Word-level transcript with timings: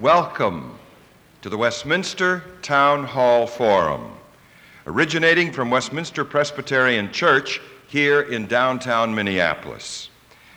Welcome 0.00 0.78
to 1.42 1.48
the 1.48 1.58
Westminster 1.58 2.44
Town 2.62 3.02
Hall 3.02 3.48
Forum, 3.48 4.12
originating 4.86 5.50
from 5.50 5.70
Westminster 5.70 6.24
Presbyterian 6.24 7.10
Church 7.10 7.60
here 7.88 8.20
in 8.20 8.46
downtown 8.46 9.12
Minneapolis. 9.12 10.10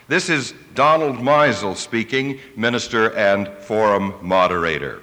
This 0.07 0.29
is 0.29 0.53
Donald 0.75 1.15
Meisel 1.15 1.75
speaking, 1.75 2.39
minister 2.55 3.15
and 3.15 3.47
forum 3.61 4.13
moderator. 4.21 5.01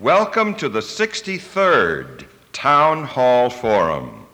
Welcome 0.00 0.56
to 0.56 0.68
the 0.68 0.80
63rd 0.80 2.26
Town 2.52 3.04
Hall 3.04 3.48
Forum, 3.48 4.26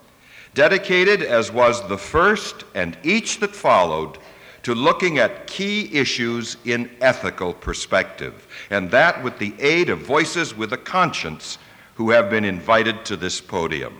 dedicated, 0.55 1.21
as 1.21 1.51
was 1.51 1.87
the 1.87 1.97
first 1.99 2.63
and 2.73 2.97
each 3.03 3.39
that 3.39 3.55
followed, 3.55 4.17
to 4.63 4.73
looking 4.73 5.19
at 5.19 5.45
key 5.45 5.93
issues 5.93 6.57
in 6.65 6.89
ethical 7.01 7.53
perspective, 7.53 8.47
and 8.69 8.89
that 8.91 9.23
with 9.23 9.37
the 9.37 9.53
aid 9.59 9.89
of 9.89 9.99
voices 9.99 10.55
with 10.55 10.73
a 10.73 10.77
conscience 10.77 11.57
who 11.95 12.09
have 12.09 12.29
been 12.29 12.45
invited 12.45 13.05
to 13.05 13.15
this 13.15 13.39
podium. 13.39 13.93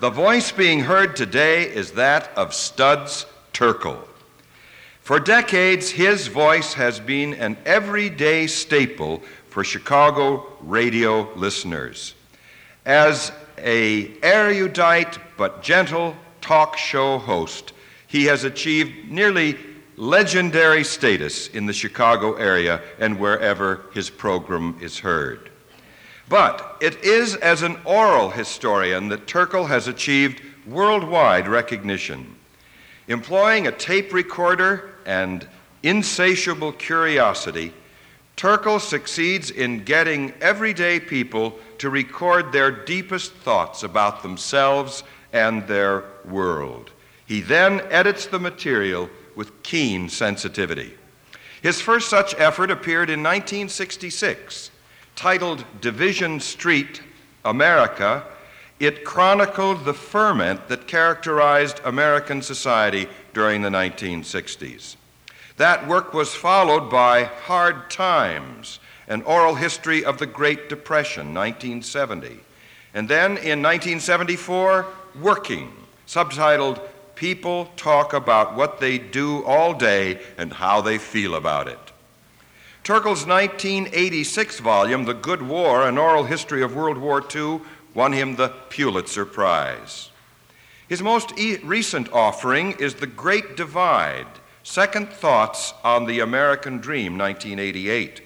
The 0.00 0.10
voice 0.10 0.52
being 0.52 0.80
heard 0.80 1.16
today 1.16 1.64
is 1.64 1.92
that 1.92 2.30
of 2.36 2.54
Studs 2.54 3.26
Terkel. 3.52 3.98
For 5.00 5.18
decades, 5.18 5.90
his 5.90 6.28
voice 6.28 6.74
has 6.74 7.00
been 7.00 7.34
an 7.34 7.56
everyday 7.64 8.46
staple 8.46 9.22
for 9.48 9.64
Chicago 9.64 10.46
radio 10.60 11.32
listeners. 11.34 12.14
As 12.86 13.32
a 13.56 14.12
erudite 14.22 15.18
but 15.36 15.62
gentle 15.62 16.14
talk 16.40 16.76
show 16.76 17.18
host, 17.18 17.72
he 18.08 18.24
has 18.24 18.42
achieved 18.42 19.10
nearly 19.10 19.56
legendary 19.96 20.82
status 20.82 21.48
in 21.48 21.66
the 21.66 21.72
Chicago 21.72 22.34
area 22.34 22.80
and 22.98 23.18
wherever 23.18 23.82
his 23.92 24.10
program 24.10 24.76
is 24.80 24.98
heard. 24.98 25.50
But 26.28 26.76
it 26.80 27.02
is 27.04 27.36
as 27.36 27.62
an 27.62 27.78
oral 27.84 28.30
historian 28.30 29.08
that 29.08 29.26
Terkel 29.26 29.68
has 29.68 29.88
achieved 29.88 30.42
worldwide 30.66 31.48
recognition. 31.48 32.34
Employing 33.08 33.66
a 33.66 33.72
tape 33.72 34.12
recorder 34.12 34.90
and 35.06 35.46
insatiable 35.82 36.72
curiosity, 36.72 37.72
Terkel 38.36 38.80
succeeds 38.80 39.50
in 39.50 39.84
getting 39.84 40.32
everyday 40.40 41.00
people 41.00 41.58
to 41.78 41.90
record 41.90 42.52
their 42.52 42.70
deepest 42.70 43.32
thoughts 43.32 43.82
about 43.82 44.22
themselves 44.22 45.02
and 45.32 45.66
their 45.66 46.04
world. 46.24 46.92
He 47.28 47.42
then 47.42 47.82
edits 47.90 48.24
the 48.24 48.40
material 48.40 49.10
with 49.36 49.62
keen 49.62 50.08
sensitivity. 50.08 50.94
His 51.60 51.78
first 51.78 52.08
such 52.08 52.34
effort 52.38 52.70
appeared 52.70 53.10
in 53.10 53.22
1966. 53.22 54.70
Titled 55.14 55.62
Division 55.82 56.40
Street 56.40 57.02
America, 57.44 58.24
it 58.80 59.04
chronicled 59.04 59.84
the 59.84 59.92
ferment 59.92 60.68
that 60.68 60.86
characterized 60.86 61.82
American 61.84 62.40
society 62.40 63.06
during 63.34 63.60
the 63.60 63.68
1960s. 63.68 64.96
That 65.58 65.86
work 65.86 66.14
was 66.14 66.34
followed 66.34 66.88
by 66.88 67.24
Hard 67.24 67.90
Times, 67.90 68.78
an 69.06 69.20
oral 69.22 69.56
history 69.56 70.02
of 70.02 70.16
the 70.16 70.26
Great 70.26 70.70
Depression, 70.70 71.34
1970. 71.34 72.40
And 72.94 73.06
then 73.06 73.32
in 73.32 73.60
1974, 73.60 74.86
Working, 75.20 75.72
subtitled 76.06 76.80
people 77.18 77.66
talk 77.74 78.12
about 78.12 78.54
what 78.54 78.78
they 78.78 78.96
do 78.96 79.44
all 79.44 79.74
day 79.74 80.20
and 80.38 80.52
how 80.52 80.80
they 80.80 80.96
feel 80.98 81.34
about 81.34 81.66
it. 81.66 81.78
Terkel's 82.84 83.26
1986 83.26 84.60
volume, 84.60 85.04
The 85.04 85.14
Good 85.14 85.42
War 85.42 85.88
An 85.88 85.98
Oral 85.98 86.24
History 86.24 86.62
of 86.62 86.76
World 86.76 86.96
War 86.96 87.22
II, 87.34 87.60
won 87.92 88.12
him 88.12 88.36
the 88.36 88.50
Pulitzer 88.70 89.26
Prize. 89.26 90.10
His 90.88 91.02
most 91.02 91.36
e- 91.36 91.58
recent 91.64 92.10
offering 92.12 92.72
is 92.78 92.94
The 92.94 93.08
Great 93.08 93.56
Divide 93.56 94.28
Second 94.62 95.08
Thoughts 95.08 95.74
on 95.82 96.06
the 96.06 96.20
American 96.20 96.78
Dream, 96.78 97.18
1988. 97.18 98.22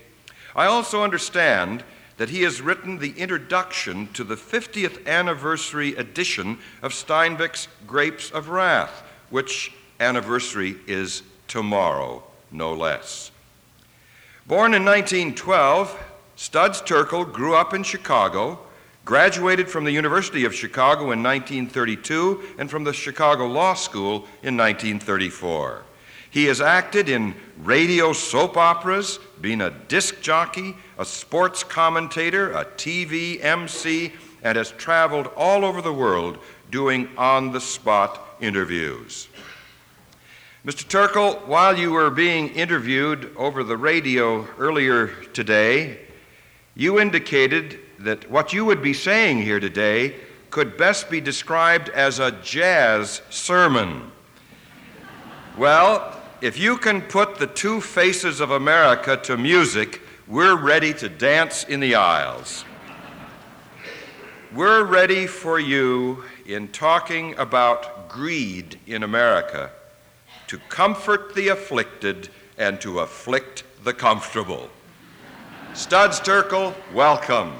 I 0.54 0.66
also 0.66 1.02
understand 1.02 1.82
that 2.22 2.30
he 2.30 2.42
has 2.42 2.62
written 2.62 2.98
the 2.98 3.18
introduction 3.18 4.06
to 4.12 4.22
the 4.22 4.36
50th 4.36 5.08
anniversary 5.08 5.96
edition 5.96 6.56
of 6.80 6.92
Steinbeck's 6.92 7.66
Grapes 7.84 8.30
of 8.30 8.48
Wrath, 8.48 9.02
which 9.30 9.72
anniversary 9.98 10.76
is 10.86 11.24
tomorrow, 11.48 12.22
no 12.52 12.74
less. 12.74 13.32
Born 14.46 14.72
in 14.72 14.84
1912, 14.84 15.98
Studs 16.36 16.80
Terkel 16.82 17.24
grew 17.24 17.56
up 17.56 17.74
in 17.74 17.82
Chicago, 17.82 18.60
graduated 19.04 19.68
from 19.68 19.82
the 19.82 19.90
University 19.90 20.44
of 20.44 20.54
Chicago 20.54 21.10
in 21.10 21.24
1932, 21.24 22.40
and 22.56 22.70
from 22.70 22.84
the 22.84 22.92
Chicago 22.92 23.48
Law 23.48 23.74
School 23.74 24.28
in 24.44 24.56
1934. 24.56 25.82
He 26.32 26.46
has 26.46 26.62
acted 26.62 27.10
in 27.10 27.34
radio 27.58 28.14
soap 28.14 28.56
operas, 28.56 29.18
been 29.42 29.60
a 29.60 29.70
disc 29.70 30.22
jockey, 30.22 30.74
a 30.98 31.04
sports 31.04 31.62
commentator, 31.62 32.52
a 32.52 32.64
TV 32.64 33.38
MC, 33.44 34.14
and 34.42 34.56
has 34.56 34.70
traveled 34.70 35.26
all 35.36 35.62
over 35.62 35.82
the 35.82 35.92
world 35.92 36.38
doing 36.70 37.06
on 37.18 37.52
the 37.52 37.60
spot 37.60 38.38
interviews. 38.40 39.28
Mr. 40.64 40.86
Terkel, 40.86 41.46
while 41.46 41.76
you 41.76 41.92
were 41.92 42.08
being 42.08 42.48
interviewed 42.48 43.36
over 43.36 43.62
the 43.62 43.76
radio 43.76 44.48
earlier 44.56 45.08
today, 45.34 45.98
you 46.74 46.98
indicated 46.98 47.78
that 47.98 48.30
what 48.30 48.54
you 48.54 48.64
would 48.64 48.80
be 48.80 48.94
saying 48.94 49.42
here 49.42 49.60
today 49.60 50.16
could 50.48 50.78
best 50.78 51.10
be 51.10 51.20
described 51.20 51.90
as 51.90 52.20
a 52.20 52.32
jazz 52.42 53.20
sermon. 53.28 54.10
Well, 55.58 56.21
if 56.42 56.58
you 56.58 56.76
can 56.76 57.00
put 57.00 57.36
the 57.36 57.46
two 57.46 57.80
faces 57.80 58.40
of 58.40 58.50
America 58.50 59.16
to 59.16 59.36
music, 59.36 60.02
we're 60.26 60.56
ready 60.56 60.92
to 60.92 61.08
dance 61.08 61.62
in 61.62 61.78
the 61.78 61.94
aisles. 61.94 62.64
We're 64.52 64.82
ready 64.82 65.28
for 65.28 65.60
you 65.60 66.24
in 66.44 66.66
talking 66.66 67.38
about 67.38 68.08
greed 68.08 68.76
in 68.88 69.04
America 69.04 69.70
to 70.48 70.58
comfort 70.68 71.32
the 71.36 71.46
afflicted 71.48 72.28
and 72.58 72.80
to 72.80 72.98
afflict 72.98 73.62
the 73.84 73.94
comfortable. 73.94 74.68
Studs 75.74 76.18
Terkel, 76.18 76.74
welcome. 76.92 77.52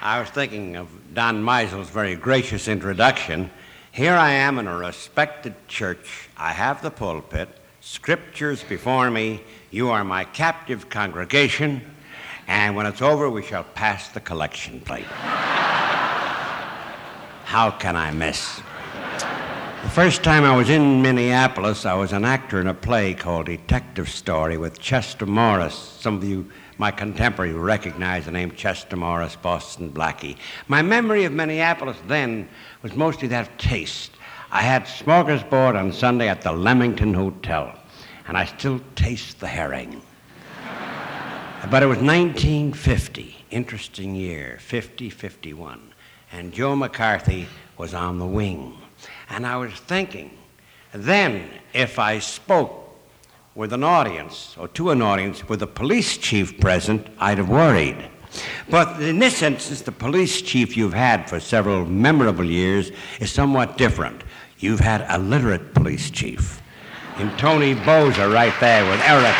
I 0.00 0.20
was 0.20 0.28
thinking 0.30 0.76
of 0.76 0.88
Don 1.12 1.42
Meisel's 1.42 1.90
very 1.90 2.14
gracious 2.14 2.68
introduction. 2.68 3.50
Here 3.90 4.14
I 4.14 4.30
am 4.30 4.60
in 4.60 4.68
a 4.68 4.76
respected 4.76 5.54
church. 5.66 6.28
I 6.36 6.52
have 6.52 6.82
the 6.82 6.90
pulpit, 6.90 7.48
scriptures 7.80 8.62
before 8.62 9.10
me. 9.10 9.42
You 9.72 9.90
are 9.90 10.04
my 10.04 10.22
captive 10.22 10.88
congregation, 10.88 11.82
and 12.46 12.76
when 12.76 12.86
it's 12.86 13.02
over, 13.02 13.28
we 13.28 13.42
shall 13.42 13.64
pass 13.64 14.06
the 14.06 14.20
collection 14.20 14.80
plate. 14.82 15.04
How 17.44 17.72
can 17.72 17.96
I 17.96 18.12
miss? 18.12 18.60
The 19.82 19.90
first 19.90 20.22
time 20.22 20.44
I 20.44 20.56
was 20.56 20.70
in 20.70 21.02
Minneapolis, 21.02 21.84
I 21.84 21.94
was 21.94 22.12
an 22.12 22.24
actor 22.24 22.60
in 22.60 22.68
a 22.68 22.74
play 22.74 23.14
called 23.14 23.46
Detective 23.46 24.08
Story 24.08 24.58
with 24.58 24.78
Chester 24.78 25.26
Morris. 25.26 25.74
Some 25.74 26.16
of 26.16 26.24
you 26.24 26.48
my 26.78 26.92
contemporary 26.92 27.52
recognized 27.52 28.28
the 28.28 28.30
name 28.30 28.52
Chester 28.52 28.96
Morris, 28.96 29.34
Boston 29.36 29.90
Blackie. 29.90 30.36
My 30.68 30.80
memory 30.80 31.24
of 31.24 31.32
Minneapolis 31.32 31.96
then 32.06 32.48
was 32.82 32.94
mostly 32.94 33.26
that 33.28 33.48
of 33.48 33.58
taste. 33.58 34.12
I 34.52 34.62
had 34.62 34.84
smorgasbord 34.84 35.78
on 35.78 35.92
Sunday 35.92 36.28
at 36.28 36.40
the 36.40 36.52
Leamington 36.52 37.12
Hotel, 37.12 37.76
and 38.28 38.38
I 38.38 38.44
still 38.44 38.80
taste 38.94 39.40
the 39.40 39.48
herring. 39.48 40.00
but 41.70 41.82
it 41.82 41.86
was 41.86 41.98
1950, 41.98 43.36
interesting 43.50 44.14
year, 44.14 44.58
50 44.60 45.10
51, 45.10 45.92
and 46.32 46.52
Joe 46.52 46.76
McCarthy 46.76 47.48
was 47.76 47.92
on 47.92 48.18
the 48.18 48.26
wing. 48.26 48.78
And 49.30 49.46
I 49.46 49.56
was 49.56 49.72
thinking, 49.72 50.30
then 50.92 51.50
if 51.74 51.98
I 51.98 52.20
spoke 52.20 52.87
with 53.54 53.72
an 53.72 53.82
audience 53.82 54.56
or 54.58 54.68
to 54.68 54.90
an 54.90 55.02
audience 55.02 55.48
with 55.48 55.62
a 55.62 55.66
police 55.66 56.16
chief 56.16 56.60
present, 56.60 57.06
I'd 57.18 57.38
have 57.38 57.48
worried. 57.48 58.08
But 58.70 59.00
in 59.00 59.18
this 59.18 59.42
instance, 59.42 59.80
the 59.82 59.92
police 59.92 60.42
chief 60.42 60.76
you've 60.76 60.94
had 60.94 61.28
for 61.28 61.40
several 61.40 61.84
memorable 61.86 62.44
years 62.44 62.92
is 63.20 63.30
somewhat 63.30 63.78
different. 63.78 64.22
You've 64.58 64.80
had 64.80 65.06
a 65.08 65.18
literate 65.18 65.74
police 65.74 66.10
chief 66.10 66.60
in 67.18 67.30
Tony 67.36 67.74
Bouza 67.74 68.28
right 68.28 68.54
there 68.60 68.88
with 68.88 69.00
Eric. 69.04 69.34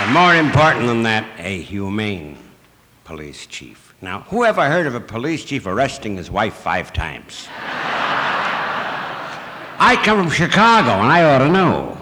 And 0.00 0.14
more 0.14 0.34
important 0.34 0.86
than 0.86 1.02
that, 1.02 1.26
a 1.38 1.60
humane 1.60 2.38
police 3.04 3.46
chief. 3.46 3.89
Now, 4.02 4.20
who 4.30 4.46
ever 4.46 4.66
heard 4.66 4.86
of 4.86 4.94
a 4.94 5.00
police 5.00 5.44
chief 5.44 5.66
arresting 5.66 6.16
his 6.16 6.30
wife 6.30 6.54
five 6.54 6.90
times? 6.90 7.46
I 9.78 10.00
come 10.02 10.22
from 10.22 10.30
Chicago, 10.30 10.92
and 11.02 11.12
I 11.12 11.22
ought 11.24 11.40
to 11.40 11.50
know. 11.50 11.98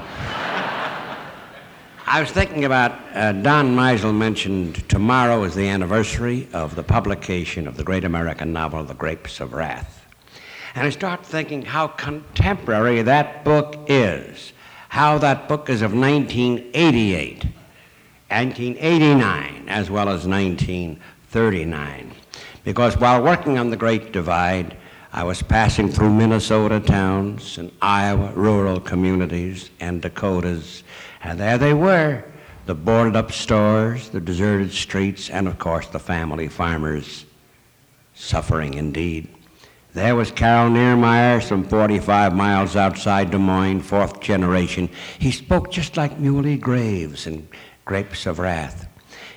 I 2.07 2.21
was 2.21 2.31
thinking 2.31 2.65
about 2.65 2.93
uh, 3.15 3.33
Don 3.33 3.75
Meisel 3.75 4.17
mentioned 4.17 4.89
tomorrow 4.89 5.43
is 5.43 5.57
the 5.57 5.69
anniversary 5.69 6.47
of 6.53 6.77
the 6.77 6.85
publication 6.85 7.67
of 7.67 7.77
the 7.77 7.83
great 7.83 8.05
American 8.05 8.53
novel, 8.53 8.85
The 8.85 8.95
Grapes 8.95 9.41
of 9.41 9.53
Wrath. 9.53 10.07
And 10.77 10.87
I 10.87 10.91
start 10.91 11.27
thinking 11.27 11.63
how 11.63 11.89
contemporary 11.89 13.03
that 13.03 13.45
book 13.45 13.75
is, 13.89 14.53
how 14.89 15.19
that 15.19 15.49
book 15.49 15.69
is 15.69 15.83
of 15.83 15.93
1988, 15.93 17.45
1989, 18.29 19.69
as 19.69 19.91
well 19.91 20.09
as 20.09 20.27
1939. 21.33 22.15
Because 22.65 22.97
while 22.97 23.23
working 23.23 23.59
on 23.59 23.71
The 23.71 23.77
Great 23.77 24.13
Divide, 24.13 24.77
I 25.13 25.25
was 25.25 25.43
passing 25.43 25.91
through 25.91 26.13
Minnesota 26.13 26.81
towns 26.81 27.59
and 27.59 27.73
Iowa 27.81 28.33
rural 28.35 28.81
communities 28.81 29.71
and 29.81 30.03
Dakotas 30.03 30.83
and 31.23 31.39
there 31.39 31.59
they 31.59 31.75
were 31.75 32.25
the 32.67 32.75
boarded 32.75 33.17
up 33.17 33.33
stores, 33.33 34.11
the 34.11 34.21
deserted 34.21 34.73
streets, 34.73 35.31
and 35.31 35.49
of 35.49 35.59
course 35.59 35.87
the 35.87 35.99
family 35.99 36.49
farmers 36.49 37.25
suffering 38.15 38.75
indeed. 38.75 39.29
There 39.95 40.15
was 40.15 40.31
Carol 40.31 40.71
Niermeyer, 40.71 41.43
some 41.43 41.65
45 41.65 42.35
miles 42.35 42.77
outside 42.77 43.31
Des 43.31 43.39
Moines, 43.39 43.81
fourth 43.81 44.21
generation. 44.21 44.89
He 45.19 45.31
spoke 45.31 45.71
just 45.71 45.97
like 45.97 46.19
Muley 46.19 46.59
Graves 46.59 47.27
in 47.27 47.49
Grapes 47.85 48.27
of 48.27 48.39
Wrath. 48.39 48.88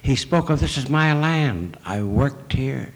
He 0.01 0.15
spoke 0.15 0.50
of, 0.50 0.59
This 0.59 0.77
is 0.77 0.89
my 0.89 1.13
land. 1.13 1.77
I 1.86 2.01
worked 2.01 2.53
here. 2.53 2.94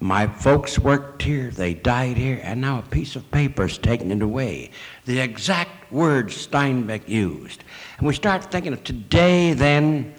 My 0.00 0.28
folks 0.28 0.78
worked 0.78 1.22
here, 1.22 1.50
they 1.50 1.74
died 1.74 2.16
here, 2.16 2.40
and 2.44 2.60
now 2.60 2.78
a 2.78 2.82
piece 2.82 3.16
of 3.16 3.28
paper 3.32 3.64
is 3.64 3.78
taken 3.78 4.12
it 4.12 4.22
away. 4.22 4.70
The 5.06 5.18
exact 5.18 5.90
words 5.90 6.46
Steinbeck 6.46 7.08
used. 7.08 7.64
And 7.98 8.06
we 8.06 8.14
start 8.14 8.44
thinking 8.44 8.72
of 8.72 8.84
today, 8.84 9.54
then, 9.54 10.14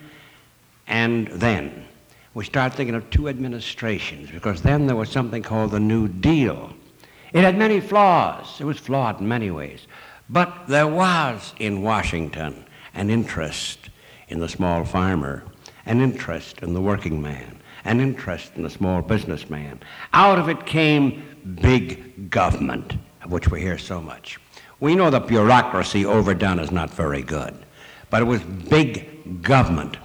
and 0.88 1.28
then. 1.30 1.86
We 2.34 2.44
start 2.44 2.74
thinking 2.74 2.96
of 2.96 3.10
two 3.10 3.30
administrations, 3.30 4.32
because 4.32 4.62
then 4.62 4.86
there 4.86 4.98
was 4.98 5.10
something 5.10 5.42
called 5.42 5.72
the 5.72 5.80
New 5.80 6.10
Deal. 6.10 6.74
It 7.32 7.44
had 7.46 7.58
many 7.58 7.80
flaws, 7.80 8.60
it 8.60 8.66
was 8.66 8.80
flawed 8.80 9.22
in 9.22 9.30
many 9.30 9.50
ways. 9.50 9.88
But 10.30 10.68
there 10.68 10.88
was 10.88 11.54
in 11.58 11.82
Washington 11.82 12.66
an 12.94 13.10
interest 13.10 13.90
in 14.28 14.40
the 14.40 14.50
small 14.50 14.84
farmer, 14.84 15.44
an 15.86 16.02
interest 16.02 16.60
in 16.60 16.74
the 16.74 16.82
working 16.82 17.22
man 17.22 17.60
an 17.86 18.00
interest 18.00 18.52
in 18.56 18.64
the 18.64 18.70
small 18.70 19.02
businessman. 19.02 19.80
Out 20.14 20.40
of 20.40 20.50
it 20.50 20.66
came 20.66 21.24
big 21.62 22.30
government, 22.30 22.96
of 23.24 23.32
which 23.32 23.50
we 23.50 23.62
hear 23.62 23.78
so 23.78 24.02
much. 24.02 24.40
We 24.80 24.96
know 24.96 25.10
the 25.10 25.20
bureaucracy 25.20 26.06
overdone 26.06 26.60
is 26.60 26.72
not 26.72 26.90
very 26.90 27.22
good, 27.22 27.54
but 28.10 28.22
it 28.22 28.26
was 28.26 28.42
big 28.42 29.42
government, 29.42 29.98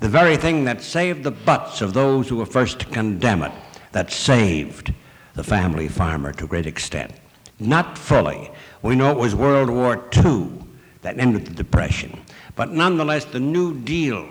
the 0.00 0.08
very 0.08 0.36
thing 0.36 0.64
that 0.64 0.82
saved 0.82 1.22
the 1.22 1.30
butts 1.30 1.80
of 1.80 1.94
those 1.94 2.28
who 2.28 2.36
were 2.36 2.46
first 2.46 2.80
to 2.80 2.86
condemn 2.86 3.42
it, 3.42 3.52
that 3.92 4.10
saved 4.10 4.92
the 5.34 5.44
family 5.44 5.88
farmer 5.88 6.32
to 6.32 6.44
a 6.44 6.48
great 6.48 6.66
extent. 6.66 7.12
Not 7.58 7.96
fully. 7.96 8.50
We 8.82 8.96
know 8.96 9.12
it 9.12 9.18
was 9.18 9.34
World 9.34 9.70
War 9.70 10.08
II 10.16 10.50
that 11.02 11.18
ended 11.18 11.46
the 11.46 11.54
Depression. 11.54 12.20
But 12.56 12.72
nonetheless, 12.72 13.24
the 13.24 13.40
New 13.40 13.78
Deal 13.80 14.28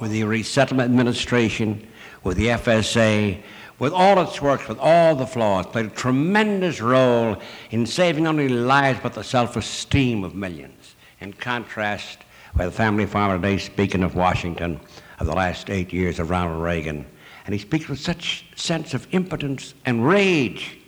with 0.00 0.10
the 0.10 0.24
Resettlement 0.24 0.90
Administration 0.90 1.86
with 2.22 2.36
the 2.36 2.48
FSA, 2.48 3.42
with 3.78 3.92
all 3.92 4.20
its 4.22 4.40
works, 4.40 4.68
with 4.68 4.78
all 4.78 5.14
the 5.16 5.26
flaws, 5.26 5.66
played 5.66 5.86
a 5.86 5.90
tremendous 5.90 6.80
role 6.80 7.36
in 7.70 7.84
saving 7.84 8.24
not 8.24 8.30
only 8.30 8.48
lives 8.48 9.00
but 9.02 9.12
the 9.14 9.24
self 9.24 9.56
esteem 9.56 10.24
of 10.24 10.34
millions. 10.34 10.94
In 11.20 11.32
contrast, 11.32 12.18
with 12.54 12.66
the 12.66 12.72
family 12.72 13.06
farmer 13.06 13.36
today 13.36 13.58
speaking 13.58 14.02
of 14.02 14.14
Washington 14.14 14.78
of 15.18 15.26
the 15.26 15.34
last 15.34 15.70
eight 15.70 15.92
years 15.92 16.18
of 16.18 16.30
Ronald 16.30 16.62
Reagan, 16.62 17.06
and 17.44 17.52
he 17.52 17.58
speaks 17.58 17.88
with 17.88 17.98
such 17.98 18.46
sense 18.54 18.94
of 18.94 19.06
impotence 19.12 19.74
and 19.84 20.06
rage, 20.06 20.78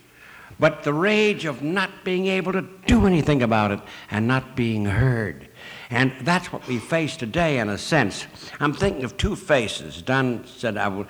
but 0.61 0.85
the 0.85 0.93
rage 0.93 1.47
of 1.47 1.63
not 1.63 1.91
being 2.05 2.27
able 2.27 2.53
to 2.53 2.63
do 2.87 3.07
anything 3.07 3.43
about 3.43 3.73
it 3.73 3.81
and 4.11 4.29
not 4.29 4.55
being 4.55 4.85
heard. 4.85 5.49
And 5.95 6.13
that's 6.23 6.53
what 6.53 6.67
we 6.67 6.81
face 6.81 7.17
today, 7.17 7.61
in 7.61 7.69
a 7.69 7.79
sense. 7.79 8.27
I'm 8.59 8.73
thinking 8.75 9.05
of 9.05 9.17
two 9.17 9.37
faces. 9.37 10.03
Don 10.03 10.45
said, 10.45 10.77
I 10.77 10.89
will, 10.89 11.07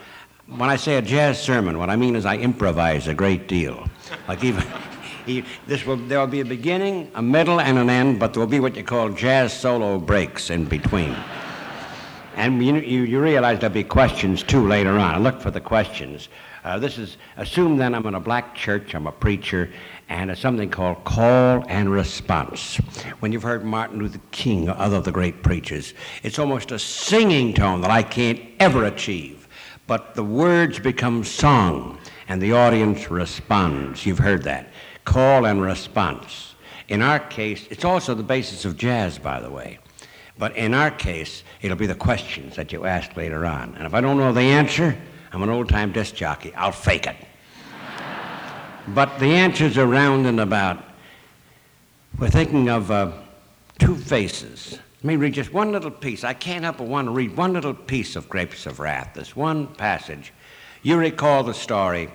when 0.47 0.69
I 0.69 0.77
say 0.77 0.97
a 0.97 1.03
jazz 1.03 1.43
sermon, 1.43 1.79
what 1.79 1.89
I 1.89 1.97
mean 1.97 2.15
is 2.15 2.27
I 2.27 2.37
improvise 2.37 3.09
a 3.09 3.15
great 3.15 3.49
deal. 3.49 3.89
Like 4.29 4.45
even, 4.45 4.63
this 5.67 5.87
will, 5.87 5.97
there 5.97 6.21
will 6.21 6.27
be 6.27 6.41
a 6.41 6.45
beginning, 6.45 7.11
a 7.15 7.23
middle, 7.23 7.63
and 7.63 7.79
an 7.79 7.89
end, 7.89 8.21
but 8.21 8.35
there 8.35 8.41
will 8.41 8.47
be 8.47 8.61
what 8.61 8.77
you 8.77 8.85
call 8.85 9.09
jazz 9.09 9.59
solo 9.59 9.99
breaks 9.99 10.51
in 10.51 10.67
between. 10.67 11.17
And 12.37 12.63
you, 12.63 12.75
you, 12.77 13.05
you 13.05 13.23
realize 13.23 13.61
there'll 13.61 13.73
be 13.73 13.85
questions 13.85 14.43
too 14.43 14.69
later 14.69 14.99
on. 14.99 15.23
Look 15.23 15.41
for 15.41 15.51
the 15.51 15.63
questions. 15.63 16.29
Uh, 16.63 16.79
this 16.79 16.99
is, 16.99 17.17
assume 17.39 17.79
then 17.79 17.95
I'm 17.95 18.05
in 18.07 18.15
a 18.15 18.21
black 18.21 18.55
church, 18.55 18.95
I'm 18.95 19.07
a 19.07 19.13
preacher, 19.13 19.71
and 20.09 20.31
it's 20.31 20.41
something 20.41 20.71
called 20.71 21.05
call 21.05 21.65
and 21.69 21.91
response. 21.91 22.77
When 23.21 23.33
you've 23.33 23.43
heard 23.43 23.65
Martin 23.65 23.99
Luther 23.99 24.21
King 24.31 24.69
or 24.69 24.77
other 24.77 24.97
of 24.97 25.05
the 25.05 25.12
great 25.12 25.43
preachers, 25.43 25.95
it's 26.23 26.39
almost 26.39 26.73
a 26.73 26.79
singing 26.79 27.55
tone 27.55 27.81
that 27.81 27.91
I 27.91 28.03
can't 28.03 28.41
ever 28.61 28.85
achieve. 28.85 29.49
But 29.87 30.15
the 30.15 30.25
words 30.25 30.79
become 30.79 31.25
song, 31.25 31.99
and 32.29 32.41
the 32.41 32.53
audience 32.53 33.11
responds. 33.11 34.06
You've 34.06 34.19
heard 34.19 34.43
that. 34.45 34.71
Call 35.05 35.47
and 35.47 35.61
response. 35.61 36.55
In 36.89 37.03
our 37.03 37.19
case, 37.19 37.67
it's 37.71 37.85
also 37.85 38.15
the 38.15 38.23
basis 38.23 38.65
of 38.65 38.77
jazz, 38.77 39.19
by 39.19 39.41
the 39.41 39.50
way. 39.50 39.79
But 40.39 40.57
in 40.57 40.75
our 40.75 40.91
case, 40.91 41.45
it'll 41.62 41.77
be 41.77 41.87
the 41.87 41.95
questions 41.95 42.57
that 42.57 42.73
you 42.73 42.87
ask 42.87 43.17
later 43.17 43.47
on. 43.47 43.75
And 43.77 43.87
if 43.87 43.95
I 43.95 44.00
don't 44.00 44.19
know 44.19 44.33
the 44.33 44.41
answer, 44.41 44.97
I'm 45.33 45.43
an 45.43 45.49
old 45.49 45.69
time 45.69 45.93
disc 45.93 46.15
jockey. 46.15 46.55
I'll 46.55 46.73
fake 46.73 47.07
it. 47.07 47.17
But 48.89 49.19
the 49.19 49.35
answers 49.35 49.79
are 49.79 49.87
round 49.87 50.27
and 50.27 50.41
about. 50.41 50.83
We're 52.19 52.29
thinking 52.29 52.69
of 52.69 52.91
uh, 52.91 53.12
two 53.79 53.97
faces. 53.97 54.79
Let 54.99 55.05
me 55.05 55.17
read 55.17 55.35
just 55.35 55.53
one 55.53 55.73
little 55.73 55.91
piece. 55.91 56.23
I 56.23 56.35
can't 56.35 56.64
help 56.64 56.79
but 56.79 56.87
want 56.87 57.09
to 57.09 57.12
read 57.12 57.37
one 57.37 57.55
little 57.55 57.73
piece 57.73 58.14
of 58.14 58.29
Grapes 58.29 58.67
of 58.67 58.81
Wrath, 58.81 59.14
this 59.14 59.35
one 59.35 59.69
passage. 59.69 60.33
You 60.83 60.99
recall 60.99 61.43
the 61.43 61.55
story 61.55 62.11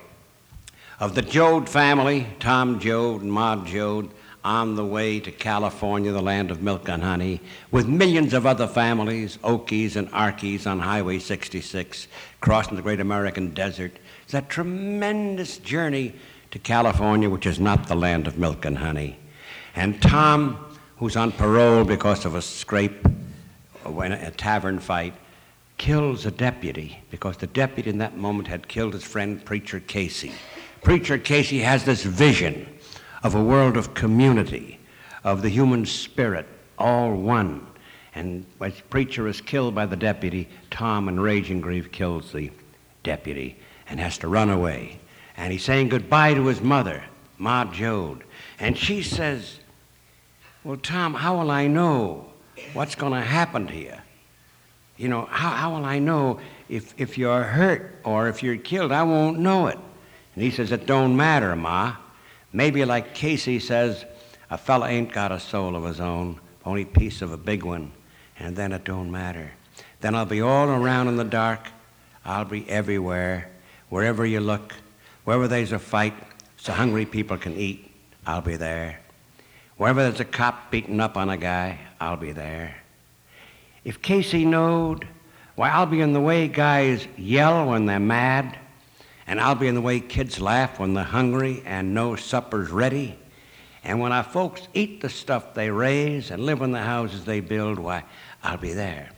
of 1.00 1.16
the 1.16 1.24
Joad 1.24 1.68
family, 1.68 2.28
Tom 2.40 2.80
Joad 2.80 3.24
and 3.24 3.32
Maud 3.32 3.66
Joad, 3.66 4.12
on 4.46 4.76
the 4.76 4.86
way 4.86 5.20
to 5.20 5.32
California, 5.32 6.12
the 6.12 6.22
land 6.22 6.52
of 6.52 6.62
milk 6.62 6.88
and 6.88 7.04
honey, 7.04 7.42
with 7.72 7.88
millions 7.88 8.34
of 8.34 8.46
other 8.46 8.68
families, 8.68 9.38
Okies 9.38 9.96
and 9.96 10.10
Arkies 10.12 10.66
on 10.66 10.80
Highway 10.80 11.20
66, 11.20 12.08
crossing 12.42 12.76
the 12.76 12.82
great 12.82 13.00
American 13.00 13.54
desert. 13.54 13.92
It's 14.24 14.34
a 14.34 14.42
tremendous 14.42 15.58
journey 15.58 16.14
to 16.52 16.60
California, 16.60 17.30
which 17.30 17.46
is 17.46 17.60
not 17.60 17.88
the 17.88 17.96
land 17.96 18.28
of 18.28 18.38
milk 18.38 18.66
and 18.66 18.78
honey. 18.78 19.18
And 19.76 20.02
Tom, 20.02 20.58
who's 20.98 21.16
on 21.16 21.32
parole 21.32 21.84
because 21.84 22.26
of 22.26 22.36
a 22.36 22.42
scrape, 22.42 23.06
uh, 23.06 23.92
when 23.92 24.12
a 24.12 24.32
tavern 24.32 24.80
fight, 24.80 25.14
kills 25.78 26.26
a 26.26 26.32
deputy 26.32 27.02
because 27.12 27.38
the 27.38 27.48
deputy 27.48 27.90
in 27.90 28.00
that 28.00 28.18
moment 28.18 28.48
had 28.48 28.68
killed 28.68 28.94
his 28.94 29.04
friend 29.04 29.44
Preacher 29.46 29.80
Casy. 29.80 30.32
Preacher 30.82 31.18
Casy 31.18 31.60
has 31.60 31.84
this 31.84 32.04
vision 32.04 32.68
of 33.24 33.36
a 33.36 33.44
world 33.44 33.78
of 33.78 33.94
community, 33.94 34.80
of 35.24 35.42
the 35.42 35.50
human 35.50 35.86
spirit, 35.86 36.48
all 36.78 37.14
one. 37.14 37.66
And 38.16 38.46
when 38.58 38.74
Preacher 38.90 39.28
is 39.28 39.40
killed 39.40 39.76
by 39.76 39.86
the 39.86 39.96
deputy, 39.96 40.50
Tom, 40.72 41.08
in 41.08 41.20
rage 41.20 41.52
and 41.52 41.62
grief, 41.62 41.92
kills 41.92 42.32
the 42.32 42.52
deputy 43.04 43.58
and 43.88 44.00
has 44.00 44.18
to 44.18 44.28
run 44.28 44.50
away 44.50 45.00
and 45.40 45.54
he's 45.54 45.64
saying 45.64 45.88
goodbye 45.88 46.34
to 46.34 46.46
his 46.48 46.60
mother, 46.60 47.02
Ma 47.38 47.64
Joad. 47.64 48.26
And 48.60 48.78
she 48.78 49.02
says, 49.02 49.60
Well, 50.66 50.76
Tom, 50.76 51.14
how 51.14 51.40
will 51.40 51.50
I 51.50 51.68
know 51.68 52.26
what's 52.74 52.94
going 52.94 53.14
to 53.14 53.22
happen 53.22 53.66
to 53.68 53.76
you? 53.76 53.96
You 54.98 55.08
know, 55.08 55.22
how, 55.32 55.52
how 55.52 55.76
will 55.76 55.86
I 55.86 56.00
know 56.00 56.42
if, 56.68 56.94
if 56.98 57.18
you're 57.18 57.44
hurt 57.44 58.02
or 58.04 58.28
if 58.28 58.44
you're 58.44 58.58
killed? 58.58 58.92
I 58.92 59.04
won't 59.04 59.40
know 59.40 59.68
it. 59.68 59.80
And 60.36 60.44
he 60.44 60.52
says, 60.52 60.74
It 60.74 60.86
don't 60.86 61.16
matter, 61.16 61.56
Ma. 61.56 61.96
Maybe 62.52 62.84
like 62.84 63.16
Casy 63.16 63.60
says, 63.60 64.04
a 64.50 64.58
fella 64.58 64.90
ain't 64.90 65.14
got 65.14 65.32
a 65.32 65.40
soul 65.40 65.78
of 65.78 65.86
his 65.86 66.02
own, 66.02 66.38
only 66.66 66.84
piece 66.84 67.22
of 67.22 67.32
a 67.32 67.38
big 67.38 67.64
one, 67.64 67.94
and 68.40 68.58
then 68.58 68.74
it 68.74 68.84
don't 68.84 69.10
matter. 69.10 69.52
Then 70.02 70.16
I'll 70.16 70.26
be 70.26 70.42
all 70.42 70.68
around 70.68 71.08
in 71.08 71.16
the 71.16 71.24
dark. 71.24 71.70
I'll 72.26 72.46
be 72.46 72.70
everywhere, 72.70 73.50
wherever 73.88 74.26
you 74.26 74.42
look. 74.42 74.74
Wherever 75.24 75.48
there's 75.48 75.72
a 75.72 75.80
fight 75.80 76.14
so 76.58 76.74
hungry 76.74 77.06
people 77.06 77.38
can 77.38 77.56
eat, 77.56 77.92
I'll 78.26 78.42
be 78.42 78.56
there. 78.56 79.00
Wherever 79.78 80.04
there's 80.04 80.20
a 80.20 80.26
cop 80.26 80.72
beating 80.72 81.00
up 81.00 81.16
on 81.16 81.30
a 81.30 81.38
guy, 81.38 81.80
I'll 82.00 82.18
be 82.18 82.32
there. 82.32 82.76
if 83.86 84.02
Casy 84.02 84.46
knowed, 84.46 85.08
why, 85.56 85.70
I'll 85.70 85.86
be 85.86 86.02
in 86.02 86.14
the 86.14 86.22
way 86.22 86.48
guys 86.48 87.08
yell 87.18 87.68
when 87.68 87.86
they're 87.86 88.00
mad, 88.00 88.58
and 89.28 89.40
I'll 89.40 89.56
be 89.56 89.68
in 89.68 89.76
the 89.76 89.82
way 89.82 90.00
kids 90.00 90.40
laugh 90.40 90.80
when 90.80 90.94
they're 90.94 91.04
hungry 91.04 91.62
and 91.66 91.94
no 91.94 92.16
supper's 92.16 92.72
ready. 92.72 93.18
And 93.84 94.00
when 94.00 94.12
our 94.12 94.24
folks 94.24 94.68
eat 94.74 95.02
the 95.02 95.10
stuff 95.10 95.54
they 95.54 95.70
raise 95.70 96.32
and 96.32 96.46
live 96.46 96.62
in 96.62 96.72
the 96.72 96.82
houses 96.82 97.26
they 97.26 97.40
build, 97.40 97.80
why, 97.80 98.04
I'll 98.44 98.58
be 98.58 98.74
there. 98.74 99.10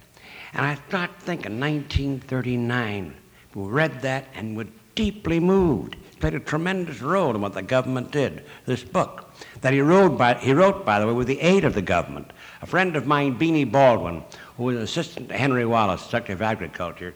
And 0.53 0.65
I 0.65 0.75
start 0.88 1.12
thinking 1.20 1.60
1939, 1.60 3.15
we 3.55 3.63
read 3.63 4.01
that 4.01 4.27
and 4.34 4.58
were 4.58 4.67
deeply 4.95 5.39
moved. 5.39 5.95
Played 6.19 6.36
a 6.36 6.39
tremendous 6.39 7.01
role 7.01 7.33
in 7.33 7.41
what 7.41 7.53
the 7.53 7.63
government 7.63 8.12
did, 8.12 8.43
this 8.67 8.83
book, 8.83 9.33
that 9.62 9.74
he 9.74 9.81
wrote, 9.81 10.17
by, 10.19 10.36
he 10.36 10.53
wrote, 10.53 10.86
by 10.86 11.00
the 11.00 11.07
way, 11.07 11.13
with 11.13 11.25
the 11.27 11.41
aid 11.41 11.65
of 11.65 11.74
the 11.74 11.81
government. 11.81 12.31
A 12.62 12.67
friend 12.67 12.95
of 12.95 13.07
mine, 13.07 13.39
Beanie 13.39 13.69
Baldwin, 13.69 14.24
who 14.55 14.65
was 14.65 14.75
an 14.75 14.83
assistant 14.83 15.29
to 15.29 15.38
Henry 15.38 15.65
Wallace, 15.65 16.03
Secretary 16.03 16.33
of 16.33 16.43
Agriculture, 16.43 17.15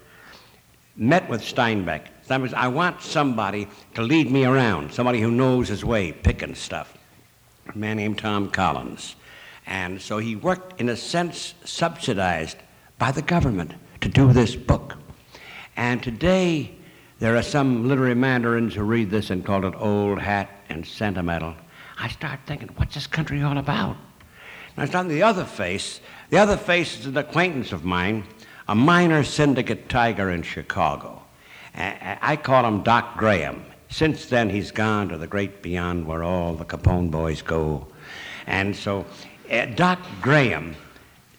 met 0.96 1.30
with 1.30 1.42
Steinbeck. 1.42 2.08
Steinbeck 2.28 2.50
said, 2.50 2.54
I 2.56 2.68
want 2.68 3.02
somebody 3.02 3.68
to 3.94 4.02
lead 4.02 4.32
me 4.32 4.46
around, 4.46 4.92
somebody 4.92 5.22
who 5.22 5.30
knows 5.30 5.68
his 5.68 5.86
way, 5.86 6.12
picking 6.12 6.56
stuff. 6.56 6.98
A 7.74 7.78
man 7.78 7.98
named 7.98 8.18
Tom 8.18 8.50
Collins. 8.50 9.16
And 9.68 10.02
so 10.02 10.18
he 10.18 10.36
worked, 10.36 10.80
in 10.80 10.90
a 10.90 10.96
sense, 10.96 11.54
subsidized 11.64 12.58
by 12.98 13.12
the 13.12 13.22
government 13.22 13.74
to 14.02 14.10
do 14.10 14.34
this 14.34 14.56
book. 14.56 14.96
And 15.76 16.02
today, 16.02 16.72
there 17.26 17.36
are 17.36 17.42
some 17.42 17.88
literary 17.88 18.14
mandarins 18.14 18.76
who 18.76 18.84
read 18.84 19.10
this 19.10 19.32
and 19.32 19.44
call 19.44 19.66
it 19.66 19.74
old 19.80 20.20
hat 20.20 20.48
and 20.70 20.86
sentimental. 20.86 21.56
I 21.98 22.08
start 22.08 22.40
thinking, 22.46 22.70
what's 22.76 22.94
this 22.94 23.08
country 23.08 23.42
all 23.42 23.58
about? 23.58 23.98
Now, 24.78 24.84
it's 24.84 24.92
start 24.92 25.08
the 25.08 25.24
other 25.24 25.44
face. 25.44 26.02
The 26.30 26.38
other 26.38 26.56
face 26.56 27.00
is 27.00 27.08
an 27.08 27.18
acquaintance 27.18 27.72
of 27.72 27.84
mine, 27.84 28.26
a 28.68 28.76
minor 28.76 29.24
syndicate 29.24 29.90
tiger 29.90 30.30
in 30.30 30.44
Chicago. 30.44 31.24
I 31.74 32.36
call 32.36 32.64
him 32.64 32.84
Doc 32.84 33.18
Graham. 33.18 33.66
Since 33.90 34.28
then, 34.28 34.52
he's 34.52 34.70
gone 34.70 35.10
to 35.10 35.18
the 35.18 35.26
great 35.26 35.64
beyond 35.64 36.06
where 36.06 36.24
all 36.24 36.54
the 36.54 36.64
Capone 36.64 37.10
boys 37.10 37.42
go. 37.42 37.88
And 38.46 38.76
so, 38.76 39.04
uh, 39.52 39.66
Doc 39.66 39.98
Graham 40.22 40.76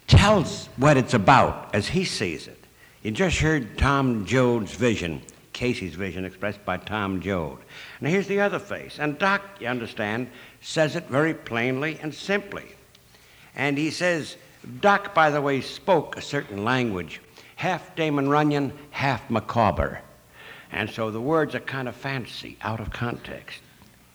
tells 0.09 0.67
what 0.79 0.97
it's 0.97 1.15
about 1.15 1.73
as 1.73 1.87
he 1.87 2.05
sees 2.05 2.49
it. 2.49 2.65
You 3.05 3.13
just 3.13 3.39
heard 3.39 3.79
Tom 3.79 4.27
Joad's 4.27 4.75
vision, 4.75 5.23
Casy's 5.57 5.95
vision 5.95 6.27
expressed 6.27 6.63
by 6.67 6.77
Tom 6.77 7.19
Joad. 7.19 7.57
Now 8.03 8.11
here's 8.11 8.27
the 8.27 8.43
other 8.43 8.59
face. 8.59 8.99
And 9.01 9.19
Doc, 9.19 9.41
you 9.59 9.69
understand, 9.69 10.29
says 10.61 10.97
it 10.97 11.09
very 11.09 11.33
plainly 11.33 11.99
and 12.03 12.13
simply. 12.13 12.67
And 13.55 13.79
he 13.79 13.91
says, 13.91 14.37
Doc, 14.83 15.15
by 15.15 15.31
the 15.31 15.41
way, 15.41 15.63
spoke 15.63 16.15
a 16.15 16.21
certain 16.21 16.63
language, 16.63 17.23
half 17.57 17.97
Damon 17.97 18.29
Runyon, 18.29 18.71
half 18.91 19.31
Micawber. 19.31 20.03
And 20.73 20.91
so 20.91 21.11
the 21.11 21.23
words 21.23 21.55
are 21.55 21.61
kind 21.61 21.89
of 21.89 21.97
fancy, 21.97 22.59
out 22.61 22.81
of 22.81 22.91
context. 22.91 23.63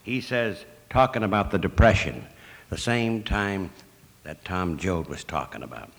He 0.03 0.21
says, 0.21 0.63
talking 0.91 1.23
about 1.23 1.49
the 1.49 1.57
Depression, 1.57 2.23
the 2.69 2.77
same 2.77 3.23
time 3.23 3.71
that 4.25 4.45
Tom 4.45 4.77
Joad 4.77 5.07
was 5.07 5.23
talking 5.23 5.63
about. 5.63 5.89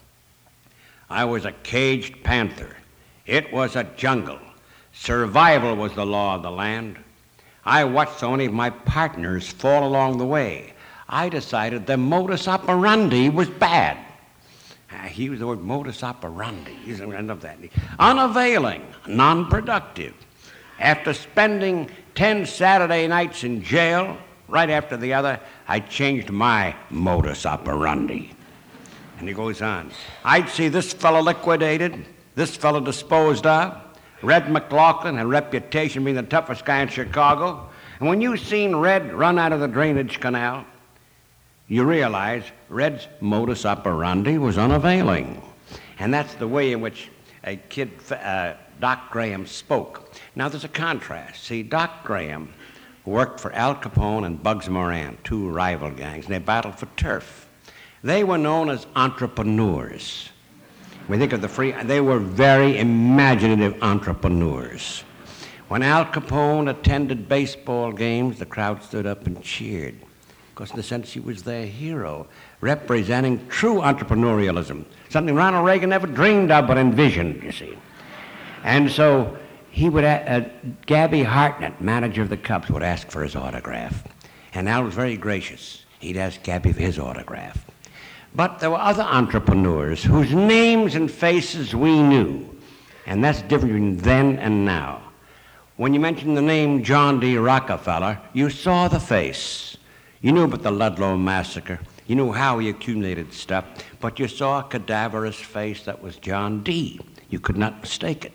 I 1.10 1.24
was 1.24 1.44
a 1.44 1.52
caged 1.64 2.22
panther. 2.22 2.76
It 3.26 3.52
was 3.52 3.74
a 3.74 3.82
jungle. 3.82 4.38
Survival 4.92 5.74
was 5.76 5.94
the 5.94 6.06
law 6.06 6.36
of 6.36 6.42
the 6.42 6.50
land. 6.50 6.98
I 7.64 7.84
watched 7.84 8.18
so 8.18 8.30
many 8.30 8.46
of 8.46 8.52
my 8.52 8.70
partners 8.70 9.48
fall 9.48 9.86
along 9.86 10.18
the 10.18 10.26
way. 10.26 10.74
I 11.08 11.28
decided 11.28 11.86
the 11.86 11.96
modus 11.96 12.48
operandi 12.48 13.28
was 13.28 13.48
bad. 13.48 13.98
Uh, 14.90 14.96
he 15.04 15.24
used 15.24 15.40
the 15.40 15.46
word 15.46 15.62
modus 15.62 16.02
operandi. 16.02 16.76
I 16.88 17.20
love 17.20 17.40
that. 17.42 17.58
Unavailing, 17.98 18.86
non 19.06 19.48
productive. 19.48 20.14
After 20.78 21.14
spending 21.14 21.90
10 22.14 22.46
Saturday 22.46 23.06
nights 23.06 23.44
in 23.44 23.62
jail, 23.62 24.18
right 24.48 24.68
after 24.68 24.96
the 24.96 25.14
other, 25.14 25.40
I 25.68 25.80
changed 25.80 26.30
my 26.30 26.74
modus 26.90 27.46
operandi. 27.46 28.32
And 29.18 29.28
he 29.28 29.34
goes 29.34 29.62
on. 29.62 29.90
I'd 30.24 30.48
see 30.48 30.68
this 30.68 30.92
fellow 30.92 31.20
liquidated, 31.20 32.04
this 32.34 32.56
fellow 32.56 32.80
disposed 32.80 33.46
of. 33.46 33.91
Red 34.22 34.50
McLaughlin 34.50 35.16
had 35.16 35.26
reputation 35.26 36.04
being 36.04 36.16
the 36.16 36.22
toughest 36.22 36.64
guy 36.64 36.80
in 36.80 36.88
Chicago. 36.88 37.68
And 37.98 38.08
when 38.08 38.20
you 38.20 38.36
seen 38.36 38.76
Red 38.76 39.12
run 39.12 39.38
out 39.38 39.52
of 39.52 39.60
the 39.60 39.68
drainage 39.68 40.20
canal, 40.20 40.64
you 41.68 41.84
realize 41.84 42.44
Red's 42.68 43.08
modus 43.20 43.64
operandi 43.64 44.38
was 44.38 44.58
unavailing. 44.58 45.42
And 45.98 46.12
that's 46.12 46.34
the 46.34 46.48
way 46.48 46.72
in 46.72 46.80
which 46.80 47.10
a 47.44 47.56
kid, 47.56 47.90
uh, 48.10 48.54
Doc 48.80 49.10
Graham, 49.10 49.46
spoke. 49.46 50.12
Now, 50.36 50.48
there's 50.48 50.64
a 50.64 50.68
contrast. 50.68 51.44
See, 51.44 51.62
Doc 51.62 52.04
Graham 52.04 52.52
worked 53.04 53.40
for 53.40 53.52
Al 53.52 53.74
Capone 53.74 54.26
and 54.26 54.42
Bugs 54.42 54.68
Moran, 54.68 55.18
two 55.24 55.48
rival 55.48 55.90
gangs, 55.90 56.26
and 56.26 56.34
they 56.34 56.38
battled 56.38 56.78
for 56.78 56.86
turf. 56.96 57.48
They 58.04 58.24
were 58.24 58.38
known 58.38 58.68
as 58.70 58.86
entrepreneurs. 58.94 60.31
We 61.08 61.18
think 61.18 61.32
of 61.32 61.40
the 61.40 61.48
free, 61.48 61.72
they 61.72 62.00
were 62.00 62.18
very 62.18 62.78
imaginative 62.78 63.82
entrepreneurs. 63.82 65.04
When 65.68 65.82
Al 65.82 66.04
Capone 66.04 66.70
attended 66.70 67.28
baseball 67.28 67.92
games, 67.92 68.38
the 68.38 68.46
crowd 68.46 68.82
stood 68.82 69.06
up 69.06 69.26
and 69.26 69.42
cheered 69.42 69.96
because, 70.54 70.70
in 70.70 70.78
a 70.78 70.82
sense, 70.82 71.12
he 71.12 71.20
was 71.20 71.42
their 71.42 71.66
hero, 71.66 72.26
representing 72.60 73.46
true 73.48 73.76
entrepreneurialism, 73.76 74.84
something 75.08 75.34
Ronald 75.34 75.64
Reagan 75.64 75.90
never 75.90 76.06
dreamed 76.06 76.50
of 76.50 76.66
but 76.66 76.76
envisioned, 76.76 77.42
you 77.42 77.52
see. 77.52 77.76
And 78.62 78.90
so 78.90 79.36
he 79.70 79.88
would, 79.88 80.04
uh, 80.04 80.42
Gabby 80.84 81.22
Hartnett, 81.22 81.80
manager 81.80 82.20
of 82.20 82.28
the 82.28 82.36
Cubs, 82.36 82.68
would 82.68 82.82
ask 82.82 83.10
for 83.10 83.22
his 83.22 83.34
autograph. 83.34 84.04
And 84.54 84.68
Al 84.68 84.84
was 84.84 84.94
very 84.94 85.16
gracious. 85.16 85.84
He'd 86.00 86.18
ask 86.18 86.42
Gabby 86.42 86.72
for 86.72 86.80
his 86.80 86.98
autograph. 86.98 87.71
But 88.34 88.58
there 88.58 88.70
were 88.70 88.78
other 88.78 89.02
entrepreneurs 89.02 90.02
whose 90.02 90.32
names 90.32 90.94
and 90.94 91.10
faces 91.10 91.74
we 91.74 92.02
knew. 92.02 92.48
And 93.06 93.22
that's 93.22 93.42
different 93.42 93.72
between 93.72 93.96
then 93.98 94.38
and 94.38 94.64
now. 94.64 95.02
When 95.76 95.92
you 95.92 96.00
mentioned 96.00 96.36
the 96.36 96.42
name 96.42 96.82
John 96.82 97.20
D. 97.20 97.36
Rockefeller, 97.36 98.20
you 98.32 98.48
saw 98.50 98.88
the 98.88 99.00
face. 99.00 99.76
You 100.20 100.32
knew 100.32 100.44
about 100.44 100.62
the 100.62 100.70
Ludlow 100.70 101.16
massacre. 101.16 101.80
You 102.06 102.16
knew 102.16 102.32
how 102.32 102.58
he 102.58 102.68
accumulated 102.68 103.32
stuff, 103.32 103.64
but 104.00 104.18
you 104.18 104.28
saw 104.28 104.60
a 104.60 104.68
cadaverous 104.68 105.36
face 105.36 105.84
that 105.84 106.02
was 106.02 106.16
John 106.16 106.62
D. 106.62 107.00
You 107.30 107.40
could 107.40 107.56
not 107.56 107.80
mistake 107.80 108.24
it. 108.24 108.32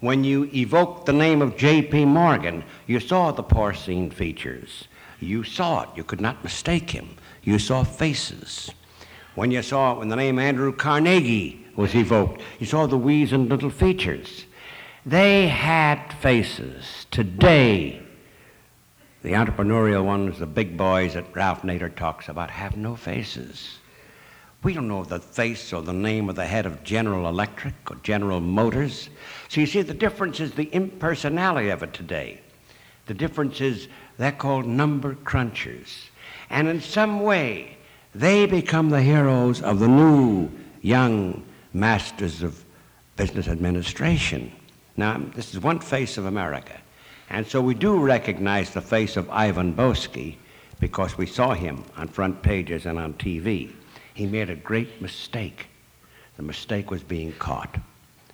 When 0.00 0.22
you 0.22 0.44
evoked 0.54 1.06
the 1.06 1.12
name 1.12 1.42
of 1.42 1.56
J.P. 1.56 2.04
Morgan, 2.04 2.64
you 2.86 3.00
saw 3.00 3.32
the 3.32 3.42
porcine 3.42 4.10
features. 4.10 4.84
You 5.20 5.42
saw 5.42 5.82
it. 5.82 5.88
You 5.96 6.04
could 6.04 6.20
not 6.20 6.44
mistake 6.44 6.90
him. 6.90 7.16
You 7.42 7.58
saw 7.58 7.84
faces. 7.84 8.70
When 9.34 9.50
you 9.50 9.62
saw 9.62 9.98
when 9.98 10.08
the 10.08 10.16
name 10.16 10.38
Andrew 10.38 10.72
Carnegie 10.72 11.66
was 11.76 11.94
evoked, 11.94 12.42
you 12.58 12.66
saw 12.66 12.86
the 12.86 12.98
weazened 12.98 13.48
little 13.48 13.70
features. 13.70 14.46
They 15.06 15.46
had 15.48 16.12
faces. 16.14 17.06
Today, 17.10 18.02
the 19.22 19.32
entrepreneurial 19.32 20.04
ones, 20.04 20.38
the 20.38 20.46
big 20.46 20.76
boys 20.76 21.14
that 21.14 21.34
Ralph 21.34 21.62
Nader 21.62 21.94
talks 21.94 22.28
about, 22.28 22.50
have 22.50 22.76
no 22.76 22.96
faces. 22.96 23.78
We 24.62 24.74
don't 24.74 24.88
know 24.88 25.04
the 25.04 25.20
face 25.20 25.72
or 25.72 25.82
the 25.82 25.92
name 25.92 26.28
of 26.28 26.34
the 26.34 26.46
head 26.46 26.66
of 26.66 26.82
General 26.82 27.28
Electric 27.28 27.74
or 27.90 27.96
General 28.02 28.40
Motors. 28.40 29.08
So 29.48 29.60
you 29.60 29.66
see, 29.66 29.82
the 29.82 29.94
difference 29.94 30.40
is 30.40 30.52
the 30.52 30.72
impersonality 30.74 31.68
of 31.68 31.82
it 31.82 31.94
today. 31.94 32.40
The 33.06 33.14
difference 33.14 33.60
is 33.60 33.88
they're 34.18 34.32
called 34.32 34.66
number 34.66 35.14
crunchers. 35.14 36.07
And 36.50 36.68
in 36.68 36.80
some 36.80 37.20
way, 37.20 37.76
they 38.14 38.46
become 38.46 38.90
the 38.90 39.02
heroes 39.02 39.62
of 39.62 39.78
the 39.78 39.88
new 39.88 40.50
young 40.80 41.44
masters 41.72 42.42
of 42.42 42.64
business 43.16 43.48
administration. 43.48 44.52
Now, 44.96 45.20
this 45.34 45.52
is 45.52 45.60
one 45.60 45.80
face 45.80 46.18
of 46.18 46.26
America. 46.26 46.76
And 47.30 47.46
so 47.46 47.60
we 47.60 47.74
do 47.74 47.98
recognize 47.98 48.70
the 48.70 48.80
face 48.80 49.16
of 49.16 49.28
Ivan 49.30 49.74
Boesky 49.74 50.36
because 50.80 51.18
we 51.18 51.26
saw 51.26 51.52
him 51.52 51.84
on 51.96 52.08
front 52.08 52.42
pages 52.42 52.86
and 52.86 52.98
on 52.98 53.14
TV 53.14 53.72
he 54.18 54.26
made 54.26 54.50
a 54.50 54.56
great 54.56 55.00
mistake. 55.00 55.68
The 56.36 56.42
mistake 56.42 56.90
was 56.90 57.04
being 57.04 57.32
caught. 57.34 57.78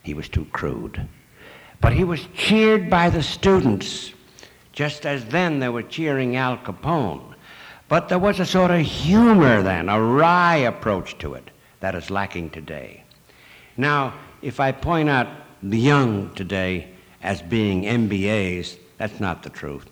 He 0.03 0.15
was 0.15 0.31
too 0.31 0.47
crude. 0.47 1.07
But 1.83 1.93
he 1.93 2.05
was 2.05 2.27
cheered 2.35 2.89
by 2.89 3.11
the 3.11 3.23
students, 3.23 4.13
just 4.73 5.05
as 5.05 5.27
then 5.27 5.59
they 5.59 5.69
were 5.69 5.83
cheering 5.83 6.37
Al 6.37 6.57
Capone. 6.57 7.34
But 7.89 8.09
there 8.09 8.19
was 8.19 8.41
a 8.41 8.47
sort 8.47 8.71
of 8.71 8.81
humor 8.81 9.63
then, 9.63 9.89
a 9.89 10.01
wry 10.01 10.57
approach 10.57 11.19
to 11.19 11.35
it 11.35 11.51
that 11.81 11.95
is 11.95 12.11
lacking 12.11 12.51
today. 12.51 13.05
Now, 13.77 14.15
if 14.41 14.61
I 14.61 14.73
point 14.73 15.09
out 15.09 15.29
the 15.63 15.79
young 15.79 16.33
today 16.35 16.89
as 17.23 17.43
being 17.43 17.83
MBAs, 17.83 18.77
that's 18.99 19.21
not 19.21 19.43
the 19.43 19.51
truth. 19.51 19.91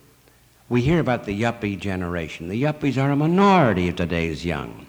We 0.69 0.81
hear 0.81 1.01
about 1.01 1.25
the 1.25 1.39
yuppie 1.39 1.79
generation. 1.79 2.49
The 2.49 2.63
yuppies 2.63 3.03
are 3.03 3.11
a 3.11 3.17
minority 3.17 3.89
of 3.89 3.97
today's 3.97 4.45
young. 4.45 4.87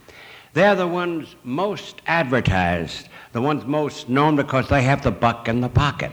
They're 0.54 0.76
the 0.76 0.88
ones 0.88 1.36
most 1.44 2.02
advertised, 2.08 3.10
the 3.32 3.42
ones 3.42 3.66
most 3.66 4.08
known 4.08 4.36
because 4.36 4.70
they 4.70 4.84
have 4.84 5.04
the 5.04 5.12
buck 5.12 5.50
in 5.50 5.62
the 5.62 5.70
pocket. 5.70 6.12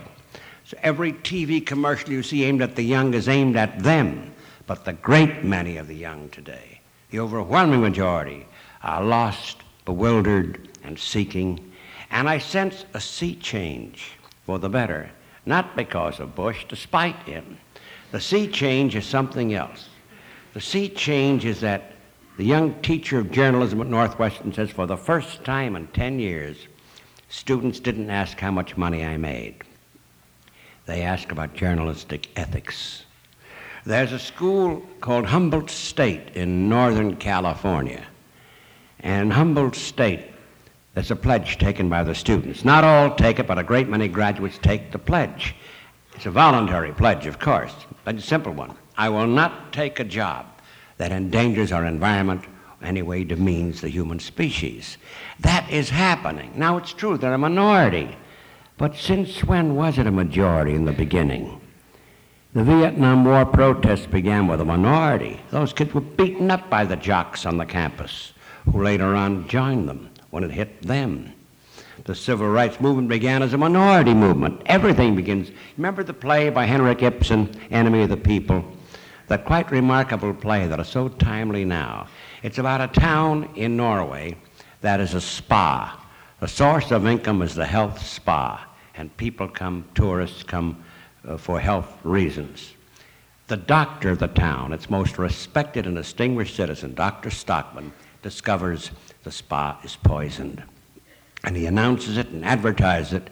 So 0.64 0.76
every 0.82 1.12
TV 1.12 1.64
commercial 1.64 2.10
you 2.10 2.22
see 2.22 2.44
aimed 2.44 2.62
at 2.62 2.74
the 2.74 2.82
young 2.82 3.14
is 3.14 3.28
aimed 3.28 3.56
at 3.56 3.80
them. 3.80 4.32
But 4.66 4.84
the 4.84 4.92
great 4.94 5.44
many 5.44 5.76
of 5.76 5.88
the 5.88 5.94
young 5.94 6.28
today, 6.30 6.79
the 7.10 7.20
overwhelming 7.20 7.80
majority, 7.80 8.46
are 8.82 9.02
lost, 9.02 9.58
bewildered, 9.84 10.68
and 10.84 10.98
seeking. 10.98 11.72
And 12.10 12.28
I 12.28 12.38
sense 12.38 12.84
a 12.94 13.00
sea 13.00 13.34
change 13.34 14.12
for 14.46 14.58
the 14.58 14.68
better, 14.68 15.10
not 15.46 15.76
because 15.76 16.20
of 16.20 16.34
Bush, 16.34 16.64
despite 16.68 17.16
him. 17.24 17.58
The 18.10 18.20
sea 18.20 18.48
change 18.48 18.96
is 18.96 19.06
something 19.06 19.54
else. 19.54 19.88
The 20.54 20.60
sea 20.60 20.88
change 20.88 21.44
is 21.44 21.60
that 21.60 21.92
the 22.36 22.44
young 22.44 22.74
teacher 22.80 23.18
of 23.18 23.30
journalism 23.30 23.80
at 23.80 23.86
Northwestern 23.86 24.52
says 24.52 24.70
for 24.70 24.86
the 24.86 24.96
first 24.96 25.44
time 25.44 25.76
in 25.76 25.86
10 25.88 26.18
years, 26.18 26.66
students 27.28 27.78
didn't 27.80 28.10
ask 28.10 28.38
how 28.40 28.50
much 28.50 28.76
money 28.76 29.04
I 29.04 29.16
made. 29.16 29.62
They 30.86 31.02
asked 31.02 31.30
about 31.30 31.54
journalistic 31.54 32.28
ethics. 32.36 33.04
There's 33.86 34.12
a 34.12 34.18
school 34.18 34.82
called 35.00 35.24
Humboldt 35.24 35.70
State 35.70 36.36
in 36.36 36.68
Northern 36.68 37.16
California. 37.16 38.06
And 39.00 39.32
Humboldt 39.32 39.74
State, 39.74 40.26
there's 40.92 41.10
a 41.10 41.16
pledge 41.16 41.56
taken 41.56 41.88
by 41.88 42.02
the 42.02 42.14
students. 42.14 42.62
Not 42.62 42.84
all 42.84 43.14
take 43.14 43.38
it, 43.38 43.46
but 43.46 43.58
a 43.58 43.62
great 43.62 43.88
many 43.88 44.06
graduates 44.06 44.58
take 44.58 44.92
the 44.92 44.98
pledge. 44.98 45.54
It's 46.14 46.26
a 46.26 46.30
voluntary 46.30 46.92
pledge, 46.92 47.24
of 47.24 47.38
course, 47.38 47.72
but 48.04 48.16
a 48.16 48.20
simple 48.20 48.52
one. 48.52 48.76
I 48.98 49.08
will 49.08 49.26
not 49.26 49.72
take 49.72 49.98
a 49.98 50.04
job 50.04 50.44
that 50.98 51.12
endangers 51.12 51.72
our 51.72 51.86
environment 51.86 52.44
or 52.82 52.86
any 52.86 53.00
way 53.00 53.24
demeans 53.24 53.80
the 53.80 53.88
human 53.88 54.20
species. 54.20 54.98
That 55.38 55.70
is 55.70 55.88
happening. 55.88 56.52
Now, 56.54 56.76
it's 56.76 56.92
true, 56.92 57.16
they're 57.16 57.32
a 57.32 57.38
minority. 57.38 58.14
But 58.76 58.96
since 58.96 59.42
when 59.42 59.76
was 59.76 59.96
it 59.96 60.06
a 60.06 60.10
majority 60.10 60.74
in 60.74 60.84
the 60.84 60.92
beginning? 60.92 61.60
The 62.52 62.64
Vietnam 62.64 63.24
War 63.24 63.46
protests 63.46 64.06
began 64.06 64.48
with 64.48 64.60
a 64.60 64.64
minority. 64.64 65.40
Those 65.50 65.72
kids 65.72 65.94
were 65.94 66.00
beaten 66.00 66.50
up 66.50 66.68
by 66.68 66.84
the 66.84 66.96
jocks 66.96 67.46
on 67.46 67.58
the 67.58 67.64
campus, 67.64 68.32
who 68.64 68.82
later 68.82 69.14
on 69.14 69.46
joined 69.46 69.88
them 69.88 70.10
when 70.30 70.42
it 70.42 70.50
hit 70.50 70.82
them. 70.82 71.32
The 72.06 72.14
civil 72.16 72.48
rights 72.48 72.80
movement 72.80 73.08
began 73.08 73.44
as 73.44 73.52
a 73.52 73.58
minority 73.58 74.14
movement. 74.14 74.62
Everything 74.66 75.14
begins. 75.14 75.52
Remember 75.76 76.02
the 76.02 76.12
play 76.12 76.50
by 76.50 76.64
Henrik 76.64 77.04
Ibsen, 77.04 77.54
Enemy 77.70 78.02
of 78.02 78.08
the 78.08 78.16
People? 78.16 78.64
That 79.28 79.44
quite 79.44 79.70
remarkable 79.70 80.34
play 80.34 80.66
that 80.66 80.80
is 80.80 80.88
so 80.88 81.08
timely 81.08 81.64
now. 81.64 82.08
It's 82.42 82.58
about 82.58 82.80
a 82.80 83.00
town 83.00 83.48
in 83.54 83.76
Norway 83.76 84.36
that 84.80 84.98
is 84.98 85.14
a 85.14 85.20
spa. 85.20 86.04
The 86.40 86.48
source 86.48 86.90
of 86.90 87.06
income 87.06 87.42
is 87.42 87.54
the 87.54 87.66
health 87.66 88.04
spa, 88.04 88.66
and 88.96 89.16
people 89.16 89.46
come, 89.46 89.84
tourists 89.94 90.42
come 90.42 90.82
uh, 91.26 91.36
for 91.36 91.60
health 91.60 91.98
reasons. 92.04 92.74
The 93.48 93.56
doctor 93.56 94.10
of 94.10 94.18
the 94.18 94.28
town, 94.28 94.72
its 94.72 94.88
most 94.88 95.18
respected 95.18 95.86
and 95.86 95.96
distinguished 95.96 96.54
citizen, 96.54 96.94
Dr. 96.94 97.30
Stockman, 97.30 97.92
discovers 98.22 98.90
the 99.24 99.32
spa 99.32 99.78
is 99.82 99.96
poisoned. 99.96 100.62
And 101.42 101.56
he 101.56 101.66
announces 101.66 102.16
it 102.16 102.28
and 102.28 102.44
advertises 102.44 103.14
it, 103.14 103.30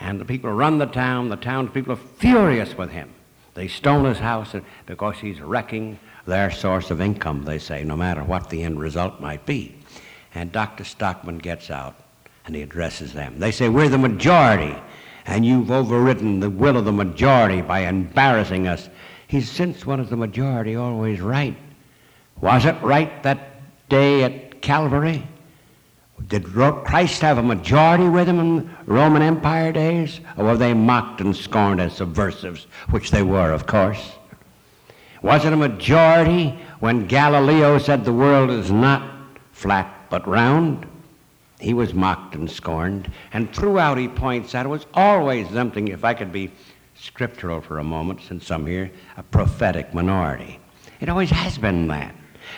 and 0.00 0.20
the 0.20 0.24
people 0.24 0.50
run 0.50 0.78
the 0.78 0.86
town. 0.86 1.28
The 1.28 1.36
townspeople 1.36 1.92
are 1.92 1.96
furious 1.96 2.76
with 2.78 2.90
him. 2.90 3.12
They 3.54 3.68
stone 3.68 4.04
his 4.04 4.18
house 4.18 4.54
because 4.86 5.16
he's 5.16 5.40
wrecking 5.40 5.98
their 6.26 6.50
source 6.50 6.90
of 6.90 7.00
income, 7.00 7.44
they 7.44 7.58
say, 7.58 7.82
no 7.82 7.96
matter 7.96 8.22
what 8.22 8.50
the 8.50 8.62
end 8.62 8.78
result 8.78 9.20
might 9.20 9.44
be. 9.46 9.74
And 10.34 10.52
Dr. 10.52 10.84
Stockman 10.84 11.38
gets 11.38 11.70
out 11.70 11.96
and 12.46 12.54
he 12.54 12.62
addresses 12.62 13.12
them. 13.12 13.38
They 13.38 13.50
say, 13.50 13.68
We're 13.68 13.88
the 13.88 13.98
majority, 13.98 14.76
and 15.28 15.44
you've 15.44 15.70
overridden 15.70 16.40
the 16.40 16.48
will 16.48 16.78
of 16.78 16.86
the 16.86 16.92
majority 16.92 17.60
by 17.60 17.80
embarrassing 17.80 18.66
us. 18.66 18.88
He's 19.26 19.50
since 19.50 19.84
when 19.84 20.00
is 20.00 20.08
the 20.08 20.16
majority 20.16 20.74
always 20.74 21.20
right? 21.20 21.54
Was 22.40 22.64
it 22.64 22.80
right 22.82 23.22
that 23.22 23.60
day 23.90 24.24
at 24.24 24.62
Calvary? 24.62 25.28
Did 26.28 26.46
Christ 26.46 27.20
have 27.20 27.36
a 27.36 27.42
majority 27.42 28.08
with 28.08 28.26
him 28.26 28.40
in 28.40 28.76
Roman 28.86 29.20
Empire 29.20 29.70
days? 29.70 30.20
Or 30.38 30.46
were 30.46 30.56
they 30.56 30.72
mocked 30.72 31.20
and 31.20 31.36
scorned 31.36 31.80
as 31.80 31.92
subversives, 31.92 32.66
which 32.90 33.10
they 33.10 33.22
were, 33.22 33.52
of 33.52 33.66
course? 33.66 34.12
Was 35.20 35.44
it 35.44 35.52
a 35.52 35.56
majority 35.56 36.58
when 36.80 37.06
Galileo 37.06 37.76
said 37.76 38.04
the 38.04 38.12
world 38.12 38.50
is 38.50 38.70
not 38.70 39.02
flat 39.52 40.06
but 40.08 40.26
round? 40.26 40.86
He 41.60 41.74
was 41.74 41.94
mocked 41.94 42.34
and 42.34 42.50
scorned. 42.50 43.10
And 43.32 43.52
throughout, 43.54 43.98
he 43.98 44.08
points 44.08 44.54
out, 44.54 44.66
it 44.66 44.68
was 44.68 44.86
always 44.94 45.48
something, 45.50 45.88
if 45.88 46.04
I 46.04 46.14
could 46.14 46.32
be 46.32 46.52
scriptural 46.94 47.60
for 47.60 47.78
a 47.78 47.84
moment, 47.84 48.20
since 48.22 48.50
I'm 48.50 48.66
here, 48.66 48.90
a 49.16 49.22
prophetic 49.22 49.92
minority. 49.94 50.60
It 51.00 51.08
always 51.08 51.30
has 51.30 51.58
been 51.58 51.88
that 51.88 52.14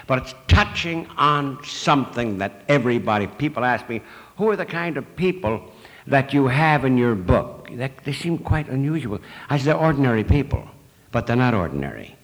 but 0.06 0.18
it's 0.18 0.34
touching 0.48 1.06
on 1.16 1.62
something 1.64 2.38
that 2.38 2.62
everybody, 2.68 3.26
people 3.26 3.64
ask 3.64 3.88
me, 3.88 4.02
who 4.36 4.48
are 4.48 4.56
the 4.56 4.66
kind 4.66 4.96
of 4.96 5.16
people 5.16 5.62
that 6.06 6.32
you 6.32 6.46
have 6.46 6.84
in 6.84 6.96
your 6.96 7.14
book? 7.14 7.68
They, 7.72 7.90
they 8.04 8.12
seem 8.12 8.38
quite 8.38 8.68
unusual. 8.68 9.20
I 9.48 9.58
say 9.58 9.64
they're 9.64 9.76
ordinary 9.76 10.24
people, 10.24 10.66
but 11.12 11.26
they're 11.26 11.36
not 11.36 11.54
ordinary. 11.54 12.16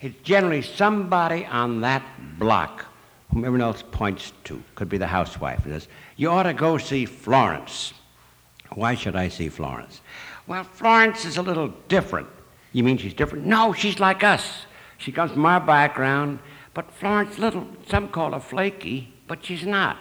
It's 0.00 0.16
generally 0.22 0.62
somebody 0.62 1.46
on 1.46 1.80
that 1.80 2.02
block 2.38 2.86
whom 3.30 3.44
everyone 3.44 3.62
else 3.62 3.82
points 3.90 4.32
to. 4.44 4.62
Could 4.74 4.88
be 4.88 4.98
the 4.98 5.06
housewife. 5.06 5.64
Says, 5.64 5.88
you 6.16 6.30
ought 6.30 6.44
to 6.44 6.54
go 6.54 6.78
see 6.78 7.04
Florence. 7.04 7.92
Why 8.74 8.94
should 8.94 9.16
I 9.16 9.28
see 9.28 9.48
Florence? 9.48 10.00
Well, 10.46 10.64
Florence 10.64 11.24
is 11.24 11.36
a 11.36 11.42
little 11.42 11.68
different. 11.88 12.28
You 12.72 12.82
mean 12.82 12.98
she's 12.98 13.14
different? 13.14 13.46
No, 13.46 13.72
she's 13.72 14.00
like 14.00 14.22
us. 14.24 14.66
She 14.98 15.12
comes 15.12 15.32
from 15.32 15.46
our 15.46 15.60
background. 15.60 16.38
But 16.74 16.90
Florence 16.90 17.38
Little, 17.38 17.66
some 17.88 18.08
call 18.08 18.32
her 18.32 18.40
flaky, 18.40 19.12
but 19.28 19.44
she's 19.44 19.64
not. 19.64 19.96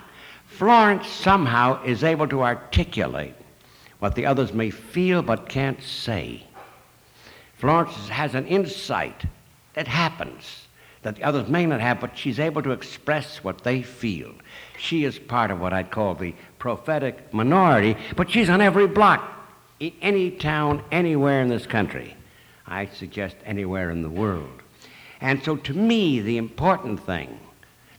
Florence 0.47 1.07
somehow 1.07 1.83
is 1.83 2.03
able 2.03 2.27
to 2.27 2.43
articulate 2.43 3.35
what 3.99 4.15
the 4.15 4.25
others 4.25 4.53
may 4.53 4.69
feel 4.69 5.21
but 5.21 5.49
can't 5.49 5.81
say. 5.81 6.43
Florence 7.57 8.09
has 8.09 8.35
an 8.35 8.45
insight 8.47 9.23
that 9.75 9.87
happens 9.87 10.67
that 11.03 11.15
the 11.15 11.23
others 11.23 11.47
may 11.47 11.65
not 11.65 11.79
have, 11.79 11.99
but 11.99 12.17
she's 12.17 12.39
able 12.39 12.61
to 12.61 12.71
express 12.71 13.43
what 13.43 13.63
they 13.63 13.81
feel. 13.81 14.33
She 14.77 15.03
is 15.03 15.19
part 15.19 15.51
of 15.51 15.59
what 15.59 15.73
I'd 15.73 15.91
call 15.91 16.15
the 16.15 16.35
prophetic 16.59 17.33
minority, 17.33 17.97
but 18.15 18.29
she's 18.29 18.49
on 18.49 18.61
every 18.61 18.87
block, 18.87 19.29
in 19.79 19.93
any 20.01 20.31
town, 20.31 20.83
anywhere 20.91 21.41
in 21.41 21.49
this 21.49 21.65
country. 21.65 22.15
I 22.65 22.87
suggest 22.87 23.35
anywhere 23.45 23.91
in 23.91 24.01
the 24.01 24.09
world. 24.09 24.61
And 25.21 25.43
so 25.43 25.55
to 25.55 25.73
me, 25.73 26.19
the 26.19 26.37
important 26.37 27.05
thing, 27.05 27.39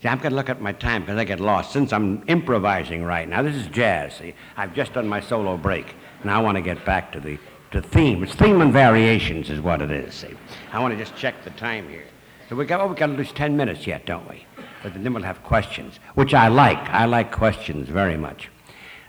see, 0.02 0.08
I'm 0.08 0.18
going 0.18 0.30
to 0.30 0.36
look 0.36 0.50
at 0.50 0.60
my 0.60 0.72
time 0.72 1.02
because 1.02 1.18
I 1.18 1.24
get 1.24 1.40
lost 1.40 1.72
since 1.72 1.92
I'm 1.92 2.22
improvising 2.26 3.04
right 3.04 3.28
now. 3.28 3.42
This 3.42 3.56
is 3.56 3.66
jazz. 3.68 4.14
See, 4.14 4.34
I've 4.56 4.74
just 4.74 4.92
done 4.94 5.08
my 5.08 5.20
solo 5.20 5.56
break. 5.56 5.94
and 6.22 6.30
I 6.30 6.40
want 6.40 6.56
to 6.56 6.62
get 6.62 6.84
back 6.84 7.12
to 7.12 7.20
the 7.20 7.38
to 7.70 7.82
theme. 7.82 8.22
It's 8.22 8.34
theme 8.34 8.60
and 8.60 8.72
variations 8.72 9.50
is 9.50 9.60
what 9.60 9.82
it 9.82 9.90
is. 9.90 10.14
See, 10.14 10.34
I 10.72 10.78
want 10.78 10.96
to 10.96 10.98
just 10.98 11.16
check 11.16 11.42
the 11.44 11.50
time 11.50 11.88
here. 11.88 12.04
So 12.48 12.56
we 12.56 12.66
got 12.66 12.80
oh, 12.80 12.86
we 12.86 12.94
got 12.94 13.06
to 13.06 13.14
lose 13.14 13.32
ten 13.32 13.56
minutes 13.56 13.86
yet, 13.86 14.06
don't 14.06 14.28
we? 14.28 14.46
But 14.84 15.02
then 15.02 15.14
we'll 15.14 15.22
have 15.22 15.42
questions, 15.42 15.98
which 16.14 16.34
I 16.34 16.48
like. 16.48 16.90
I 16.90 17.06
like 17.06 17.32
questions 17.32 17.88
very 17.88 18.18
much. 18.18 18.50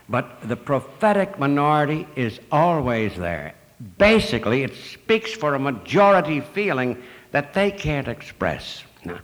But 0.08 0.48
the 0.48 0.56
prophetic 0.56 1.38
minority 1.38 2.08
is 2.16 2.40
always 2.50 3.14
there. 3.14 3.54
Basically, 3.98 4.62
it 4.62 4.74
speaks 4.74 5.34
for 5.34 5.54
a 5.54 5.58
majority 5.58 6.40
feeling 6.40 7.02
that 7.32 7.52
they 7.52 7.70
can't 7.70 8.08
express. 8.08 8.84
Now, 9.04 9.18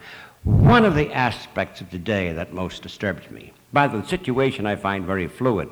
one 0.45 0.85
of 0.85 0.95
the 0.95 1.11
aspects 1.15 1.81
of 1.81 1.89
today 1.89 2.33
that 2.35 2.53
most 2.53 2.83
disturbs 2.83 3.31
me, 3.31 3.55
by 3.73 3.89
the 3.89 4.05
situation 4.05 4.67
I 4.67 4.77
find 4.77 5.07
very 5.07 5.29
fluid, 5.29 5.71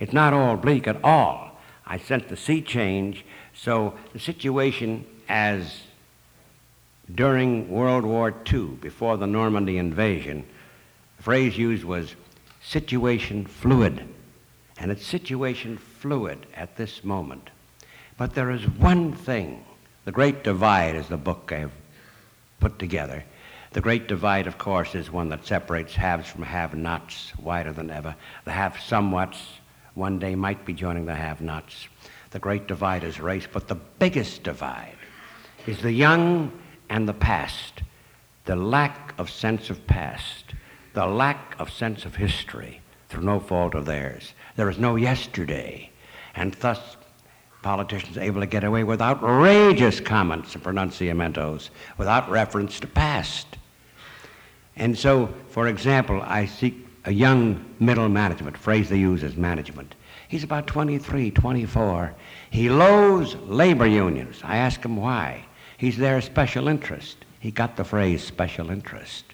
it's 0.00 0.14
not 0.14 0.32
all 0.32 0.56
bleak 0.56 0.88
at 0.88 1.04
all. 1.04 1.60
I 1.84 1.98
sense 1.98 2.24
the 2.28 2.36
sea 2.36 2.62
change, 2.62 3.26
so 3.52 3.92
the 4.14 4.20
situation 4.20 5.04
as 5.28 5.82
during 7.14 7.68
World 7.70 8.04
War 8.04 8.34
II, 8.52 8.78
before 8.80 9.16
the 9.16 9.26
Normandy 9.26 9.78
invasion, 9.78 10.44
the 11.16 11.22
phrase 11.22 11.56
used 11.56 11.84
was 11.84 12.14
situation 12.62 13.46
fluid. 13.46 14.06
And 14.78 14.90
it's 14.90 15.06
situation 15.06 15.78
fluid 15.78 16.46
at 16.54 16.76
this 16.76 17.02
moment. 17.02 17.50
But 18.16 18.34
there 18.34 18.50
is 18.50 18.68
one 18.68 19.12
thing 19.12 19.64
the 20.04 20.12
Great 20.12 20.42
Divide 20.42 20.96
is 20.96 21.08
the 21.08 21.16
book 21.16 21.52
I've 21.52 21.72
put 22.60 22.78
together. 22.78 23.24
The 23.72 23.80
Great 23.80 24.08
Divide, 24.08 24.46
of 24.46 24.56
course, 24.56 24.94
is 24.94 25.10
one 25.10 25.28
that 25.28 25.46
separates 25.46 25.94
haves 25.94 26.28
from 26.30 26.42
have 26.42 26.74
nots 26.74 27.32
wider 27.36 27.72
than 27.72 27.90
ever. 27.90 28.14
The 28.44 28.52
have 28.52 28.74
somewhats 28.74 29.36
one 29.94 30.18
day 30.18 30.34
might 30.34 30.64
be 30.64 30.72
joining 30.72 31.04
the 31.04 31.14
have 31.14 31.40
nots. 31.40 31.88
The 32.30 32.38
Great 32.38 32.66
Divide 32.66 33.04
is 33.04 33.20
race, 33.20 33.46
but 33.52 33.68
the 33.68 33.74
biggest 33.74 34.42
divide 34.42 34.96
is 35.66 35.82
the 35.82 35.92
young 35.92 36.52
and 36.90 37.08
the 37.08 37.14
past, 37.14 37.82
the 38.44 38.56
lack 38.56 39.14
of 39.18 39.30
sense 39.30 39.70
of 39.70 39.86
past, 39.86 40.54
the 40.94 41.06
lack 41.06 41.54
of 41.58 41.70
sense 41.70 42.04
of 42.04 42.16
history 42.16 42.80
through 43.08 43.24
no 43.24 43.40
fault 43.40 43.74
of 43.74 43.86
theirs. 43.86 44.32
There 44.56 44.70
is 44.70 44.78
no 44.78 44.96
yesterday, 44.96 45.90
and 46.34 46.54
thus 46.54 46.96
politicians 47.62 48.16
are 48.16 48.22
able 48.22 48.40
to 48.40 48.46
get 48.46 48.64
away 48.64 48.84
with 48.84 49.02
outrageous 49.02 50.00
comments 50.00 50.54
and 50.54 50.62
pronunciamentos 50.62 51.70
without 51.96 52.30
reference 52.30 52.80
to 52.80 52.86
past. 52.86 53.46
And 54.76 54.96
so, 54.96 55.34
for 55.48 55.66
example, 55.66 56.22
I 56.22 56.46
seek 56.46 56.86
a 57.04 57.12
young 57.12 57.64
middle 57.80 58.08
management, 58.08 58.56
phrase 58.56 58.88
they 58.88 58.98
use 58.98 59.22
is 59.22 59.36
management. 59.36 59.94
He's 60.28 60.44
about 60.44 60.66
23, 60.66 61.30
24. 61.30 62.14
He 62.50 62.68
loathes 62.68 63.34
labor 63.46 63.86
unions. 63.86 64.40
I 64.44 64.58
ask 64.58 64.84
him 64.84 64.96
why. 64.96 65.44
He's 65.78 65.96
their 65.96 66.20
special 66.20 66.66
interest. 66.66 67.24
He 67.38 67.52
got 67.52 67.76
the 67.76 67.84
phrase 67.84 68.22
special 68.22 68.70
interest. 68.70 69.24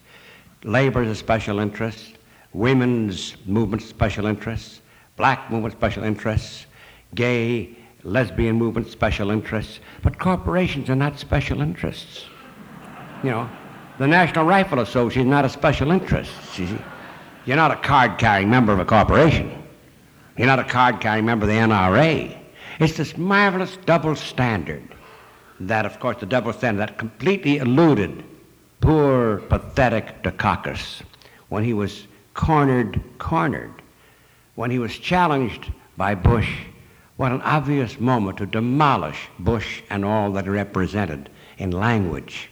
Labor's 0.62 1.08
a 1.08 1.14
special 1.14 1.58
interest, 1.58 2.18
women's 2.52 3.34
movement 3.46 3.82
special 3.82 4.26
interests, 4.26 4.82
black 5.16 5.50
movement 5.50 5.72
special 5.72 6.04
interests, 6.04 6.66
gay, 7.14 7.76
lesbian 8.02 8.56
movement 8.56 8.90
special 8.90 9.30
interests, 9.30 9.80
but 10.02 10.18
corporations 10.18 10.90
are 10.90 10.94
not 10.94 11.18
special 11.18 11.62
interests. 11.62 12.26
You 13.22 13.30
know, 13.30 13.50
the 13.98 14.06
National 14.06 14.44
Rifle 14.44 14.80
Association 14.80 15.22
is 15.22 15.30
not 15.30 15.46
a 15.46 15.48
special 15.48 15.90
interest. 15.92 16.30
You're 17.46 17.56
not 17.56 17.70
a 17.70 17.76
card 17.76 18.18
carrying 18.18 18.50
member 18.50 18.72
of 18.72 18.80
a 18.80 18.84
corporation. 18.84 19.50
You're 20.36 20.46
not 20.46 20.58
a 20.58 20.64
card 20.64 21.00
carrying 21.00 21.24
member 21.24 21.44
of 21.44 21.50
the 21.50 21.56
NRA. 21.56 22.38
It's 22.80 22.98
this 22.98 23.16
marvelous 23.16 23.78
double 23.86 24.14
standard 24.14 24.93
that, 25.68 25.86
of 25.86 25.98
course, 26.00 26.18
the 26.18 26.26
double 26.26 26.52
standard 26.52 26.80
that 26.80 26.98
completely 26.98 27.58
eluded 27.58 28.24
poor, 28.80 29.38
pathetic 29.48 30.22
Dukakis 30.22 31.02
when 31.48 31.64
he 31.64 31.72
was 31.72 32.06
cornered, 32.34 33.02
cornered, 33.18 33.72
when 34.56 34.70
he 34.70 34.78
was 34.78 34.98
challenged 34.98 35.72
by 35.96 36.14
Bush. 36.14 36.50
What 37.16 37.32
an 37.32 37.42
obvious 37.42 38.00
moment 38.00 38.38
to 38.38 38.46
demolish 38.46 39.28
Bush 39.38 39.82
and 39.88 40.04
all 40.04 40.32
that 40.32 40.44
he 40.44 40.50
represented 40.50 41.30
in 41.58 41.70
language. 41.70 42.50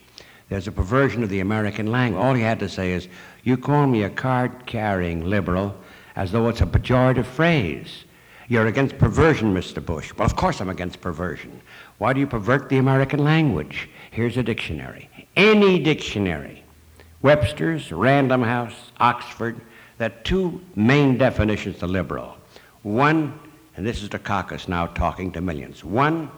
There's 0.48 0.68
a 0.68 0.72
perversion 0.72 1.22
of 1.22 1.30
the 1.30 1.40
American 1.40 1.86
language. 1.86 2.22
All 2.22 2.34
he 2.34 2.42
had 2.42 2.60
to 2.60 2.68
say 2.68 2.92
is, 2.92 3.08
You 3.42 3.56
call 3.56 3.86
me 3.86 4.04
a 4.04 4.10
card 4.10 4.66
carrying 4.66 5.24
liberal 5.24 5.74
as 6.14 6.30
though 6.30 6.48
it's 6.48 6.60
a 6.60 6.66
pejorative 6.66 7.26
phrase. 7.26 8.04
You're 8.48 8.66
against 8.66 8.98
perversion, 8.98 9.54
Mr. 9.54 9.84
Bush. 9.84 10.12
Well, 10.14 10.26
of 10.26 10.36
course 10.36 10.60
I'm 10.60 10.68
against 10.68 11.00
perversion. 11.00 11.60
Why 11.98 12.12
do 12.12 12.20
you 12.20 12.26
pervert 12.26 12.68
the 12.68 12.78
American 12.78 13.22
language? 13.22 13.88
Here's 14.10 14.36
a 14.36 14.42
dictionary. 14.42 15.08
Any 15.36 15.78
dictionary, 15.78 16.64
Webster's, 17.22 17.92
Random 17.92 18.42
House, 18.42 18.92
Oxford, 18.98 19.60
there 19.98 20.10
are 20.10 20.22
two 20.24 20.60
main 20.74 21.16
definitions 21.16 21.82
of 21.82 21.90
liberal. 21.90 22.36
One, 22.82 23.38
and 23.76 23.86
this 23.86 24.02
is 24.02 24.08
Dukakis 24.08 24.68
now 24.68 24.86
talking 24.86 25.30
to 25.32 25.40
millions. 25.40 25.84
One, 25.84 26.30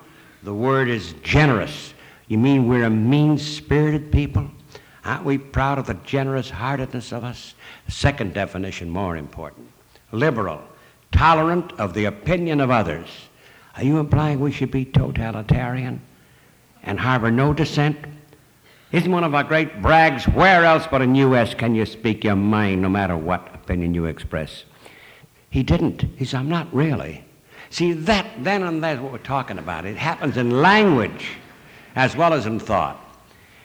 the 0.43 0.55
word 0.55 0.89
is 0.89 1.15
generous. 1.23 1.95
You 2.29 2.39
mean 2.39 2.69
we're 2.69 2.85
a 2.85 2.91
mean 2.91 3.39
spirited 3.39 4.13
people? 4.13 4.51
Aren't 5.05 5.25
we 5.25 5.39
proud 5.39 5.79
of 5.79 5.87
the 5.87 5.95
generous 5.95 6.51
heartedness 6.51 7.13
of 7.13 7.25
us? 7.25 7.55
Second 7.89 8.35
definition, 8.35 8.89
more 8.91 9.17
important 9.17 9.69
liberal, 10.15 10.63
tolerant 11.13 11.73
of 11.73 11.93
the 11.95 12.07
opinion 12.07 12.61
of 12.61 12.71
others. 12.71 13.09
Are 13.77 13.85
you 13.85 13.99
implying 13.99 14.41
we 14.41 14.53
should 14.53 14.71
be 14.71 14.85
totalitarian 14.85 16.01
and 16.83 16.99
harbor 16.99 17.31
no 17.31 17.53
dissent? 17.53 17.97
Isn't 18.93 19.11
one 19.11 19.25
of 19.25 19.35
our 19.35 19.43
great 19.43 19.83
brags, 19.83 20.29
where 20.29 20.65
else 20.65 20.87
but 20.89 21.03
in 21.03 21.17
U.S. 21.17 21.55
can 21.55 21.75
you 21.75 21.85
speak 21.85 22.23
your 22.23 22.37
mind 22.37 22.83
no 22.83 22.89
matter 22.89 23.17
what 23.17 23.53
opinion 23.53 23.93
you 23.95 24.05
express? 24.05 24.65
He 25.51 25.65
didn't. 25.65 26.03
He 26.17 26.25
said, 26.25 26.41
I'm 26.41 26.49
not 26.49 26.73
really. 26.73 27.25
See, 27.71 27.93
that 27.93 28.27
then 28.45 28.63
and 28.63 28.85
there 28.85 28.95
is 28.95 29.01
what 29.01 29.11
we're 29.11 29.19
talking 29.19 29.59
about. 29.59 29.85
It 29.85 29.97
happens 29.97 30.37
in 30.37 30.63
language 30.63 31.27
as 31.97 32.15
well 32.15 32.33
as 32.33 32.47
in 32.47 32.61
thought. 32.61 33.01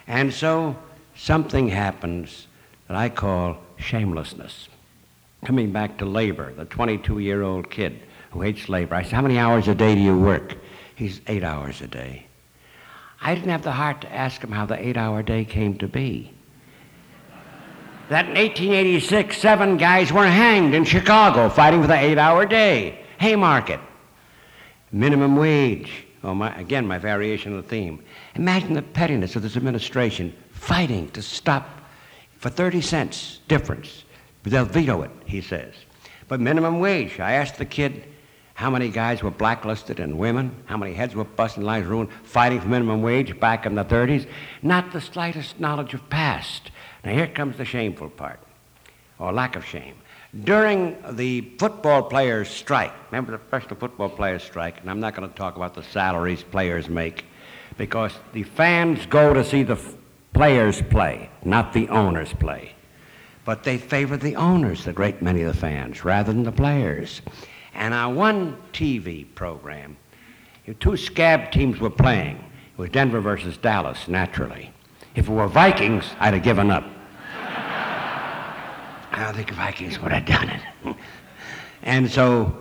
And 0.07 0.33
so 0.33 0.75
something 1.15 1.67
happens 1.67 2.47
that 2.87 2.97
I 2.97 3.09
call 3.09 3.57
shamelessness. 3.77 4.69
Coming 5.45 5.71
back 5.71 5.99
to 5.99 6.05
labor, 6.05 6.53
the 6.53 6.65
22 6.65 7.19
year 7.19 7.43
old 7.43 7.69
kid 7.69 7.99
who 8.31 8.41
hates 8.41 8.69
labor. 8.69 8.95
I 8.95 9.03
said, 9.03 9.13
How 9.13 9.21
many 9.21 9.37
hours 9.37 9.67
a 9.67 9.75
day 9.75 9.95
do 9.95 10.01
you 10.01 10.17
work? 10.17 10.55
He's 10.95 11.21
eight 11.27 11.43
hours 11.43 11.81
a 11.81 11.87
day. 11.87 12.27
I 13.21 13.35
didn't 13.35 13.49
have 13.49 13.63
the 13.63 13.71
heart 13.71 14.01
to 14.01 14.13
ask 14.13 14.41
him 14.41 14.51
how 14.51 14.65
the 14.65 14.79
eight 14.79 14.97
hour 14.97 15.23
day 15.23 15.45
came 15.45 15.77
to 15.79 15.87
be. 15.87 16.33
That 18.09 18.25
in 18.25 18.35
1886, 18.35 19.37
seven 19.37 19.77
guys 19.77 20.11
were 20.11 20.25
hanged 20.25 20.73
in 20.73 20.83
Chicago 20.83 21.47
fighting 21.49 21.81
for 21.81 21.87
the 21.87 21.99
eight 21.99 22.17
hour 22.17 22.45
day. 22.45 23.05
Haymarket. 23.19 23.79
Minimum 24.91 25.35
wage. 25.35 26.05
Oh, 26.23 26.33
my, 26.33 26.53
again, 26.59 26.87
my 26.87 26.97
variation 26.97 27.55
of 27.55 27.63
the 27.63 27.69
theme. 27.69 28.03
Imagine 28.35 28.73
the 28.73 28.81
pettiness 28.81 29.35
of 29.35 29.41
this 29.41 29.55
administration 29.55 30.35
fighting 30.51 31.09
to 31.11 31.21
stop 31.21 31.81
for 32.37 32.49
30 32.49 32.81
cents 32.81 33.39
difference. 33.47 34.03
They'll 34.43 34.65
veto 34.65 35.03
it, 35.03 35.11
he 35.25 35.41
says. 35.41 35.73
But 36.27 36.39
minimum 36.39 36.79
wage, 36.79 37.19
I 37.19 37.33
asked 37.33 37.57
the 37.57 37.65
kid 37.65 38.05
how 38.59 38.69
many 38.69 38.89
guys 38.89 39.23
were 39.23 39.31
blacklisted 39.31 40.01
and 40.01 40.17
women, 40.17 40.53
how 40.65 40.75
many 40.75 40.93
heads 40.93 41.15
were 41.15 41.23
busted 41.23 41.59
and 41.59 41.65
lives 41.65 41.87
ruined 41.87 42.09
fighting 42.23 42.59
for 42.59 42.67
minimum 42.67 43.01
wage 43.01 43.39
back 43.39 43.65
in 43.65 43.73
the 43.73 43.85
30s. 43.85 44.27
Not 44.61 44.91
the 44.91 44.99
slightest 44.99 45.61
knowledge 45.61 45.93
of 45.93 46.09
past. 46.09 46.69
Now 47.05 47.13
here 47.13 47.27
comes 47.27 47.55
the 47.55 47.63
shameful 47.63 48.09
part, 48.09 48.37
or 49.17 49.31
lack 49.31 49.55
of 49.55 49.63
shame. 49.65 49.95
During 50.43 50.97
the 51.11 51.39
football 51.57 52.03
players' 52.03 52.49
strike, 52.49 52.91
remember 53.09 53.31
the 53.31 53.37
professional 53.37 53.77
football 53.77 54.09
players' 54.09 54.43
strike, 54.43 54.81
and 54.81 54.89
I'm 54.89 54.99
not 54.99 55.15
going 55.15 55.29
to 55.29 55.33
talk 55.33 55.55
about 55.55 55.73
the 55.73 55.83
salaries 55.83 56.43
players 56.43 56.89
make, 56.89 57.23
because 57.77 58.11
the 58.33 58.43
fans 58.43 59.05
go 59.05 59.33
to 59.33 59.41
see 59.41 59.63
the 59.63 59.75
f- 59.75 59.95
players 60.33 60.81
play, 60.81 61.29
not 61.45 61.71
the 61.71 61.87
owners 61.87 62.33
play. 62.33 62.73
But 63.45 63.63
they 63.63 63.77
favor 63.77 64.17
the 64.17 64.35
owners, 64.35 64.83
the 64.83 64.91
great 64.91 65.21
many 65.21 65.43
of 65.43 65.53
the 65.53 65.59
fans, 65.61 66.03
rather 66.03 66.33
than 66.33 66.43
the 66.43 66.51
players. 66.51 67.21
And 67.79 67.93
on 67.93 68.15
one 68.15 68.57
TV 68.73 69.25
program, 69.35 69.95
two 70.81 70.97
scab 70.97 71.49
teams 71.49 71.79
were 71.79 71.89
playing. 71.89 72.35
It 72.35 72.77
was 72.77 72.89
Denver 72.89 73.21
versus 73.21 73.55
Dallas, 73.55 74.09
naturally. 74.09 74.71
If 75.15 75.29
it 75.29 75.31
were 75.31 75.47
Vikings, 75.47 76.03
I'd 76.19 76.33
have 76.33 76.43
given 76.43 76.71
up. 76.71 76.83
I 77.33 79.23
don't 79.23 79.33
think 79.33 79.51
Vikings 79.51 79.97
would 80.01 80.11
have 80.11 80.25
done 80.25 80.49
it. 80.49 80.95
and 81.83 82.11
so 82.11 82.53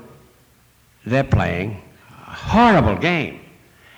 they're 1.04 1.24
playing 1.24 1.82
a 2.10 2.30
horrible 2.30 2.96
game. 2.96 3.40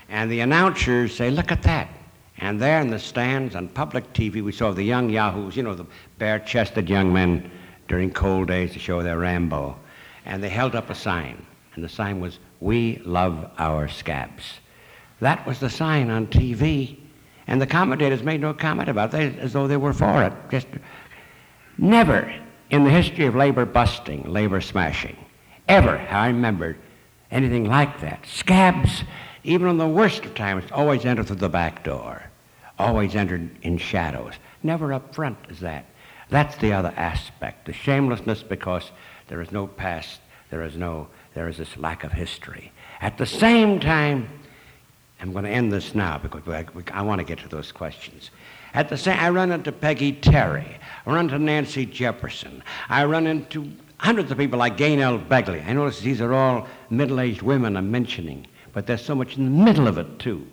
And 0.09 0.30
the 0.30 0.40
announcers 0.40 1.14
say, 1.14 1.30
look 1.30 1.52
at 1.52 1.62
that. 1.64 1.90
And 2.38 2.59
there 2.59 2.80
in 2.80 2.88
the 2.88 2.98
stands 2.98 3.54
on 3.54 3.68
public 3.68 4.11
TV, 4.14 4.42
we 4.42 4.52
saw 4.52 4.72
the 4.72 4.83
young 4.83 5.11
yahoos, 5.11 5.54
you 5.54 5.64
know, 5.64 5.74
the 5.74 5.87
bare 6.16 6.38
chested 6.38 6.88
young 6.88 7.12
men 7.12 7.50
during 7.88 8.11
cold 8.11 8.48
days 8.48 8.72
to 8.72 8.78
show 8.78 9.02
their 9.02 9.18
Rambo. 9.18 9.76
And 10.24 10.42
they 10.42 10.48
held 10.48 10.74
up 10.74 10.90
a 10.90 10.94
sign. 10.94 11.44
And 11.74 11.85
the 11.85 11.88
sign 11.88 12.20
was, 12.20 12.38
We 12.61 13.00
love 13.04 13.50
our 13.59 13.88
scabs. 13.88 14.61
That 15.20 15.46
was 15.46 15.61
the 15.61 15.70
sign 15.70 16.11
on 16.11 16.26
TV. 16.26 16.98
And 17.46 17.61
the 17.61 17.66
commentators 17.66 18.22
made 18.22 18.40
no 18.40 18.54
comment 18.54 18.88
about 18.88 19.12
it, 19.14 19.38
as 19.38 19.52
though 19.52 19.66
they 19.66 19.76
were 19.76 19.92
for 19.92 20.22
it. 20.22 20.33
Just 20.50 20.66
never 21.78 22.33
in 22.70 22.85
the 22.85 22.90
history 22.90 23.26
of 23.26 23.35
labor 23.35 23.66
busting, 23.66 24.22
labor 24.30 24.61
smashing, 24.61 25.16
ever 25.68 25.98
I 26.11 26.28
remembered 26.28 26.78
anything 27.30 27.64
like 27.64 28.00
that. 28.00 28.24
Scabs, 28.26 29.04
even 29.42 29.68
in 29.68 29.78
the 29.78 29.88
worst 29.88 30.24
of 30.24 30.35
times, 30.35 30.64
always 30.72 31.04
entered 31.04 31.26
through 31.26 31.37
the 31.37 31.48
back 31.48 31.83
door, 31.85 32.22
always 32.78 33.14
entered 33.14 33.50
in 33.62 33.78
shadows, 33.78 34.35
never 34.62 34.92
up 34.92 35.14
front 35.14 35.38
as 35.48 35.61
that. 35.61 35.87
That's 36.28 36.56
the 36.56 36.72
other 36.72 36.94
aspect, 36.96 37.66
the 37.66 37.72
shamelessness 37.72 38.44
because 38.44 38.92
there 39.31 39.40
is 39.40 39.53
no 39.53 39.69
past, 39.69 40.21
there 40.51 40.62
is 40.62 40.77
no, 40.77 41.07
there 41.35 41.49
is 41.49 41.57
this 41.57 41.77
lack 41.77 42.03
of 42.03 42.11
history. 42.11 42.73
At 43.01 43.16
the 43.16 43.25
same 43.25 43.79
time, 43.79 44.29
I'm 45.21 45.33
going 45.33 45.45
to 45.45 45.51
end 45.51 45.73
this 45.73 45.95
now 45.95 46.19
because 46.19 46.43
I, 46.49 46.66
I 46.93 47.03
want 47.03 47.21
to 47.21 47.25
get 47.25 47.38
to 47.38 47.49
those 47.49 47.71
questions. 47.71 48.31
At 48.75 48.88
the 48.88 48.99
same, 48.99 49.16
I 49.16 49.31
run 49.31 49.53
into 49.53 49.71
Peggy 49.71 50.12
Terry. 50.12 50.79
I 51.07 51.11
run 51.11 51.27
into 51.27 51.38
Nancy 51.38 51.87
Jefferson. 51.87 52.64
I 52.88 53.05
run 53.05 53.29
into 53.29 53.71
hundreds 53.99 54.33
of 54.33 54.38
people 54.38 54.59
like 54.59 54.77
Gaynell 54.77 55.25
Begley. 55.29 55.64
I 55.64 55.75
notice 55.75 56.01
these 56.01 56.21
are 56.21 56.35
all 56.35 56.66
middle-aged 56.90 57.43
women 57.43 57.77
I'm 57.77 57.90
mentioning, 57.90 58.49
but 58.73 58.88
there's 58.88 59.05
so 59.05 59.14
much 59.14 59.37
in 59.37 59.45
the 59.45 59.64
middle 59.64 59.87
of 59.87 59.97
it 59.97 60.19
too. 60.19 60.45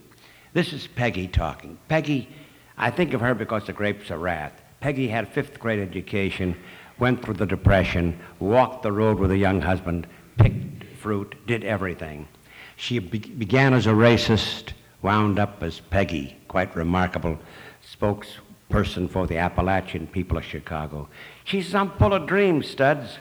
This 0.53 0.71
is 0.71 0.85
Peggy 0.85 1.27
talking. 1.27 1.79
Peggy, 1.87 2.29
I 2.77 2.91
think 2.91 3.15
of 3.15 3.21
her 3.21 3.33
because 3.33 3.65
the 3.65 3.73
Grapes 3.73 4.11
of 4.11 4.21
Wrath. 4.21 4.53
Peggy 4.81 5.07
had 5.07 5.27
fifth 5.27 5.59
grade 5.59 5.79
education, 5.79 6.55
went 6.99 7.23
through 7.23 7.35
the 7.35 7.45
Depression, 7.45 8.19
walked 8.39 8.83
the 8.83 8.91
road 8.91 9.19
with 9.19 9.31
a 9.31 9.37
young 9.37 9.61
husband, 9.61 10.07
picked 10.37 10.83
fruit, 10.97 11.35
did 11.45 11.63
everything. 11.63 12.27
She 12.75 12.99
be- 12.99 13.19
began 13.19 13.73
as 13.73 13.87
a 13.87 13.91
racist, 13.91 14.73
wound 15.01 15.39
up 15.39 15.61
as 15.63 15.79
Peggy, 15.79 16.37
quite 16.47 16.75
remarkable, 16.75 17.37
spokesperson 17.83 19.09
for 19.09 19.27
the 19.27 19.37
Appalachian 19.37 20.07
people 20.07 20.37
of 20.37 20.43
Chicago. 20.43 21.07
She 21.43 21.61
says, 21.61 21.75
I'm 21.75 21.91
full 21.91 22.13
of 22.13 22.27
dreams, 22.27 22.67
studs. 22.67 23.17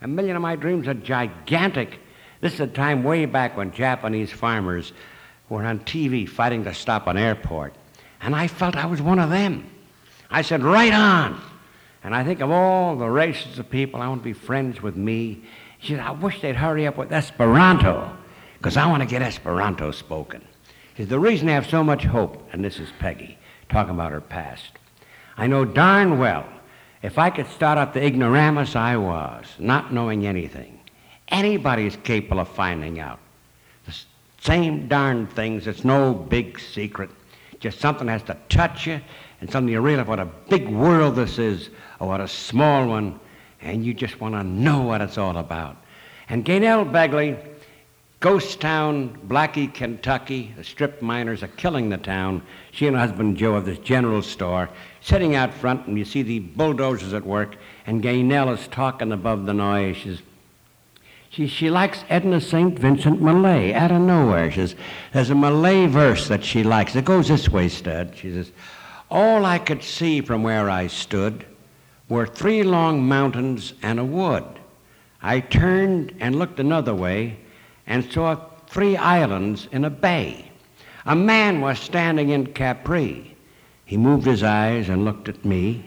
A 0.00 0.08
million 0.08 0.36
of 0.36 0.42
my 0.42 0.56
dreams 0.56 0.86
are 0.88 0.94
gigantic. 0.94 2.00
This 2.40 2.54
is 2.54 2.60
a 2.60 2.66
time 2.66 3.02
way 3.02 3.26
back 3.26 3.56
when 3.56 3.72
Japanese 3.72 4.30
farmers 4.30 4.92
were 5.48 5.64
on 5.64 5.80
TV 5.80 6.28
fighting 6.28 6.64
to 6.64 6.74
stop 6.74 7.06
an 7.06 7.16
airport. 7.16 7.74
And 8.20 8.34
I 8.34 8.48
felt 8.48 8.76
I 8.76 8.86
was 8.86 9.00
one 9.02 9.18
of 9.18 9.30
them. 9.30 9.70
I 10.30 10.42
said, 10.42 10.62
right 10.62 10.92
on. 10.92 11.40
And 12.04 12.14
I 12.14 12.24
think 12.24 12.40
of 12.40 12.50
all 12.50 12.96
the 12.96 13.08
races 13.08 13.58
of 13.58 13.70
people, 13.70 14.00
I 14.00 14.08
want 14.08 14.20
to 14.22 14.24
be 14.24 14.32
friends 14.32 14.80
with 14.82 14.96
me. 14.96 15.42
She 15.80 15.94
said, 15.94 16.00
I 16.00 16.12
wish 16.12 16.40
they'd 16.40 16.56
hurry 16.56 16.86
up 16.86 16.96
with 16.96 17.12
Esperanto, 17.12 18.16
because 18.56 18.76
I 18.76 18.86
want 18.86 19.02
to 19.02 19.08
get 19.08 19.22
Esperanto 19.22 19.90
spoken. 19.90 20.42
She 20.96 21.02
said, 21.02 21.08
the 21.08 21.18
reason 21.18 21.48
I 21.48 21.52
have 21.52 21.68
so 21.68 21.84
much 21.84 22.04
hope, 22.04 22.48
and 22.52 22.64
this 22.64 22.78
is 22.78 22.88
Peggy 22.98 23.38
talking 23.68 23.94
about 23.94 24.12
her 24.12 24.20
past, 24.20 24.72
I 25.36 25.46
know 25.46 25.64
darn 25.64 26.18
well 26.18 26.46
if 27.02 27.18
I 27.18 27.30
could 27.30 27.46
start 27.46 27.78
up 27.78 27.92
the 27.92 28.04
ignoramus 28.04 28.74
I 28.74 28.96
was, 28.96 29.46
not 29.58 29.92
knowing 29.92 30.26
anything, 30.26 30.80
anybody 31.28 31.86
is 31.86 31.96
capable 32.02 32.40
of 32.40 32.48
finding 32.48 32.98
out. 32.98 33.20
The 33.86 33.94
same 34.40 34.88
darn 34.88 35.28
things, 35.28 35.66
it's 35.66 35.84
no 35.84 36.12
big 36.12 36.58
secret. 36.58 37.10
Just 37.60 37.80
something 37.80 38.08
has 38.08 38.22
to 38.24 38.36
touch 38.48 38.86
you 38.86 39.00
and 39.40 39.50
something 39.50 39.72
you 39.72 39.80
realize 39.80 40.06
what 40.06 40.18
a 40.18 40.28
big 40.48 40.68
world 40.68 41.16
this 41.16 41.38
is 41.38 41.70
or 42.00 42.08
what 42.08 42.20
a 42.20 42.28
small 42.28 42.86
one, 42.86 43.18
and 43.60 43.84
you 43.84 43.94
just 43.94 44.20
want 44.20 44.34
to 44.34 44.44
know 44.44 44.82
what 44.82 45.00
it's 45.00 45.18
all 45.18 45.36
about. 45.36 45.76
And 46.28 46.44
Gaynell 46.44 46.90
Begley 46.90 47.38
Ghost 48.20 48.60
town, 48.60 49.16
Blackey, 49.22 49.68
Kentucky. 49.68 50.52
The 50.56 50.64
strip 50.64 51.00
miners 51.00 51.44
are 51.44 51.48
killing 51.48 51.88
the 51.88 51.98
town. 51.98 52.42
She 52.72 52.88
and 52.88 52.96
her 52.96 53.06
husband 53.06 53.36
Joe 53.36 53.54
have 53.54 53.64
this 53.64 53.78
general 53.78 54.22
store. 54.22 54.68
Sitting 55.00 55.36
out 55.36 55.54
front, 55.54 55.86
and 55.86 55.96
you 55.96 56.04
see 56.04 56.22
the 56.22 56.40
bulldozers 56.40 57.14
at 57.14 57.24
work, 57.24 57.54
and 57.86 58.02
Gaynell 58.02 58.52
is 58.52 58.66
talking 58.68 59.12
above 59.12 59.46
the 59.46 59.54
noise. 59.54 59.98
She's, 59.98 60.20
she, 61.30 61.46
she 61.46 61.70
likes 61.70 62.02
Edna 62.08 62.40
St. 62.40 62.76
Vincent 62.76 63.22
Millay 63.22 63.72
out 63.72 63.92
of 63.92 64.00
nowhere. 64.00 64.50
She 64.50 64.62
says, 64.62 64.74
There's 65.12 65.30
a 65.30 65.36
Millay 65.36 65.86
verse 65.86 66.26
that 66.26 66.42
she 66.42 66.64
likes. 66.64 66.96
It 66.96 67.04
goes 67.04 67.28
this 67.28 67.48
way, 67.48 67.68
Stud. 67.68 68.16
She 68.16 68.32
says, 68.32 68.50
All 69.12 69.46
I 69.46 69.60
could 69.60 69.84
see 69.84 70.22
from 70.22 70.42
where 70.42 70.68
I 70.68 70.88
stood 70.88 71.44
were 72.08 72.26
three 72.26 72.62
long 72.62 73.06
mountains 73.06 73.74
and 73.82 73.98
a 73.98 74.04
wood. 74.04 74.44
I 75.20 75.40
turned 75.40 76.14
and 76.20 76.36
looked 76.36 76.60
another 76.60 76.94
way 76.94 77.38
and 77.86 78.10
saw 78.10 78.36
three 78.68 78.96
islands 78.96 79.68
in 79.72 79.84
a 79.84 79.90
bay. 79.90 80.50
A 81.06 81.16
man 81.16 81.60
was 81.60 81.78
standing 81.78 82.30
in 82.30 82.52
Capri. 82.52 83.36
He 83.84 83.96
moved 83.96 84.26
his 84.26 84.42
eyes 84.42 84.88
and 84.88 85.04
looked 85.04 85.28
at 85.28 85.44
me. 85.44 85.84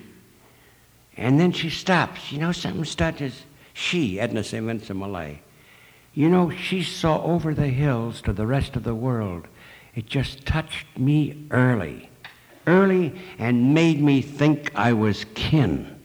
And 1.18 1.40
then 1.40 1.52
she 1.52 1.70
stops. 1.70 2.32
You 2.32 2.40
know 2.40 2.52
something, 2.52 2.84
Studges? 2.84 3.44
She, 3.74 4.20
Edna 4.20 4.44
St. 4.44 4.66
Vincent 4.66 5.00
Millay. 5.00 5.40
You 6.14 6.30
know, 6.30 6.50
she 6.50 6.84
saw 6.84 7.22
over 7.24 7.54
the 7.54 7.68
hills 7.68 8.22
to 8.24 8.34
the 8.34 8.48
rest 8.48 8.76
of 8.76 8.84
the 8.84 8.96
world. 8.96 9.48
It 9.96 10.08
just 10.08 10.46
touched 10.46 10.98
me 10.98 11.48
early. 11.52 12.10
Early 12.68 13.14
and 13.38 13.74
made 13.74 14.02
me 14.02 14.22
think 14.22 14.72
I 14.76 14.94
was 14.94 15.26
kin. 15.36 16.01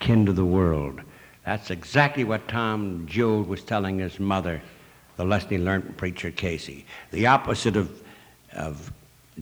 Kin 0.00 0.26
to 0.26 0.32
the 0.32 0.44
world. 0.44 1.00
That's 1.44 1.70
exactly 1.70 2.24
what 2.24 2.48
Tom 2.48 3.06
Joad 3.06 3.46
was 3.46 3.62
telling 3.62 3.98
his 3.98 4.18
mother 4.18 4.60
the 5.16 5.24
lesson 5.24 5.50
he 5.50 5.58
learned 5.58 5.84
from 5.84 5.94
Preacher 5.94 6.30
Casy. 6.30 6.86
The 7.10 7.26
opposite 7.26 7.76
of, 7.76 8.02
of 8.52 8.92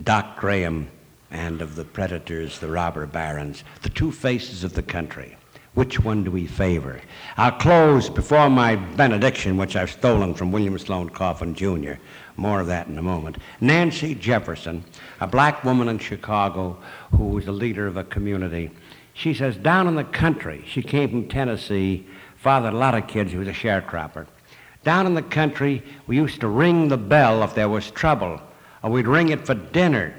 Doc 0.03 0.39
Graham 0.39 0.89
and 1.31 1.61
of 1.61 1.75
the 1.75 1.85
predators, 1.85 2.59
the 2.59 2.69
robber 2.69 3.07
barons, 3.07 3.65
the 3.83 3.89
two 3.89 4.13
faces 4.13 4.65
of 4.65 4.75
the 4.75 4.83
country. 4.83 5.37
Which 5.75 5.99
one 5.99 6.23
do 6.23 6.31
we 6.31 6.47
favor? 6.47 7.01
I'll 7.37 7.51
close 7.51 8.09
before 8.09 8.49
my 8.49 8.77
benediction, 8.77 9.57
which 9.57 9.75
I've 9.75 9.91
stolen 9.91 10.33
from 10.35 10.53
William 10.53 10.79
Sloane 10.79 11.09
Coffin 11.09 11.53
Jr. 11.53 11.95
More 12.37 12.61
of 12.61 12.69
that 12.69 12.87
in 12.87 12.97
a 12.97 13.03
moment. 13.03 13.39
Nancy 13.61 14.15
Jefferson, 14.15 14.85
a 15.21 15.27
black 15.27 15.65
woman 15.65 15.89
in 15.89 15.99
Chicago 15.99 16.79
who 17.11 17.25
was 17.25 17.49
a 17.49 17.53
leader 17.53 17.89
of 17.89 17.97
a 17.97 18.05
community. 18.05 18.71
She 19.15 19.33
says, 19.33 19.57
down 19.57 19.87
in 19.87 19.95
the 19.95 20.05
country, 20.05 20.65
she 20.67 20.83
came 20.83 21.09
from 21.09 21.29
Tennessee, 21.29 22.07
fathered 22.37 22.75
a 22.75 22.77
lot 22.77 22.97
of 22.97 23.07
kids, 23.07 23.31
he 23.31 23.39
was 23.39 23.49
a 23.49 23.53
sharecropper. 23.53 24.27
Down 24.83 25.07
in 25.07 25.15
the 25.15 25.23
country, 25.23 25.83
we 26.07 26.17
used 26.17 26.41
to 26.41 26.49
ring 26.49 26.89
the 26.89 26.99
bell 26.99 27.43
if 27.43 27.55
there 27.55 27.69
was 27.69 27.91
trouble, 27.93 28.41
or 28.83 28.91
we'd 28.91 29.07
ring 29.07 29.31
it 29.31 29.47
for 29.47 29.55
dinner. 29.55 30.15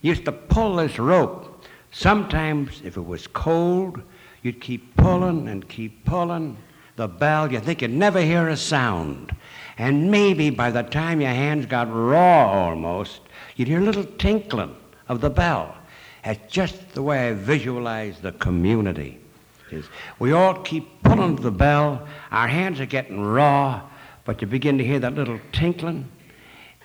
Used 0.00 0.24
to 0.24 0.32
pull 0.32 0.76
this 0.76 0.98
rope. 0.98 1.64
Sometimes, 1.92 2.80
if 2.84 2.96
it 2.96 3.06
was 3.06 3.26
cold, 3.28 4.02
you'd 4.42 4.60
keep 4.60 4.96
pulling 4.96 5.46
and 5.48 5.68
keep 5.68 6.04
pulling 6.04 6.56
the 6.96 7.06
bell. 7.06 7.52
You'd 7.52 7.62
think 7.62 7.82
you'd 7.82 7.92
never 7.92 8.20
hear 8.20 8.48
a 8.48 8.56
sound. 8.56 9.36
And 9.76 10.10
maybe 10.10 10.50
by 10.50 10.70
the 10.70 10.82
time 10.82 11.20
your 11.20 11.30
hands 11.30 11.66
got 11.66 11.92
raw 11.92 12.50
almost, 12.50 13.20
you'd 13.56 13.68
hear 13.68 13.80
a 13.80 13.84
little 13.84 14.04
tinkling 14.04 14.74
of 15.08 15.20
the 15.20 15.30
bell. 15.30 15.77
That's 16.24 16.52
just 16.52 16.94
the 16.94 17.02
way 17.02 17.28
I 17.28 17.32
visualize 17.32 18.20
the 18.20 18.32
community. 18.32 19.18
Is 19.70 19.86
We 20.18 20.32
all 20.32 20.54
keep 20.54 21.02
pulling 21.02 21.36
the 21.36 21.50
bell, 21.50 22.06
our 22.30 22.48
hands 22.48 22.80
are 22.80 22.86
getting 22.86 23.20
raw, 23.20 23.82
but 24.24 24.40
you 24.40 24.46
begin 24.46 24.78
to 24.78 24.84
hear 24.84 24.98
that 24.98 25.14
little 25.14 25.40
tinkling, 25.52 26.10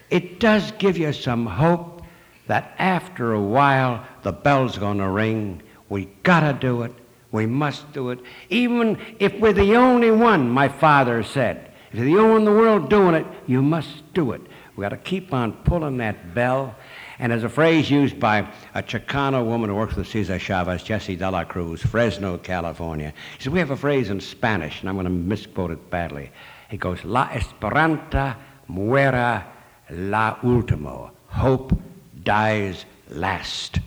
it 0.10 0.40
does 0.40 0.72
give 0.74 0.98
you 0.98 1.12
some 1.14 1.46
hope 1.46 2.04
that 2.48 2.74
after 2.78 3.34
a 3.34 3.42
while 3.42 4.06
the 4.22 4.32
bell's 4.32 4.78
going 4.78 4.98
to 4.98 5.10
ring. 5.10 5.62
We 5.90 6.06
got 6.24 6.42
to 6.42 6.54
do 6.54 6.84
it. 6.84 6.94
We 7.32 7.46
must 7.46 7.92
do 7.94 8.12
it. 8.12 8.20
Even 8.50 9.00
if 9.20 9.34
we're 9.40 9.54
the 9.54 9.76
only 9.76 10.12
one, 10.12 10.50
my 10.50 10.68
father 10.68 11.24
said. 11.24 11.72
If 11.92 12.00
you're 12.00 12.06
the 12.06 12.18
only 12.20 12.30
one 12.30 12.40
in 12.42 12.46
the 12.46 12.52
world 12.52 12.90
doing 12.90 13.16
it, 13.16 13.26
you 13.48 13.62
must 13.62 14.14
do 14.14 14.34
it. 14.34 14.42
We 14.76 14.82
got 14.82 14.90
to 14.90 14.98
keep 14.98 15.34
on 15.34 15.54
pulling 15.64 15.98
that 15.98 16.34
bell. 16.34 16.76
And 17.20 17.32
as 17.32 17.44
a 17.44 17.50
phrase 17.50 17.90
used 17.92 18.20
by 18.20 18.48
a 18.74 18.82
Chicano 18.82 19.46
woman 19.46 19.70
who 19.70 19.76
works 19.76 19.96
with 19.96 20.08
Cesar 20.08 20.40
Chavez, 20.40 20.84
Jessie 20.84 21.16
de 21.16 21.30
la 21.30 21.44
Cruz, 21.44 21.82
Fresno, 21.82 22.38
California, 22.38 23.14
she 23.38 23.44
said, 23.44 23.54
We 23.54 23.60
have 23.60 23.72
a 23.72 23.78
phrase 23.78 24.10
in 24.10 24.20
Spanish, 24.20 24.82
and 24.82 24.90
I'm 24.90 24.96
going 24.96 25.06
to 25.06 25.12
misquote 25.12 25.72
it 25.72 25.90
badly. 25.90 26.32
It 26.72 26.80
goes, 26.80 27.04
La 27.04 27.30
esperanza 27.32 28.38
muera 28.70 29.44
la 29.90 30.36
último. 30.42 31.12
Hope 31.28 31.80
dies 32.24 32.86
last. 33.10 33.80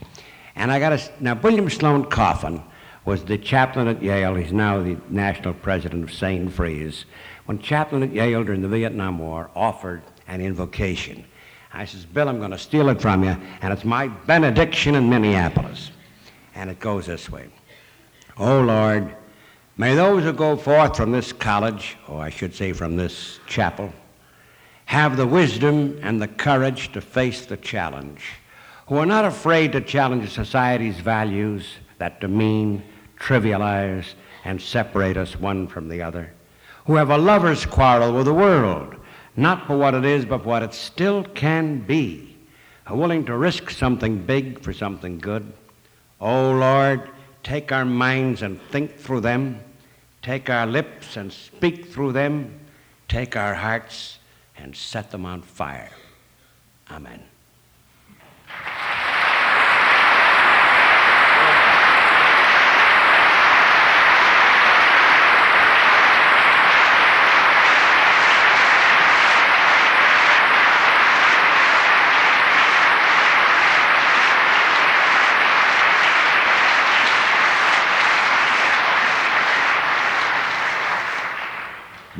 And 0.54 0.70
I 0.70 0.78
got 0.78 0.98
to, 0.98 1.12
now, 1.20 1.34
William 1.34 1.68
Sloane 1.68 2.04
Coffin 2.04 2.62
was 3.04 3.24
the 3.24 3.38
chaplain 3.38 3.88
at 3.88 4.02
Yale. 4.02 4.34
He's 4.34 4.52
now 4.52 4.82
the 4.82 4.96
national 5.08 5.54
president 5.54 6.04
of 6.04 6.12
SANE/FREEZE. 6.12 7.04
When 7.46 7.58
chaplain 7.58 8.02
at 8.02 8.12
Yale 8.12 8.44
during 8.44 8.62
the 8.62 8.68
Vietnam 8.68 9.18
War 9.18 9.50
offered 9.54 10.02
an 10.26 10.40
invocation, 10.40 11.24
I 11.76 11.84
says, 11.84 12.04
Bill, 12.04 12.28
I'm 12.28 12.38
going 12.38 12.50
to 12.50 12.58
steal 12.58 12.88
it 12.88 13.00
from 13.00 13.22
you, 13.22 13.36
and 13.60 13.72
it's 13.72 13.84
my 13.84 14.08
benediction 14.08 14.94
in 14.94 15.08
Minneapolis. 15.08 15.90
And 16.54 16.70
it 16.70 16.80
goes 16.80 17.06
this 17.06 17.30
way. 17.30 17.48
Oh, 18.38 18.60
Lord, 18.60 19.14
May 19.78 19.94
those 19.94 20.22
who 20.22 20.32
go 20.32 20.56
forth 20.56 20.96
from 20.96 21.12
this 21.12 21.34
college, 21.34 21.98
or 22.08 22.22
I 22.22 22.30
should 22.30 22.54
say 22.54 22.72
from 22.72 22.96
this 22.96 23.40
chapel, 23.46 23.92
have 24.86 25.18
the 25.18 25.26
wisdom 25.26 25.98
and 26.02 26.20
the 26.20 26.28
courage 26.28 26.92
to 26.92 27.02
face 27.02 27.44
the 27.44 27.58
challenge, 27.58 28.22
who 28.86 28.96
are 28.96 29.04
not 29.04 29.26
afraid 29.26 29.72
to 29.72 29.82
challenge 29.82 30.32
society's 30.32 30.98
values 30.98 31.66
that 31.98 32.22
demean, 32.22 32.82
trivialize, 33.20 34.14
and 34.44 34.62
separate 34.62 35.18
us 35.18 35.38
one 35.38 35.66
from 35.66 35.90
the 35.90 36.00
other, 36.00 36.32
who 36.86 36.94
have 36.94 37.10
a 37.10 37.18
lover's 37.18 37.66
quarrel 37.66 38.14
with 38.14 38.24
the 38.24 38.32
world, 38.32 38.96
not 39.36 39.66
for 39.66 39.76
what 39.76 39.94
it 39.94 40.04
is, 40.04 40.24
but 40.24 40.44
what 40.44 40.62
it 40.62 40.74
still 40.74 41.24
can 41.24 41.80
be, 41.80 42.36
are 42.86 42.96
willing 42.96 43.24
to 43.26 43.36
risk 43.36 43.70
something 43.70 44.24
big 44.24 44.60
for 44.60 44.72
something 44.72 45.18
good. 45.18 45.52
Oh 46.20 46.52
Lord, 46.52 47.10
take 47.42 47.72
our 47.72 47.84
minds 47.84 48.42
and 48.42 48.60
think 48.70 48.96
through 48.96 49.20
them 49.20 49.60
Take 50.26 50.50
our 50.50 50.66
lips 50.66 51.16
and 51.16 51.32
speak 51.32 51.86
through 51.86 52.10
them. 52.10 52.58
Take 53.06 53.36
our 53.36 53.54
hearts 53.54 54.18
and 54.56 54.74
set 54.74 55.12
them 55.12 55.24
on 55.24 55.40
fire. 55.40 55.92
Amen. 56.90 57.22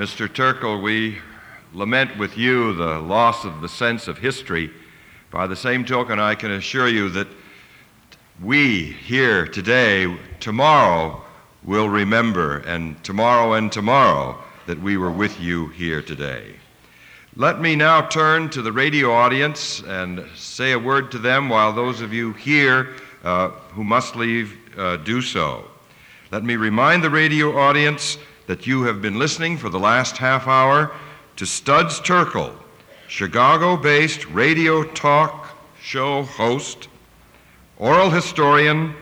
Mr. 0.07 0.29
Terkel, 0.29 0.81
we 0.81 1.19
lament 1.75 2.17
with 2.17 2.39
you 2.39 2.73
the 2.75 3.01
loss 3.01 3.45
of 3.45 3.61
the 3.61 3.69
sense 3.69 4.07
of 4.07 4.17
history. 4.17 4.71
By 5.33 5.49
the 5.49 5.57
same 5.57 5.85
token, 5.85 6.21
I 6.21 6.37
can 6.37 6.53
assure 6.53 6.87
you 6.87 7.09
that 7.09 7.27
we 8.41 8.85
here 8.85 9.49
today, 9.49 10.17
tomorrow, 10.39 11.21
will 11.65 11.89
remember, 11.89 12.59
and 12.59 13.03
tomorrow 13.03 13.55
and 13.55 13.73
tomorrow, 13.73 14.39
that 14.67 14.81
we 14.81 14.97
were 14.97 15.11
with 15.11 15.41
you 15.41 15.71
here 15.71 16.03
today. 16.03 16.55
Let 17.35 17.61
me 17.61 17.75
now 17.75 18.01
turn 18.03 18.49
to 18.51 18.63
the 18.63 18.71
radio 18.71 19.11
audience 19.11 19.83
and 19.83 20.25
say 20.37 20.71
a 20.71 20.79
word 20.79 21.11
to 21.11 21.19
them 21.19 21.49
while 21.49 21.73
those 21.73 22.01
of 22.01 22.15
you 22.15 22.33
here 22.35 22.95
uh, 23.25 23.49
who 23.49 23.83
must 23.83 24.15
leave 24.15 24.57
uh, 24.79 24.99
do 24.99 25.21
so. 25.21 25.65
Let 26.31 26.45
me 26.45 26.55
remind 26.55 27.03
the 27.03 27.11
radio 27.11 27.59
audience 27.59 28.19
that 28.47 28.67
you 28.67 28.85
have 28.85 29.03
been 29.03 29.19
listening 29.19 29.57
for 29.59 29.69
the 29.69 29.79
last 29.79 30.19
half 30.19 30.47
hour 30.47 30.93
to 31.37 31.47
Studs 31.47 32.01
Terkel, 32.01 32.53
Chicago 33.09 33.77
based 33.77 34.27
radio 34.27 34.83
talk 34.83 35.57
show 35.81 36.23
host, 36.23 36.89
oral 37.77 38.11
historian, 38.11 38.95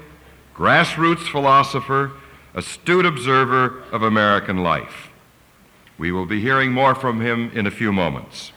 grassroots 0.55 1.31
philosopher, 1.31 2.13
astute 2.55 3.07
observer 3.07 3.83
of 3.93 4.03
American 4.03 4.59
life. 4.59 5.11
We 5.99 6.13
will 6.13 6.27
be 6.27 6.41
hearing 6.41 6.73
more 6.73 6.95
from 6.95 7.21
him 7.21 7.51
in 7.55 7.67
a 7.67 7.71
few 7.71 7.93
moments. 7.93 8.53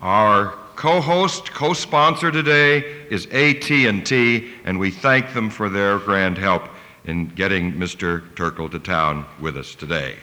Our 0.00 0.54
co-host, 0.74 1.52
co-sponsor 1.52 2.30
today 2.30 2.78
is 3.10 3.26
AT&T, 3.26 4.52
and 4.64 4.78
we 4.78 4.90
thank 4.90 5.34
them 5.34 5.50
for 5.50 5.68
their 5.68 5.98
grand 5.98 6.38
help 6.38 6.68
in 7.04 7.28
getting 7.28 7.72
Mr. 7.72 8.20
Terkel 8.34 8.70
to 8.70 8.78
town 8.78 9.26
with 9.40 9.56
us 9.56 9.74
today. 9.74 10.16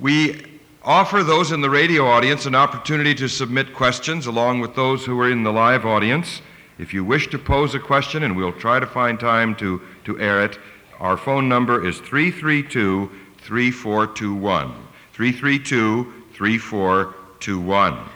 We 0.00 0.60
offer 0.82 1.22
those 1.22 1.52
in 1.52 1.60
the 1.60 1.70
radio 1.70 2.06
audience 2.06 2.46
an 2.46 2.54
opportunity 2.54 3.14
to 3.16 3.28
submit 3.28 3.74
questions 3.74 4.26
along 4.26 4.60
with 4.60 4.74
those 4.74 5.04
who 5.04 5.18
are 5.20 5.30
in 5.30 5.42
the 5.42 5.52
live 5.52 5.84
audience. 5.84 6.40
If 6.78 6.94
you 6.94 7.04
wish 7.04 7.28
to 7.28 7.38
pose 7.38 7.74
a 7.74 7.78
question, 7.78 8.22
and 8.22 8.36
we'll 8.36 8.52
try 8.52 8.80
to 8.80 8.86
find 8.86 9.20
time 9.20 9.54
to, 9.56 9.80
to 10.04 10.18
air 10.18 10.44
it, 10.44 10.58
our 10.98 11.16
phone 11.16 11.48
number 11.48 11.86
is 11.86 11.98
332 11.98 13.10
3421. 13.38 14.72
332 15.12 16.12
3421. 16.32 18.11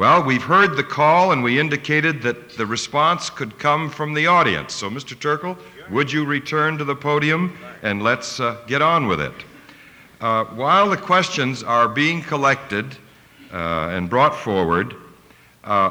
Well, 0.00 0.22
we've 0.22 0.42
heard 0.42 0.78
the 0.78 0.82
call 0.82 1.32
and 1.32 1.42
we 1.42 1.60
indicated 1.60 2.22
that 2.22 2.56
the 2.56 2.64
response 2.64 3.28
could 3.28 3.58
come 3.58 3.90
from 3.90 4.14
the 4.14 4.28
audience. 4.28 4.72
So, 4.72 4.88
Mr. 4.88 5.14
Terkel, 5.14 5.58
would 5.90 6.10
you 6.10 6.24
return 6.24 6.78
to 6.78 6.84
the 6.84 6.96
podium 6.96 7.54
and 7.82 8.02
let's 8.02 8.40
uh, 8.40 8.56
get 8.66 8.80
on 8.80 9.08
with 9.08 9.20
it? 9.20 9.34
Uh, 10.18 10.44
while 10.44 10.88
the 10.88 10.96
questions 10.96 11.62
are 11.62 11.86
being 11.86 12.22
collected 12.22 12.96
uh, 13.52 13.90
and 13.92 14.08
brought 14.08 14.34
forward, 14.34 14.94
uh, 15.64 15.90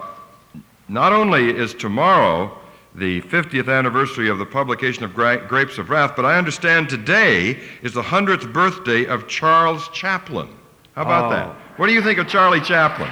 not 0.88 1.14
only 1.14 1.56
is 1.56 1.76
tomorrow 1.76 2.58
the 2.96 3.22
50th 3.22 3.72
anniversary 3.72 4.28
of 4.28 4.40
the 4.40 4.46
publication 4.48 5.04
of 5.04 5.14
Gra- 5.14 5.46
Grapes 5.48 5.78
of 5.78 5.92
Wrath, 5.92 6.14
but 6.16 6.26
I 6.26 6.36
understand 6.36 6.90
today 6.90 7.60
is 7.84 7.94
the 7.94 8.02
100th 8.02 8.52
birthday 8.52 9.06
of 9.06 9.28
Charles 9.28 9.88
Chaplin. 9.90 10.50
How 10.96 11.04
about 11.04 11.26
Oh. 11.26 11.30
that? 11.30 11.69
What 11.80 11.88
do 11.88 11.94
you 11.94 12.02
think 12.02 12.20
of 12.20 12.28
Charlie 12.28 12.60
Chaplin? 12.60 13.10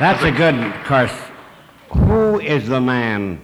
That's 0.00 0.22
a 0.22 0.30
good, 0.30 0.54
of 0.54 0.84
course. 0.84 1.12
Who 1.90 2.40
is 2.40 2.66
the 2.66 2.80
man 2.80 3.42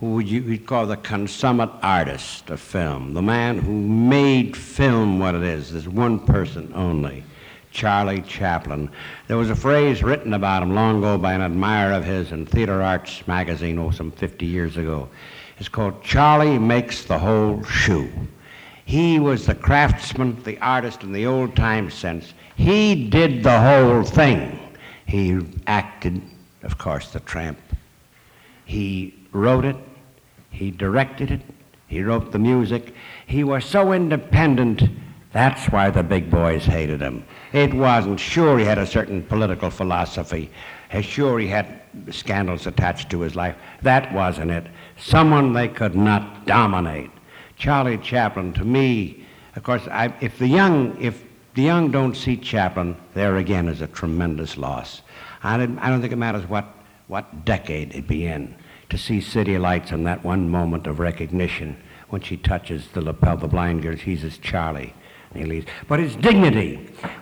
who 0.00 0.20
you 0.20 0.42
would 0.44 0.64
call 0.64 0.86
the 0.86 0.96
consummate 0.96 1.72
artist 1.82 2.48
of 2.48 2.60
film? 2.60 3.12
The 3.12 3.20
man 3.20 3.58
who 3.58 3.70
made 3.70 4.56
film 4.56 5.18
what 5.18 5.34
it 5.34 5.42
is. 5.42 5.72
There's 5.72 5.90
one 5.90 6.18
person 6.18 6.72
only. 6.74 7.22
Charlie 7.70 8.22
Chaplin. 8.22 8.90
There 9.28 9.36
was 9.36 9.50
a 9.50 9.54
phrase 9.54 10.02
written 10.02 10.32
about 10.32 10.62
him 10.62 10.74
long 10.74 11.00
ago 11.00 11.18
by 11.18 11.34
an 11.34 11.42
admirer 11.42 11.92
of 11.92 12.04
his 12.04 12.32
in 12.32 12.46
Theater 12.46 12.80
Arts 12.80 13.28
magazine, 13.28 13.78
oh, 13.78 13.90
some 13.90 14.10
50 14.10 14.46
years 14.46 14.78
ago. 14.78 15.10
It's 15.58 15.68
called 15.68 16.02
Charlie 16.02 16.58
Makes 16.58 17.04
the 17.04 17.18
Whole 17.18 17.62
Shoe. 17.62 18.10
He 18.86 19.18
was 19.18 19.44
the 19.44 19.54
craftsman, 19.54 20.42
the 20.44 20.58
artist 20.60 21.02
in 21.02 21.12
the 21.12 21.26
old 21.26 21.56
time 21.56 21.90
sense. 21.90 22.32
He 22.56 23.08
did 23.08 23.42
the 23.42 23.60
whole 23.60 24.02
thing. 24.04 24.58
He 25.06 25.40
acted, 25.66 26.22
of 26.62 26.78
course, 26.78 27.10
the 27.10 27.20
tramp. 27.20 27.58
He 28.64 29.14
wrote 29.32 29.64
it, 29.64 29.76
he 30.50 30.70
directed 30.70 31.30
it, 31.30 31.40
he 31.86 32.02
wrote 32.02 32.32
the 32.32 32.38
music. 32.38 32.94
He 33.26 33.44
was 33.44 33.64
so 33.64 33.92
independent, 33.92 34.82
that's 35.32 35.66
why 35.66 35.90
the 35.90 36.02
big 36.02 36.30
boys 36.30 36.64
hated 36.64 37.00
him. 37.00 37.24
It 37.52 37.74
wasn't 37.74 38.20
sure 38.20 38.58
he 38.58 38.64
had 38.64 38.78
a 38.78 38.86
certain 38.86 39.22
political 39.22 39.68
philosophy. 39.68 40.50
Sure, 41.02 41.40
he 41.40 41.48
had 41.48 41.80
scandals 42.10 42.68
attached 42.68 43.10
to 43.10 43.20
his 43.20 43.34
life. 43.34 43.56
That 43.82 44.12
wasn't 44.12 44.52
it. 44.52 44.66
Someone 44.96 45.52
they 45.52 45.66
could 45.66 45.96
not 45.96 46.46
dominate. 46.46 47.10
Charlie 47.56 47.98
Chaplin, 47.98 48.52
to 48.52 48.64
me, 48.64 49.26
of 49.56 49.64
course, 49.64 49.88
I, 49.88 50.14
if 50.20 50.38
the 50.38 50.46
young, 50.46 50.96
if 51.00 51.24
the 51.54 51.62
young 51.62 51.90
don't 51.90 52.16
see 52.16 52.36
Chaplin, 52.36 52.96
there 53.14 53.36
again 53.36 53.68
is 53.68 53.80
a 53.80 53.86
tremendous 53.86 54.56
loss. 54.56 55.02
I 55.42 55.56
don't, 55.56 55.78
I 55.78 55.88
don't 55.88 56.00
think 56.00 56.12
it 56.12 56.16
matters 56.16 56.48
what, 56.48 56.66
what 57.06 57.44
decade 57.44 57.94
it 57.94 58.08
be 58.08 58.26
in 58.26 58.54
to 58.90 58.98
see 58.98 59.20
City 59.20 59.58
Lights 59.58 59.92
in 59.92 60.04
that 60.04 60.24
one 60.24 60.48
moment 60.48 60.86
of 60.86 60.98
recognition 60.98 61.76
when 62.08 62.22
she 62.22 62.36
touches 62.36 62.88
the 62.88 63.00
lapel, 63.00 63.34
of 63.34 63.40
the 63.40 63.48
blind 63.48 63.82
girl, 63.82 63.96
he 63.96 64.16
says, 64.16 64.38
Charlie. 64.38 64.94
And 65.30 65.42
he 65.42 65.48
leaves. 65.48 65.66
But 65.88 65.98
his 65.98 66.14
dignity. 66.14 66.76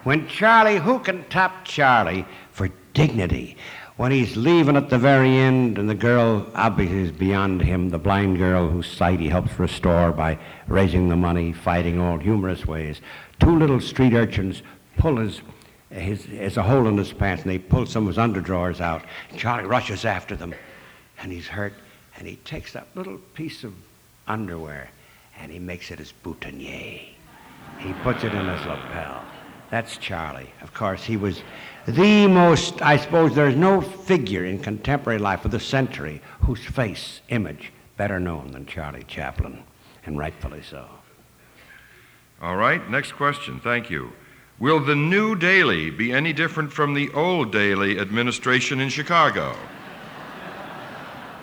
When 0.05 0.29
Charlie, 0.29 0.77
who 0.77 0.99
can 0.99 1.25
top 1.31 1.65
Charlie 1.65 2.27
for 2.51 2.69
dignity? 2.93 3.57
When 3.97 4.13
he's 4.13 4.37
leaving 4.37 4.77
at 4.77 4.91
the 4.91 4.99
very 4.99 5.37
end 5.37 5.79
and 5.79 5.89
the 5.89 5.95
girl 5.95 6.47
obviously 6.55 7.01
is 7.01 7.13
beyond 7.13 7.63
him, 7.63 7.91
the 7.91 7.99
blind 7.99 8.39
girl 8.39 8.69
whose 8.69 8.87
sight 8.87 9.21
he 9.21 9.29
helps 9.29 9.59
restore 9.59 10.13
by 10.13 10.39
raising 10.67 11.09
the 11.09 11.17
money, 11.17 11.53
fighting 11.53 12.01
all 12.01 12.19
humorous 12.19 12.67
ways. 12.67 13.01
Two 13.43 13.59
little 13.59 13.81
street 13.81 14.15
urchins 14.15 14.63
pull 14.99 15.17
his, 15.17 15.43
his, 15.91 16.27
his 16.27 16.57
a 16.57 16.63
hole 16.63 16.87
in 16.87 16.97
his 16.97 17.13
pants 17.13 17.43
and 17.43 17.51
they 17.51 17.59
pull 17.59 17.87
some 17.87 18.05
of 18.07 18.15
his 18.15 18.17
underdrawers 18.17 18.81
out. 18.81 19.03
Charlie 19.37 19.67
rushes 19.67 20.05
after 20.05 20.37
them 20.37 20.55
and 21.21 21.33
he's 21.33 21.49
hurt 21.49 21.73
and 22.17 22.29
he 22.29 22.37
takes 22.37 22.73
that 22.73 22.87
little 22.95 23.19
piece 23.35 23.65
of 23.65 23.75
underwear 24.29 24.91
and 25.41 25.51
he 25.51 25.59
makes 25.59 25.91
it 25.91 25.99
his 25.99 26.13
boutonniere. 26.13 27.01
He 27.81 27.93
puts 28.05 28.23
it 28.23 28.33
in 28.33 28.47
his 28.47 28.65
lapel. 28.65 29.25
That's 29.71 29.97
Charlie. 29.97 30.53
Of 30.61 30.73
course, 30.73 31.03
he 31.03 31.17
was 31.17 31.43
the 31.85 32.29
most, 32.29 32.81
I 32.81 32.97
suppose 32.97 33.35
there's 33.35 33.57
no 33.57 33.81
figure 33.81 34.45
in 34.45 34.61
contemporary 34.61 35.19
life 35.19 35.45
of 35.45 35.51
the 35.51 35.59
century 35.59 36.23
whose 36.43 36.65
face, 36.65 37.23
image, 37.29 37.73
better 37.97 38.21
known 38.21 38.53
than 38.53 38.67
Charlie 38.67 39.03
Chaplin, 39.09 39.65
and 40.07 40.17
rightfully 40.17 40.63
so. 40.63 40.87
All 42.43 42.57
right, 42.57 42.91
next 42.91 43.13
question. 43.13 43.61
Thank 43.61 43.89
you. 43.89 44.13
Will 44.59 44.81
the 44.81 44.97
new 44.97 45.37
Daley 45.37 45.91
be 45.91 46.13
any 46.13 46.33
different 46.33 46.73
from 46.73 46.93
the 46.93 47.09
old 47.13 47.53
Daley 47.53 48.01
administration 48.01 48.81
in 48.81 48.89
Chicago? 48.89 49.57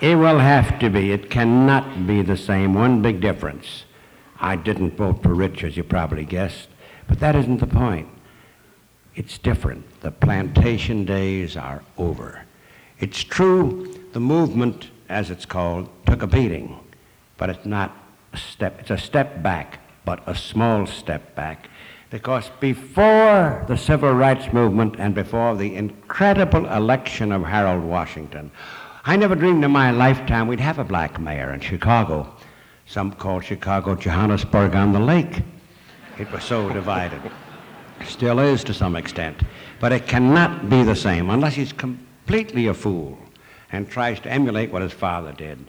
It 0.01 0.15
will 0.15 0.39
have 0.39 0.77
to 0.79 0.89
be. 0.89 1.13
It 1.13 1.29
cannot 1.29 2.05
be 2.05 2.21
the 2.21 2.35
same. 2.35 2.73
One 2.73 3.01
big 3.01 3.21
difference. 3.21 3.85
I 4.41 4.57
didn't 4.57 4.97
vote 4.97 5.23
for 5.23 5.33
Rich, 5.33 5.63
as 5.63 5.77
you 5.77 5.83
probably 5.83 6.25
guessed, 6.25 6.67
but 7.07 7.19
that 7.21 7.35
isn't 7.35 7.59
the 7.59 7.67
point. 7.67 8.09
It's 9.15 9.37
different. 9.37 10.01
The 10.01 10.11
plantation 10.11 11.05
days 11.05 11.57
are 11.57 11.81
over. 11.97 12.43
It's 12.99 13.23
true 13.23 13.95
the 14.11 14.19
movement, 14.19 14.89
as 15.07 15.29
it's 15.29 15.45
called, 15.45 15.89
took 16.05 16.23
a 16.23 16.27
beating, 16.27 16.77
but 17.37 17.49
it's 17.49 17.65
not 17.65 17.95
a 18.33 18.37
step. 18.37 18.79
It's 18.79 18.89
a 18.91 18.97
step 18.97 19.41
back, 19.41 19.79
but 20.09 20.27
a 20.27 20.33
small 20.33 20.87
step 20.87 21.35
back. 21.35 21.69
Because 22.09 22.49
before 22.59 23.63
the 23.67 23.77
civil 23.77 24.11
rights 24.11 24.51
movement 24.51 24.95
and 24.97 25.13
before 25.13 25.55
the 25.55 25.75
incredible 25.75 26.65
election 26.65 27.31
of 27.31 27.43
Harold 27.43 27.83
Washington, 27.83 28.49
I 29.05 29.15
never 29.17 29.35
dreamed 29.35 29.63
in 29.63 29.69
my 29.69 29.91
lifetime 29.91 30.47
we'd 30.47 30.59
have 30.61 30.79
a 30.79 30.83
black 30.83 31.19
mayor 31.19 31.53
in 31.53 31.59
Chicago. 31.59 32.27
Some 32.87 33.11
call 33.11 33.39
Chicago 33.39 33.93
Johannesburg 33.93 34.73
on 34.73 34.93
the 34.93 34.99
lake. 34.99 35.43
It 36.17 36.31
was 36.31 36.43
so 36.43 36.73
divided. 36.73 37.21
Still 38.03 38.39
is 38.39 38.63
to 38.63 38.73
some 38.73 38.95
extent. 38.95 39.37
But 39.79 39.91
it 39.91 40.07
cannot 40.07 40.71
be 40.71 40.81
the 40.81 40.95
same 40.95 41.29
unless 41.29 41.53
he's 41.53 41.71
completely 41.71 42.65
a 42.65 42.73
fool 42.73 43.15
and 43.71 43.87
tries 43.87 44.19
to 44.21 44.31
emulate 44.31 44.71
what 44.71 44.81
his 44.81 44.91
father 44.91 45.33
did. 45.33 45.59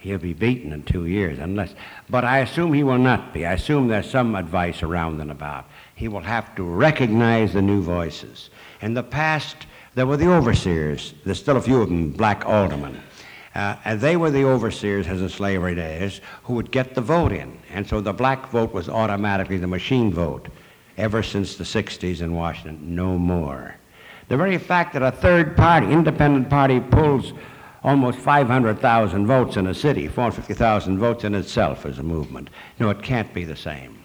He'll 0.00 0.18
be 0.18 0.32
beaten 0.32 0.72
in 0.72 0.82
two 0.82 1.04
years 1.04 1.38
unless. 1.38 1.74
But 2.08 2.24
I 2.24 2.38
assume 2.38 2.72
he 2.72 2.82
will 2.82 2.98
not 2.98 3.34
be. 3.34 3.44
I 3.44 3.52
assume 3.52 3.86
there's 3.86 4.10
some 4.10 4.34
advice 4.34 4.82
around 4.82 5.20
and 5.20 5.30
about. 5.30 5.66
He 5.94 6.08
will 6.08 6.22
have 6.22 6.54
to 6.56 6.62
recognize 6.64 7.52
the 7.52 7.60
new 7.60 7.82
voices. 7.82 8.48
In 8.80 8.94
the 8.94 9.02
past, 9.02 9.66
there 9.94 10.06
were 10.06 10.16
the 10.16 10.32
overseers. 10.32 11.12
There's 11.24 11.38
still 11.38 11.58
a 11.58 11.60
few 11.60 11.82
of 11.82 11.90
them, 11.90 12.12
black 12.12 12.46
aldermen. 12.46 12.98
Uh, 13.54 13.76
and 13.84 14.00
they 14.00 14.16
were 14.16 14.30
the 14.30 14.44
overseers, 14.44 15.06
as 15.06 15.20
in 15.20 15.28
slavery 15.28 15.74
days, 15.74 16.22
who 16.44 16.54
would 16.54 16.70
get 16.70 16.94
the 16.94 17.02
vote 17.02 17.32
in. 17.32 17.58
And 17.70 17.86
so 17.86 18.00
the 18.00 18.14
black 18.14 18.48
vote 18.48 18.72
was 18.72 18.88
automatically 18.88 19.58
the 19.58 19.66
machine 19.66 20.10
vote. 20.12 20.48
Ever 20.96 21.22
since 21.22 21.56
the 21.56 21.64
60s 21.64 22.22
in 22.22 22.34
Washington, 22.34 22.94
no 22.94 23.18
more. 23.18 23.74
The 24.28 24.36
very 24.36 24.56
fact 24.56 24.94
that 24.94 25.02
a 25.02 25.10
third 25.10 25.56
party, 25.56 25.88
independent 25.88 26.48
party, 26.48 26.80
pulls 26.80 27.32
almost 27.82 28.18
500,000 28.18 29.26
votes 29.26 29.56
in 29.56 29.66
a 29.66 29.74
city, 29.74 30.06
450,000 30.06 30.98
votes 30.98 31.24
in 31.24 31.34
itself 31.34 31.86
is 31.86 31.98
a 31.98 32.02
movement. 32.02 32.50
No, 32.78 32.90
it 32.90 33.02
can't 33.02 33.32
be 33.32 33.44
the 33.44 33.56
same. 33.56 34.04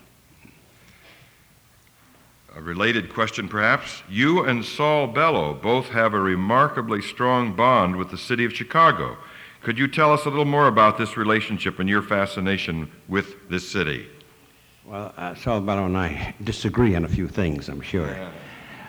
A 2.55 2.61
related 2.61 3.13
question, 3.13 3.49
perhaps. 3.49 4.01
You 4.09 4.45
and 4.45 4.63
Saul 4.63 5.07
Bellow 5.07 5.53
both 5.53 5.89
have 5.89 6.13
a 6.13 6.19
remarkably 6.19 7.01
strong 7.01 7.53
bond 7.53 7.97
with 7.97 8.11
the 8.11 8.17
city 8.17 8.45
of 8.45 8.53
Chicago. 8.53 9.17
Could 9.61 9.77
you 9.77 9.89
tell 9.89 10.13
us 10.13 10.25
a 10.25 10.29
little 10.29 10.45
more 10.45 10.67
about 10.67 10.97
this 10.97 11.17
relationship 11.17 11.79
and 11.79 11.89
your 11.89 12.01
fascination 12.01 12.89
with 13.09 13.49
this 13.49 13.69
city? 13.69 14.07
Well, 14.85 15.13
uh, 15.17 15.35
Saul 15.35 15.61
Bellow 15.61 15.85
and 15.85 15.97
I 15.97 16.33
disagree 16.43 16.95
on 16.95 17.03
a 17.03 17.09
few 17.09 17.27
things, 17.27 17.67
I'm 17.67 17.81
sure. 17.81 18.15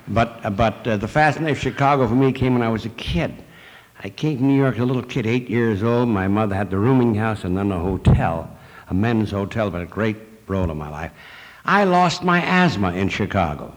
But, 0.08 0.38
uh, 0.44 0.50
but 0.50 0.86
uh, 0.86 0.96
the 0.98 1.08
fascination 1.08 1.56
of 1.56 1.58
Chicago 1.58 2.06
for 2.06 2.14
me 2.14 2.32
came 2.32 2.52
when 2.52 2.62
I 2.62 2.68
was 2.68 2.84
a 2.84 2.90
kid. 2.90 3.34
I 4.06 4.10
came 4.10 4.38
to 4.38 4.44
New 4.44 4.56
York 4.56 4.76
as 4.76 4.82
a 4.82 4.84
little 4.84 5.02
kid, 5.02 5.26
eight 5.26 5.50
years 5.50 5.82
old. 5.82 6.08
My 6.08 6.28
mother 6.28 6.54
had 6.54 6.70
the 6.70 6.78
rooming 6.78 7.16
house 7.16 7.42
and 7.42 7.56
then 7.56 7.72
a 7.72 7.78
hotel, 7.80 8.48
a 8.88 8.94
men's 8.94 9.32
hotel, 9.32 9.68
but 9.68 9.82
a 9.82 9.84
great 9.84 10.16
role 10.46 10.70
in 10.70 10.78
my 10.78 10.88
life. 10.88 11.10
I 11.64 11.82
lost 11.82 12.22
my 12.22 12.40
asthma 12.40 12.92
in 12.92 13.08
Chicago. 13.08 13.76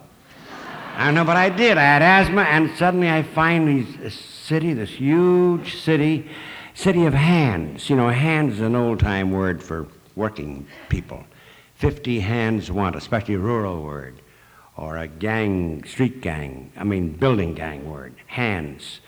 I 0.95 1.05
don't 1.05 1.15
know, 1.15 1.25
but 1.25 1.35
I 1.35 1.49
did. 1.49 1.79
I 1.79 1.81
had 1.81 2.03
asthma, 2.03 2.43
and 2.43 2.69
suddenly 2.77 3.09
I 3.09 3.23
find 3.23 3.87
this 4.03 4.13
city, 4.19 4.71
this 4.75 4.91
huge 4.91 5.77
city, 5.77 6.29
city 6.75 7.07
of 7.07 7.15
hands. 7.15 7.89
You 7.89 7.95
know, 7.95 8.09
hands 8.09 8.53
is 8.53 8.59
an 8.59 8.75
old 8.75 8.99
time 8.99 9.31
word 9.31 9.63
for 9.63 9.87
working 10.15 10.67
people. 10.89 11.23
50 11.77 12.19
hands 12.19 12.69
want, 12.69 12.95
especially 12.95 13.35
rural 13.35 13.81
word, 13.81 14.21
or 14.77 14.95
a 14.95 15.07
gang, 15.07 15.83
street 15.85 16.21
gang, 16.21 16.71
I 16.77 16.83
mean, 16.83 17.13
building 17.13 17.55
gang 17.55 17.89
word, 17.89 18.13
hands. 18.27 18.99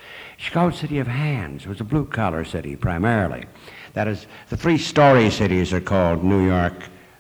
Chicago 0.42 0.76
City 0.76 0.98
of 0.98 1.06
Hands 1.06 1.68
was 1.68 1.82
a 1.82 1.84
blue 1.84 2.04
collar 2.04 2.44
city 2.44 2.76
primarily. 2.76 3.46
That 3.94 4.08
is, 4.08 4.26
the 4.50 4.58
three 4.58 4.80
story 4.80 5.30
cities 5.30 5.72
are 5.72 5.80
called 5.80 6.24
New 6.24 6.44
York, 6.44 6.74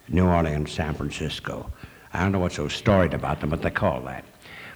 New 0.09 0.25
Orleans, 0.25 0.71
San 0.71 0.95
Francisco. 0.95 1.71
I 2.13 2.23
don't 2.23 2.31
know 2.31 2.39
what's 2.39 2.55
so 2.55 2.67
storied 2.67 3.13
about 3.13 3.39
them, 3.39 3.51
but 3.51 3.61
they 3.61 3.69
call 3.69 4.01
that. 4.01 4.25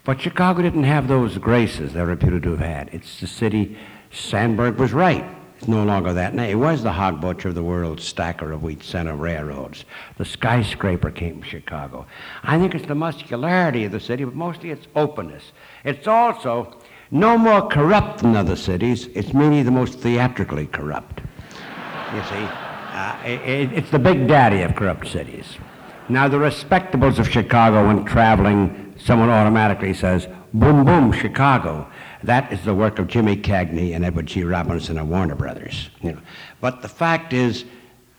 But 0.03 0.21
Chicago 0.21 0.61
didn't 0.61 0.83
have 0.83 1.07
those 1.07 1.39
graces 1.39 1.91
they're 1.91 2.05
reputed 2.05 2.43
to 2.43 2.51
have 2.51 2.59
had. 2.59 2.89
It's 2.93 3.19
the 3.19 3.25
city, 3.25 3.79
Sandburg 4.11 4.77
was 4.77 4.93
right. 4.93 5.25
It's 5.57 5.67
no 5.67 5.83
longer 5.83 6.13
that. 6.13 6.35
It 6.35 6.53
was 6.53 6.83
the 6.83 6.91
hog 6.91 7.19
butcher 7.19 7.49
of 7.49 7.55
the 7.55 7.63
world, 7.63 7.99
stacker 7.99 8.51
of 8.51 8.61
wheat, 8.61 8.83
center 8.83 9.13
of 9.13 9.21
railroads. 9.21 9.85
The 10.17 10.25
skyscraper 10.25 11.09
came 11.09 11.39
from 11.39 11.49
Chicago. 11.49 12.05
I 12.43 12.59
think 12.59 12.75
it's 12.75 12.85
the 12.85 12.93
muscularity 12.93 13.85
of 13.85 13.91
the 13.91 13.99
city, 13.99 14.23
but 14.23 14.35
mostly 14.35 14.69
its 14.69 14.85
openness. 14.95 15.51
It's 15.83 16.07
also 16.07 16.77
no 17.15 17.37
more 17.37 17.65
corrupt 17.67 18.19
than 18.19 18.35
other 18.35 18.57
cities. 18.57 19.07
It's 19.15 19.33
maybe 19.33 19.63
the 19.63 19.71
most 19.71 19.99
theatrically 19.99 20.67
corrupt. 20.67 21.21
You 22.13 22.21
see, 22.23 22.45
uh, 22.91 23.17
it, 23.25 23.71
it's 23.71 23.89
the 23.89 23.99
big 23.99 24.27
daddy 24.27 24.61
of 24.63 24.75
corrupt 24.75 25.07
cities. 25.07 25.45
Now, 26.09 26.27
the 26.27 26.37
respectables 26.37 27.17
of 27.17 27.29
Chicago, 27.29 27.87
when 27.87 28.03
traveling, 28.03 28.93
someone 28.99 29.29
automatically 29.29 29.93
says, 29.93 30.27
boom, 30.53 30.83
boom, 30.85 31.13
Chicago. 31.13 31.89
That 32.23 32.51
is 32.51 32.63
the 32.65 32.75
work 32.75 32.99
of 32.99 33.07
Jimmy 33.07 33.37
Cagney 33.37 33.95
and 33.95 34.03
Edward 34.03 34.25
G. 34.25 34.43
Robinson 34.43 34.97
and 34.97 35.09
Warner 35.09 35.35
Brothers. 35.35 35.89
You 36.01 36.13
know. 36.13 36.21
But 36.59 36.81
the 36.81 36.89
fact 36.89 37.31
is, 37.31 37.63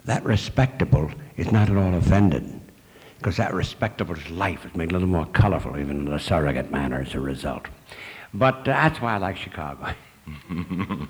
that 0.07 0.24
respectable 0.24 1.11
is 1.36 1.53
not 1.53 1.68
at 1.68 1.76
all 1.76 1.94
offended, 1.94 2.61
because 3.18 3.36
that 3.36 3.53
respectable's 3.53 4.30
life 4.30 4.64
is 4.64 4.74
made 4.74 4.90
a 4.90 4.92
little 4.94 5.09
more 5.09 5.26
colorful, 5.26 5.78
even 5.78 6.07
in 6.07 6.12
a 6.12 6.18
surrogate 6.18 6.70
manner, 6.70 7.03
as 7.03 7.14
a 7.14 7.20
result. 7.20 7.66
But 8.39 8.64
that's 8.64 9.01
why 9.01 9.14
I 9.14 9.18
like 9.18 9.37
Chicago. 9.37 9.95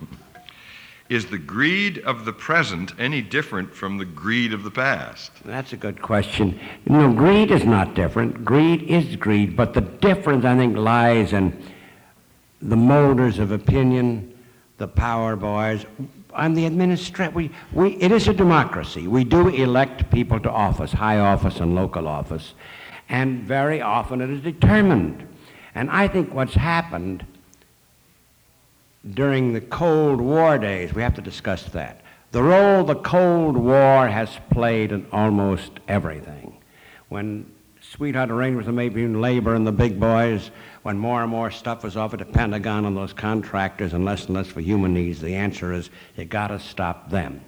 Is 1.08 1.26
the 1.26 1.38
greed 1.38 1.98
of 1.98 2.24
the 2.24 2.32
present 2.32 2.92
any 2.98 3.22
different 3.22 3.74
from 3.74 3.98
the 3.98 4.04
greed 4.04 4.52
of 4.52 4.62
the 4.64 4.70
past? 4.70 5.32
That's 5.44 5.72
a 5.72 5.76
good 5.76 6.02
question. 6.02 6.58
No, 6.86 7.12
greed 7.12 7.52
is 7.52 7.64
not 7.64 7.94
different. 7.94 8.44
Greed 8.44 8.82
is 8.82 9.14
greed, 9.14 9.56
but 9.56 9.72
the 9.72 9.82
difference, 9.82 10.44
I 10.44 10.56
think, 10.56 10.76
lies 10.76 11.32
in 11.32 11.62
the 12.60 12.76
molders 12.76 13.38
of 13.38 13.52
opinion, 13.52 14.36
the 14.78 14.88
power 14.88 15.36
boys, 15.36 15.86
and 16.34 16.56
the 16.56 16.66
administration. 16.66 17.34
We, 17.34 17.50
we, 17.72 17.90
it 17.96 18.10
is 18.10 18.26
a 18.26 18.34
democracy. 18.34 19.06
We 19.06 19.22
do 19.22 19.48
elect 19.48 20.10
people 20.10 20.40
to 20.40 20.50
office, 20.50 20.92
high 20.92 21.20
office 21.20 21.60
and 21.60 21.76
local 21.76 22.08
office, 22.08 22.54
and 23.08 23.42
very 23.44 23.80
often 23.80 24.20
it 24.20 24.30
is 24.30 24.42
determined. 24.42 25.26
And 25.76 25.90
I 25.90 26.08
think 26.08 26.32
what's 26.32 26.54
happened 26.54 27.26
during 29.12 29.52
the 29.52 29.60
Cold 29.60 30.22
War 30.22 30.56
days, 30.56 30.94
we 30.94 31.02
have 31.02 31.14
to 31.16 31.20
discuss 31.20 31.64
that. 31.66 32.00
The 32.32 32.42
role 32.42 32.82
the 32.82 32.94
Cold 32.94 33.58
War 33.58 34.08
has 34.08 34.30
played 34.50 34.90
in 34.90 35.06
almost 35.12 35.72
everything. 35.86 36.56
When 37.10 37.52
sweetheart 37.82 38.30
arrangements 38.30 38.66
were 38.66 38.72
made 38.72 38.94
between 38.94 39.20
labor 39.20 39.54
and 39.54 39.66
the 39.66 39.72
big 39.72 40.00
boys, 40.00 40.50
when 40.82 40.96
more 40.96 41.20
and 41.20 41.30
more 41.30 41.50
stuff 41.50 41.84
was 41.84 41.94
offered 41.94 42.20
to 42.20 42.24
Pentagon 42.24 42.86
and 42.86 42.96
those 42.96 43.12
contractors 43.12 43.92
and 43.92 44.02
less 44.02 44.24
and 44.24 44.34
less 44.34 44.46
for 44.46 44.62
human 44.62 44.94
needs, 44.94 45.20
the 45.20 45.34
answer 45.34 45.74
is 45.74 45.90
you 46.16 46.24
got 46.24 46.48
to 46.48 46.58
stop 46.58 47.10
them. 47.10 47.42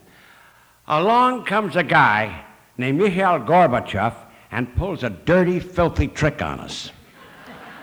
Along 0.86 1.46
comes 1.46 1.76
a 1.76 1.82
guy 1.82 2.44
named 2.76 2.98
Mikhail 2.98 3.40
Gorbachev 3.40 4.14
and 4.50 4.76
pulls 4.76 5.02
a 5.02 5.08
dirty, 5.08 5.60
filthy 5.60 6.08
trick 6.08 6.42
on 6.42 6.60
us. 6.60 6.92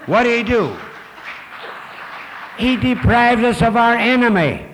What 0.06 0.24
do 0.24 0.30
he 0.36 0.44
do? 0.44 0.76
He 2.58 2.78
deprives 2.78 3.44
us 3.44 3.62
of 3.62 3.76
our 3.76 3.96
enemy. 3.96 4.66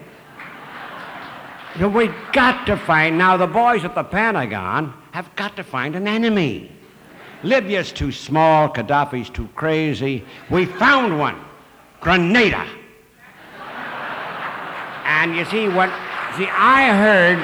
We've 1.79 2.13
got 2.33 2.65
to 2.67 2.77
find, 2.77 3.17
now 3.17 3.37
the 3.37 3.47
boys 3.47 3.85
at 3.85 3.95
the 3.95 4.03
Pentagon 4.03 4.93
have 5.11 5.33
got 5.35 5.55
to 5.55 5.63
find 5.63 5.95
an 5.95 6.07
enemy. 6.07 6.71
Libya's 7.43 7.91
too 7.91 8.11
small, 8.11 8.69
Gaddafi's 8.69 9.29
too 9.29 9.47
crazy. 9.55 10.23
We 10.49 10.65
found 10.65 11.17
one 11.17 11.39
Grenada. 12.01 12.67
And 15.05 15.35
you 15.35 15.45
see, 15.45 15.67
what, 15.67 15.89
see, 16.37 16.47
I 16.49 16.95
heard, 16.95 17.39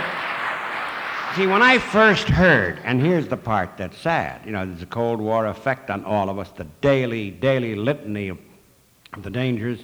see, 1.38 1.46
when 1.46 1.62
I 1.62 1.78
first 1.78 2.28
heard, 2.28 2.80
and 2.84 3.00
here's 3.00 3.28
the 3.28 3.38
part 3.38 3.78
that's 3.78 3.96
sad, 4.00 4.44
you 4.44 4.52
know, 4.52 4.66
there's 4.66 4.82
a 4.82 4.88
Cold 4.88 5.22
War 5.22 5.46
effect 5.46 5.92
on 5.92 6.04
all 6.04 6.32
of 6.32 6.40
us, 6.40 6.50
the 6.50 6.64
daily, 6.82 7.30
daily 7.30 7.76
litany 7.76 8.30
of 8.30 8.40
the 9.22 9.30
dangers. 9.30 9.82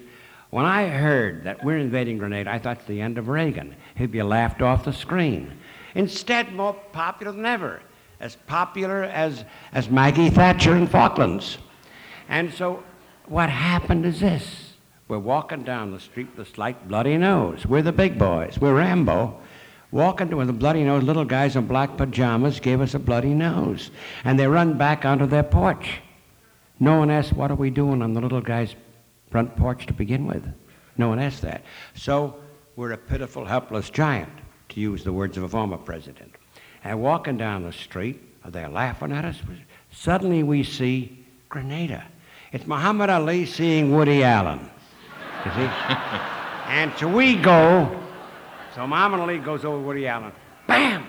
When 0.49 0.65
I 0.65 0.87
heard 0.87 1.43
that 1.43 1.63
we're 1.63 1.77
invading 1.77 2.17
Grenada, 2.17 2.51
I 2.51 2.57
thought 2.57 2.77
it's 2.77 2.87
the 2.87 2.99
end 2.99 3.19
of 3.19 3.27
Reagan. 3.27 3.75
He'd 3.93 4.11
be 4.11 4.23
laughed 4.23 4.63
off 4.63 4.83
the 4.83 4.93
screen. 4.93 5.55
Instead, 5.93 6.53
more 6.53 6.73
popular 6.91 7.31
than 7.31 7.45
ever, 7.45 7.83
as 8.19 8.35
popular 8.47 9.03
as, 9.03 9.45
as 9.73 9.91
Maggie 9.91 10.31
Thatcher 10.31 10.75
in 10.75 10.87
Falklands. 10.87 11.59
And 12.29 12.51
so 12.51 12.83
what 13.27 13.51
happened 13.51 14.07
is 14.07 14.21
this. 14.21 14.73
We're 15.07 15.19
walking 15.19 15.61
down 15.61 15.91
the 15.91 15.99
street 15.99 16.29
with 16.35 16.47
a 16.47 16.51
slight 16.51 16.87
bloody 16.87 17.15
nose. 17.15 17.67
We're 17.67 17.83
the 17.83 17.91
big 17.91 18.17
boys. 18.17 18.57
We're 18.59 18.73
Rambo. 18.73 19.39
Walking 19.93 20.29
to 20.29 20.35
with 20.35 20.49
a 20.49 20.53
bloody 20.53 20.83
nose, 20.83 21.03
little 21.03 21.23
guys 21.23 21.55
in 21.55 21.67
black 21.67 21.95
pajamas 21.95 22.59
gave 22.59 22.81
us 22.81 22.95
a 22.95 22.99
bloody 22.99 23.33
nose. 23.33 23.91
And 24.25 24.37
they 24.37 24.47
run 24.47 24.77
back 24.77 25.05
onto 25.05 25.25
their 25.25 25.43
porch. 25.43 26.01
No 26.79 26.97
one 26.97 27.09
asked, 27.09 27.31
What 27.33 27.51
are 27.51 27.55
we 27.55 27.69
doing 27.69 28.01
on 28.01 28.13
the 28.13 28.19
little 28.19 28.41
guy's 28.41 28.75
front 29.33 29.55
porch 29.55 29.87
to 29.87 29.93
begin 29.93 30.27
with. 30.27 30.47
No 30.95 31.09
one 31.09 31.17
asked 31.17 31.41
that. 31.41 31.63
So 31.95 32.35
we're 32.75 32.91
a 32.91 32.97
pitiful, 32.97 33.45
helpless 33.45 33.89
giant, 33.89 34.31
to 34.69 34.79
use 34.79 35.03
the 35.03 35.11
words 35.11 35.37
of 35.37 35.43
a 35.43 35.49
former 35.49 35.77
president. 35.77 36.35
And 36.83 37.01
walking 37.01 37.37
down 37.37 37.63
the 37.63 37.71
street, 37.71 38.21
are 38.43 38.51
they're 38.51 38.69
laughing 38.69 39.11
at 39.11 39.25
us. 39.25 39.41
Suddenly 39.91 40.43
we 40.43 40.61
see 40.61 41.25
Grenada. 41.49 42.05
It's 42.51 42.67
Muhammad 42.67 43.09
Ali 43.09 43.47
seeing 43.47 43.91
Woody 43.91 44.23
Allen. 44.23 44.69
You 45.45 45.51
see? 45.51 45.57
and 46.67 46.93
so 46.99 47.07
we 47.07 47.35
go, 47.35 48.02
so 48.75 48.87
Muhammad 48.87 49.19
Ali 49.19 49.37
goes 49.37 49.65
over 49.65 49.79
Woody 49.79 50.07
Allen. 50.07 50.31
Bam! 50.67 51.05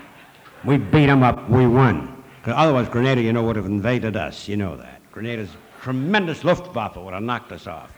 We 0.64 0.78
beat 0.78 1.08
him 1.08 1.22
up. 1.22 1.48
We 1.48 1.66
won. 1.66 2.22
Because 2.40 2.54
otherwise, 2.56 2.88
Grenada, 2.88 3.22
you 3.22 3.32
know, 3.32 3.42
would 3.42 3.56
have 3.56 3.66
invaded 3.66 4.16
us. 4.16 4.48
You 4.48 4.56
know 4.56 4.76
that. 4.76 5.00
Grenada's 5.12 5.50
tremendous 5.80 6.44
Luftwaffe 6.44 6.96
would 6.96 7.14
have 7.14 7.22
knocked 7.22 7.52
us 7.52 7.66
off. 7.66 7.92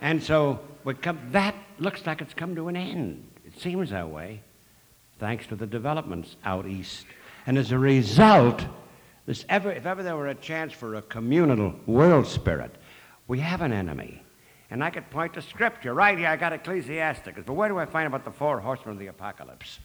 And 0.00 0.22
so 0.22 0.60
come, 1.02 1.18
that 1.32 1.54
looks 1.78 2.06
like 2.06 2.20
it's 2.20 2.34
come 2.34 2.54
to 2.54 2.68
an 2.68 2.76
end. 2.76 3.24
It 3.44 3.58
seems 3.58 3.90
that 3.90 4.08
way, 4.08 4.40
thanks 5.18 5.46
to 5.48 5.56
the 5.56 5.66
developments 5.66 6.36
out 6.44 6.66
east. 6.66 7.06
And 7.46 7.58
as 7.58 7.72
a 7.72 7.78
result, 7.78 8.64
this 9.26 9.44
ever, 9.48 9.72
if 9.72 9.86
ever 9.86 10.02
there 10.02 10.16
were 10.16 10.28
a 10.28 10.34
chance 10.34 10.72
for 10.72 10.94
a 10.94 11.02
communal 11.02 11.74
world 11.86 12.26
spirit, 12.26 12.74
we 13.26 13.40
have 13.40 13.60
an 13.60 13.72
enemy. 13.72 14.22
And 14.70 14.84
I 14.84 14.90
could 14.90 15.08
point 15.10 15.32
to 15.34 15.42
scripture. 15.42 15.94
Right 15.94 16.18
here, 16.18 16.28
I 16.28 16.36
got 16.36 16.52
Ecclesiasticus. 16.52 17.44
But 17.46 17.54
where 17.54 17.68
do 17.68 17.78
I 17.78 17.86
find 17.86 18.06
about 18.06 18.24
the 18.24 18.30
four 18.30 18.60
horsemen 18.60 18.92
of 18.92 18.98
the 18.98 19.06
apocalypse? 19.06 19.78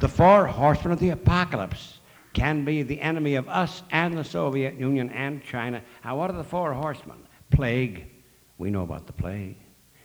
The 0.00 0.08
four 0.08 0.46
horsemen 0.46 0.92
of 0.92 1.00
the 1.00 1.10
apocalypse 1.10 1.98
can 2.32 2.64
be 2.64 2.82
the 2.82 2.98
enemy 3.00 3.34
of 3.34 3.46
us 3.48 3.82
and 3.90 4.16
the 4.16 4.24
Soviet 4.24 4.78
Union 4.78 5.10
and 5.10 5.42
China. 5.44 5.82
Now, 6.02 6.16
what 6.16 6.30
are 6.30 6.36
the 6.36 6.44
four 6.44 6.72
horsemen? 6.72 7.18
Plague, 7.50 8.06
we 8.56 8.70
know 8.70 8.82
about 8.82 9.06
the 9.06 9.12
plague. 9.12 9.56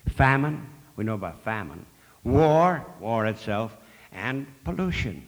Famine, 0.09 0.69
we 0.97 1.05
know 1.05 1.13
about 1.13 1.41
famine. 1.43 1.85
war, 2.25 2.85
war 2.99 3.25
itself, 3.25 3.77
and 4.11 4.45
pollution. 4.65 5.25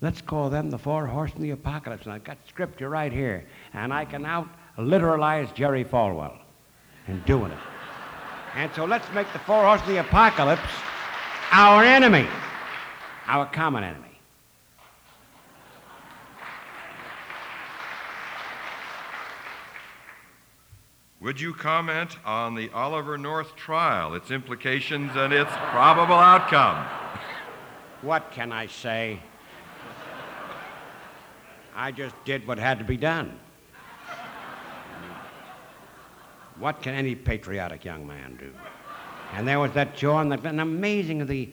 Let's 0.00 0.20
call 0.20 0.50
them 0.50 0.70
the 0.70 0.78
four 0.78 1.06
horsemen 1.06 1.38
of 1.38 1.42
the 1.42 1.50
apocalypse. 1.50 2.04
And 2.04 2.12
I've 2.12 2.24
got 2.24 2.38
scripture 2.46 2.88
right 2.88 3.12
here. 3.12 3.44
And 3.72 3.92
I 3.92 4.04
can 4.04 4.24
out 4.24 4.48
literalize 4.78 5.52
Jerry 5.54 5.84
Falwell 5.84 6.38
in 7.08 7.20
doing 7.22 7.50
it. 7.50 7.58
And 8.54 8.72
so 8.74 8.84
let's 8.84 9.10
make 9.12 9.32
the 9.32 9.38
four 9.40 9.64
horsemen 9.64 9.96
of 9.96 10.04
the 10.04 10.08
apocalypse 10.08 10.62
our 11.50 11.84
enemy, 11.84 12.26
our 13.26 13.46
common 13.46 13.84
enemy. 13.84 14.14
Would 21.20 21.40
you 21.40 21.54
comment 21.54 22.18
on 22.24 22.54
the 22.54 22.70
Oliver 22.74 23.16
North 23.16 23.56
trial, 23.56 24.14
its 24.14 24.30
implications, 24.30 25.12
and 25.16 25.32
its 25.32 25.50
probable 25.70 26.16
outcome? 26.16 26.84
What 28.02 28.30
can 28.30 28.52
I 28.52 28.66
say? 28.66 29.20
I 31.74 31.92
just 31.92 32.14
did 32.24 32.46
what 32.46 32.58
had 32.58 32.78
to 32.78 32.84
be 32.84 32.98
done. 32.98 33.40
What 36.58 36.82
can 36.82 36.94
any 36.94 37.14
patriotic 37.14 37.84
young 37.84 38.06
man 38.06 38.36
do? 38.36 38.50
And 39.32 39.46
there 39.46 39.58
was 39.58 39.72
that 39.72 39.96
joy 39.96 40.20
and 40.20 40.32
that 40.32 40.44
and 40.44 40.60
amazing 40.60 41.26
the, 41.26 41.50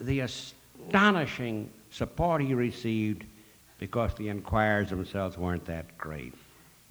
the 0.00 0.20
astonishing 0.20 1.70
support 1.90 2.42
he 2.42 2.54
received 2.54 3.24
because 3.78 4.14
the 4.14 4.28
Enquirers 4.28 4.90
themselves 4.90 5.38
weren't 5.38 5.64
that 5.66 5.96
great. 5.96 6.34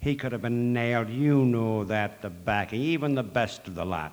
He 0.00 0.16
could 0.16 0.32
have 0.32 0.42
been 0.42 0.72
nailed, 0.72 1.10
you 1.10 1.44
know 1.44 1.84
that, 1.84 2.22
the 2.22 2.30
backing, 2.30 2.80
even 2.80 3.14
the 3.14 3.22
best 3.22 3.68
of 3.68 3.74
the 3.74 3.84
lot. 3.84 4.12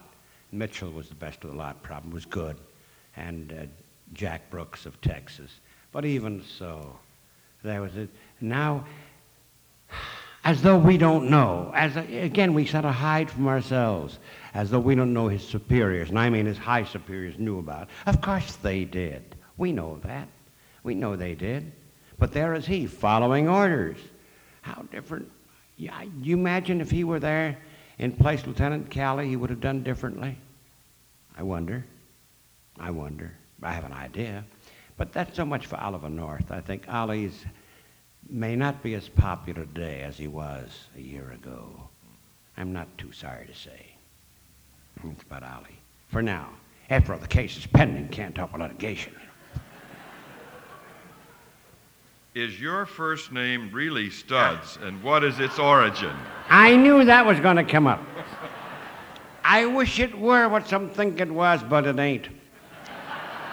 Mitchell 0.51 0.91
was 0.91 1.09
the 1.09 1.15
best 1.15 1.43
of 1.43 1.51
the 1.51 1.57
lot, 1.57 1.81
problem 1.81 2.13
was 2.13 2.25
good, 2.25 2.57
and 3.15 3.53
uh, 3.53 3.65
Jack 4.13 4.49
Brooks 4.49 4.85
of 4.85 4.99
Texas. 5.01 5.59
But 5.91 6.05
even 6.05 6.43
so, 6.43 6.97
there 7.63 7.81
was 7.81 7.95
a, 7.97 8.07
now, 8.41 8.85
as 10.47 10.61
though 10.61 10.77
we 10.77 10.97
don't 10.97 11.29
know, 11.29 11.73
as 11.75 11.97
again, 11.97 12.53
we 12.53 12.65
sort 12.65 12.85
of 12.85 12.93
hide 12.95 13.29
from 13.29 13.49
ourselves, 13.49 14.17
as 14.53 14.69
though 14.69 14.79
we 14.79 14.95
don't 14.95 15.11
know 15.11 15.27
his 15.27 15.45
superiors, 15.45 16.07
and 16.07 16.17
I 16.17 16.29
mean 16.29 16.45
his 16.45 16.57
high 16.57 16.85
superiors 16.85 17.37
knew 17.37 17.59
about. 17.59 17.83
It. 17.83 17.89
Of 18.05 18.21
course 18.21 18.55
they 18.55 18.85
did. 18.85 19.35
We 19.57 19.73
know 19.73 19.99
that. 20.05 20.29
We 20.83 20.95
know 20.95 21.17
they 21.17 21.35
did. 21.35 21.73
But 22.17 22.31
there 22.31 22.53
is 22.53 22.65
he, 22.65 22.87
following 22.87 23.49
orders. 23.49 23.97
How 24.61 24.83
different 24.89 25.29
yeah, 25.75 26.03
you 26.21 26.37
imagine 26.37 26.79
if 26.79 26.89
he 26.89 27.03
were 27.03 27.19
there 27.19 27.57
in 27.99 28.13
place 28.13 28.47
Lieutenant 28.47 28.89
Calley, 28.89 29.27
he 29.27 29.35
would 29.35 29.49
have 29.49 29.59
done 29.59 29.83
differently? 29.83 30.37
I 31.37 31.43
wonder. 31.43 31.85
I 32.79 32.91
wonder. 32.91 33.33
I 33.61 33.73
have 33.73 33.83
an 33.83 33.91
idea. 33.91 34.45
But 34.95 35.11
that's 35.11 35.35
so 35.35 35.43
much 35.43 35.65
for 35.65 35.75
Oliver 35.75 36.09
North. 36.09 36.51
I 36.51 36.61
think 36.61 36.87
Ollie's 36.87 37.43
may 38.29 38.55
not 38.55 38.83
be 38.83 38.93
as 38.93 39.09
popular 39.09 39.65
today 39.65 40.01
as 40.01 40.17
he 40.17 40.27
was 40.27 40.87
a 40.97 41.01
year 41.01 41.31
ago. 41.31 41.89
I'm 42.57 42.73
not 42.73 42.87
too 42.97 43.11
sorry 43.11 43.45
to 43.47 43.53
say. 43.55 43.95
It's 45.03 45.23
about 45.23 45.43
Ollie. 45.43 45.79
For 46.09 46.21
now. 46.21 46.49
After 46.89 47.13
all, 47.13 47.19
the 47.19 47.27
case 47.27 47.57
is 47.57 47.67
pending. 47.67 48.07
Can't 48.09 48.33
talk 48.33 48.53
about 48.53 48.69
litigation. 48.69 49.13
Is 52.33 52.61
your 52.61 52.85
first 52.85 53.31
name 53.31 53.69
really 53.73 54.09
Studs, 54.09 54.77
and 54.83 55.01
what 55.01 55.23
is 55.23 55.39
its 55.39 55.57
origin? 55.59 56.15
I 56.49 56.75
knew 56.75 57.03
that 57.03 57.25
was 57.25 57.39
going 57.39 57.55
to 57.55 57.63
come 57.63 57.87
up. 57.87 58.01
I 59.43 59.65
wish 59.65 59.99
it 59.99 60.17
were 60.17 60.47
what 60.47 60.67
some 60.67 60.89
think 60.89 61.19
it 61.19 61.31
was, 61.31 61.63
but 61.63 61.87
it 61.87 61.97
ain't. 61.97 62.27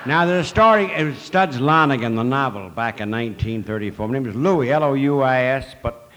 Now, 0.07 0.27
there's 0.27 0.47
a 0.47 0.49
story, 0.49 0.93
it 0.93 1.05
was 1.05 1.17
Studs 1.17 1.57
Lonigan, 1.57 2.15
the 2.15 2.23
novel, 2.23 2.69
back 2.69 3.01
in 3.01 3.11
1934. 3.11 4.07
My 4.07 4.13
name 4.13 4.27
is 4.27 4.35
Louis, 4.35 4.71
L 4.71 4.85
O 4.85 4.93
U 4.93 5.23
I 5.23 5.41
S, 5.43 5.75
but 5.83 6.11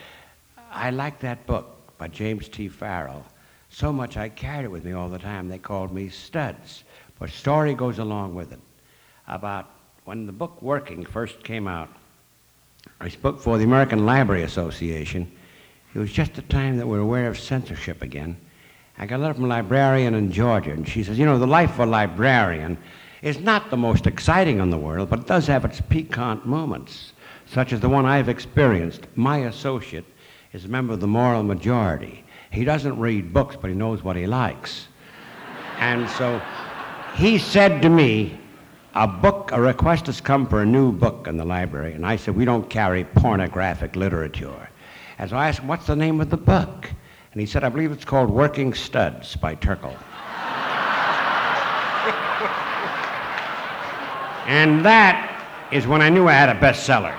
I 0.72 0.90
like 0.90 1.20
that 1.20 1.46
book 1.48 1.98
by 1.98 2.10
James 2.10 2.50
T. 2.50 2.68
Farrell 2.68 3.24
so 3.70 3.94
much 3.94 4.18
I 4.18 4.30
carried 4.30 4.66
it 4.66 4.72
with 4.72 4.84
me 4.84 4.94
all 4.94 5.08
the 5.08 5.20
time. 5.20 5.48
They 5.48 5.58
called 5.58 5.94
me 5.94 6.10
Studs. 6.10 6.84
But 7.20 7.30
story 7.30 7.74
goes 7.74 8.00
along 8.00 8.36
with 8.36 8.52
it 8.52 8.60
about 9.28 9.70
when 10.06 10.26
the 10.26 10.32
book 10.32 10.62
Working 10.62 11.06
first 11.06 11.44
came 11.44 11.68
out. 11.68 11.90
I 13.02 13.10
spoke 13.10 13.40
for 13.40 13.58
the 13.58 13.66
American 13.66 14.06
Library 14.06 14.44
Association. 14.44 15.32
It 15.94 16.00
was 16.00 16.12
just 16.12 16.34
the 16.34 16.42
time 16.44 16.78
that 16.78 16.88
we 16.88 16.98
were 16.98 17.04
aware 17.04 17.28
of 17.28 17.40
censorship 17.40 18.02
again. 18.02 18.38
I 18.98 19.06
got 19.06 19.18
a 19.18 19.22
letter 19.22 19.36
from 19.36 19.46
a 19.46 19.48
librarian 19.48 20.16
in 20.16 20.32
Georgia, 20.32 20.72
and 20.72 20.88
she 20.88 21.04
says, 21.04 21.20
You 21.20 21.26
know, 21.26 21.38
the 21.38 21.46
life 21.46 21.74
of 21.74 21.82
a 21.82 21.86
librarian 21.86 22.78
is 23.22 23.40
not 23.40 23.70
the 23.70 23.78
most 23.78 24.08
exciting 24.08 24.60
in 24.60 24.70
the 24.70 24.78
world, 24.78 25.10
but 25.10 25.28
does 25.28 25.48
have 25.48 25.66
its 25.66 25.82
piquant 25.82 26.46
moments, 26.46 27.14
such 27.46 27.74
as 27.74 27.80
the 27.80 27.90
one 27.90 28.06
I've 28.06 28.30
experienced. 28.30 29.08
My 29.16 29.40
associate 29.40 30.06
is 30.54 30.66
a 30.66 30.68
member 30.68 30.94
of 30.94 31.00
the 31.00 31.08
moral 31.08 31.44
majority. 31.44 32.24
He 32.52 32.64
doesn't 32.64 33.00
read 33.00 33.34
books, 33.34 33.56
but 33.60 33.70
he 33.70 33.76
knows 33.76 34.04
what 34.04 34.16
he 34.16 34.28
likes. 34.28 34.88
and 35.80 36.10
so 36.10 36.42
he 37.16 37.38
said 37.38 37.82
to 37.82 37.90
me, 37.90 38.40
a 38.94 39.08
book, 39.08 39.52
a 39.52 39.62
request 39.62 40.08
has 40.08 40.22
come 40.22 40.48
for 40.48 40.62
a 40.62 40.66
new 40.66 40.92
book 40.92 41.28
in 41.28 41.38
the 41.38 41.46
library, 41.46 41.94
and 41.94 42.06
I 42.06 42.16
said, 42.16 42.36
we 42.36 42.46
don't 42.46 42.68
carry 42.70 43.04
pornographic 43.04 43.96
literature. 43.96 44.70
And 45.20 45.30
so 45.30 45.36
I 45.36 45.50
asked 45.50 45.64
what's 45.64 45.88
the 45.88 45.96
name 45.96 46.20
of 46.22 46.30
the 46.30 46.38
book? 46.38 46.90
And 47.32 47.42
he 47.42 47.46
said, 47.46 47.64
I 47.64 47.70
believe 47.70 47.92
it's 47.92 48.06
called 48.06 48.30
Working 48.30 48.74
Studs 48.74 49.36
by 49.36 49.56
Terkel. 49.56 49.96
And 54.48 54.84
that 54.86 55.68
is 55.72 55.86
when 55.86 56.02
I 56.02 56.10
knew 56.10 56.28
I 56.28 56.34
had 56.34 56.50
a 56.50 56.60
bestseller. 56.60 57.16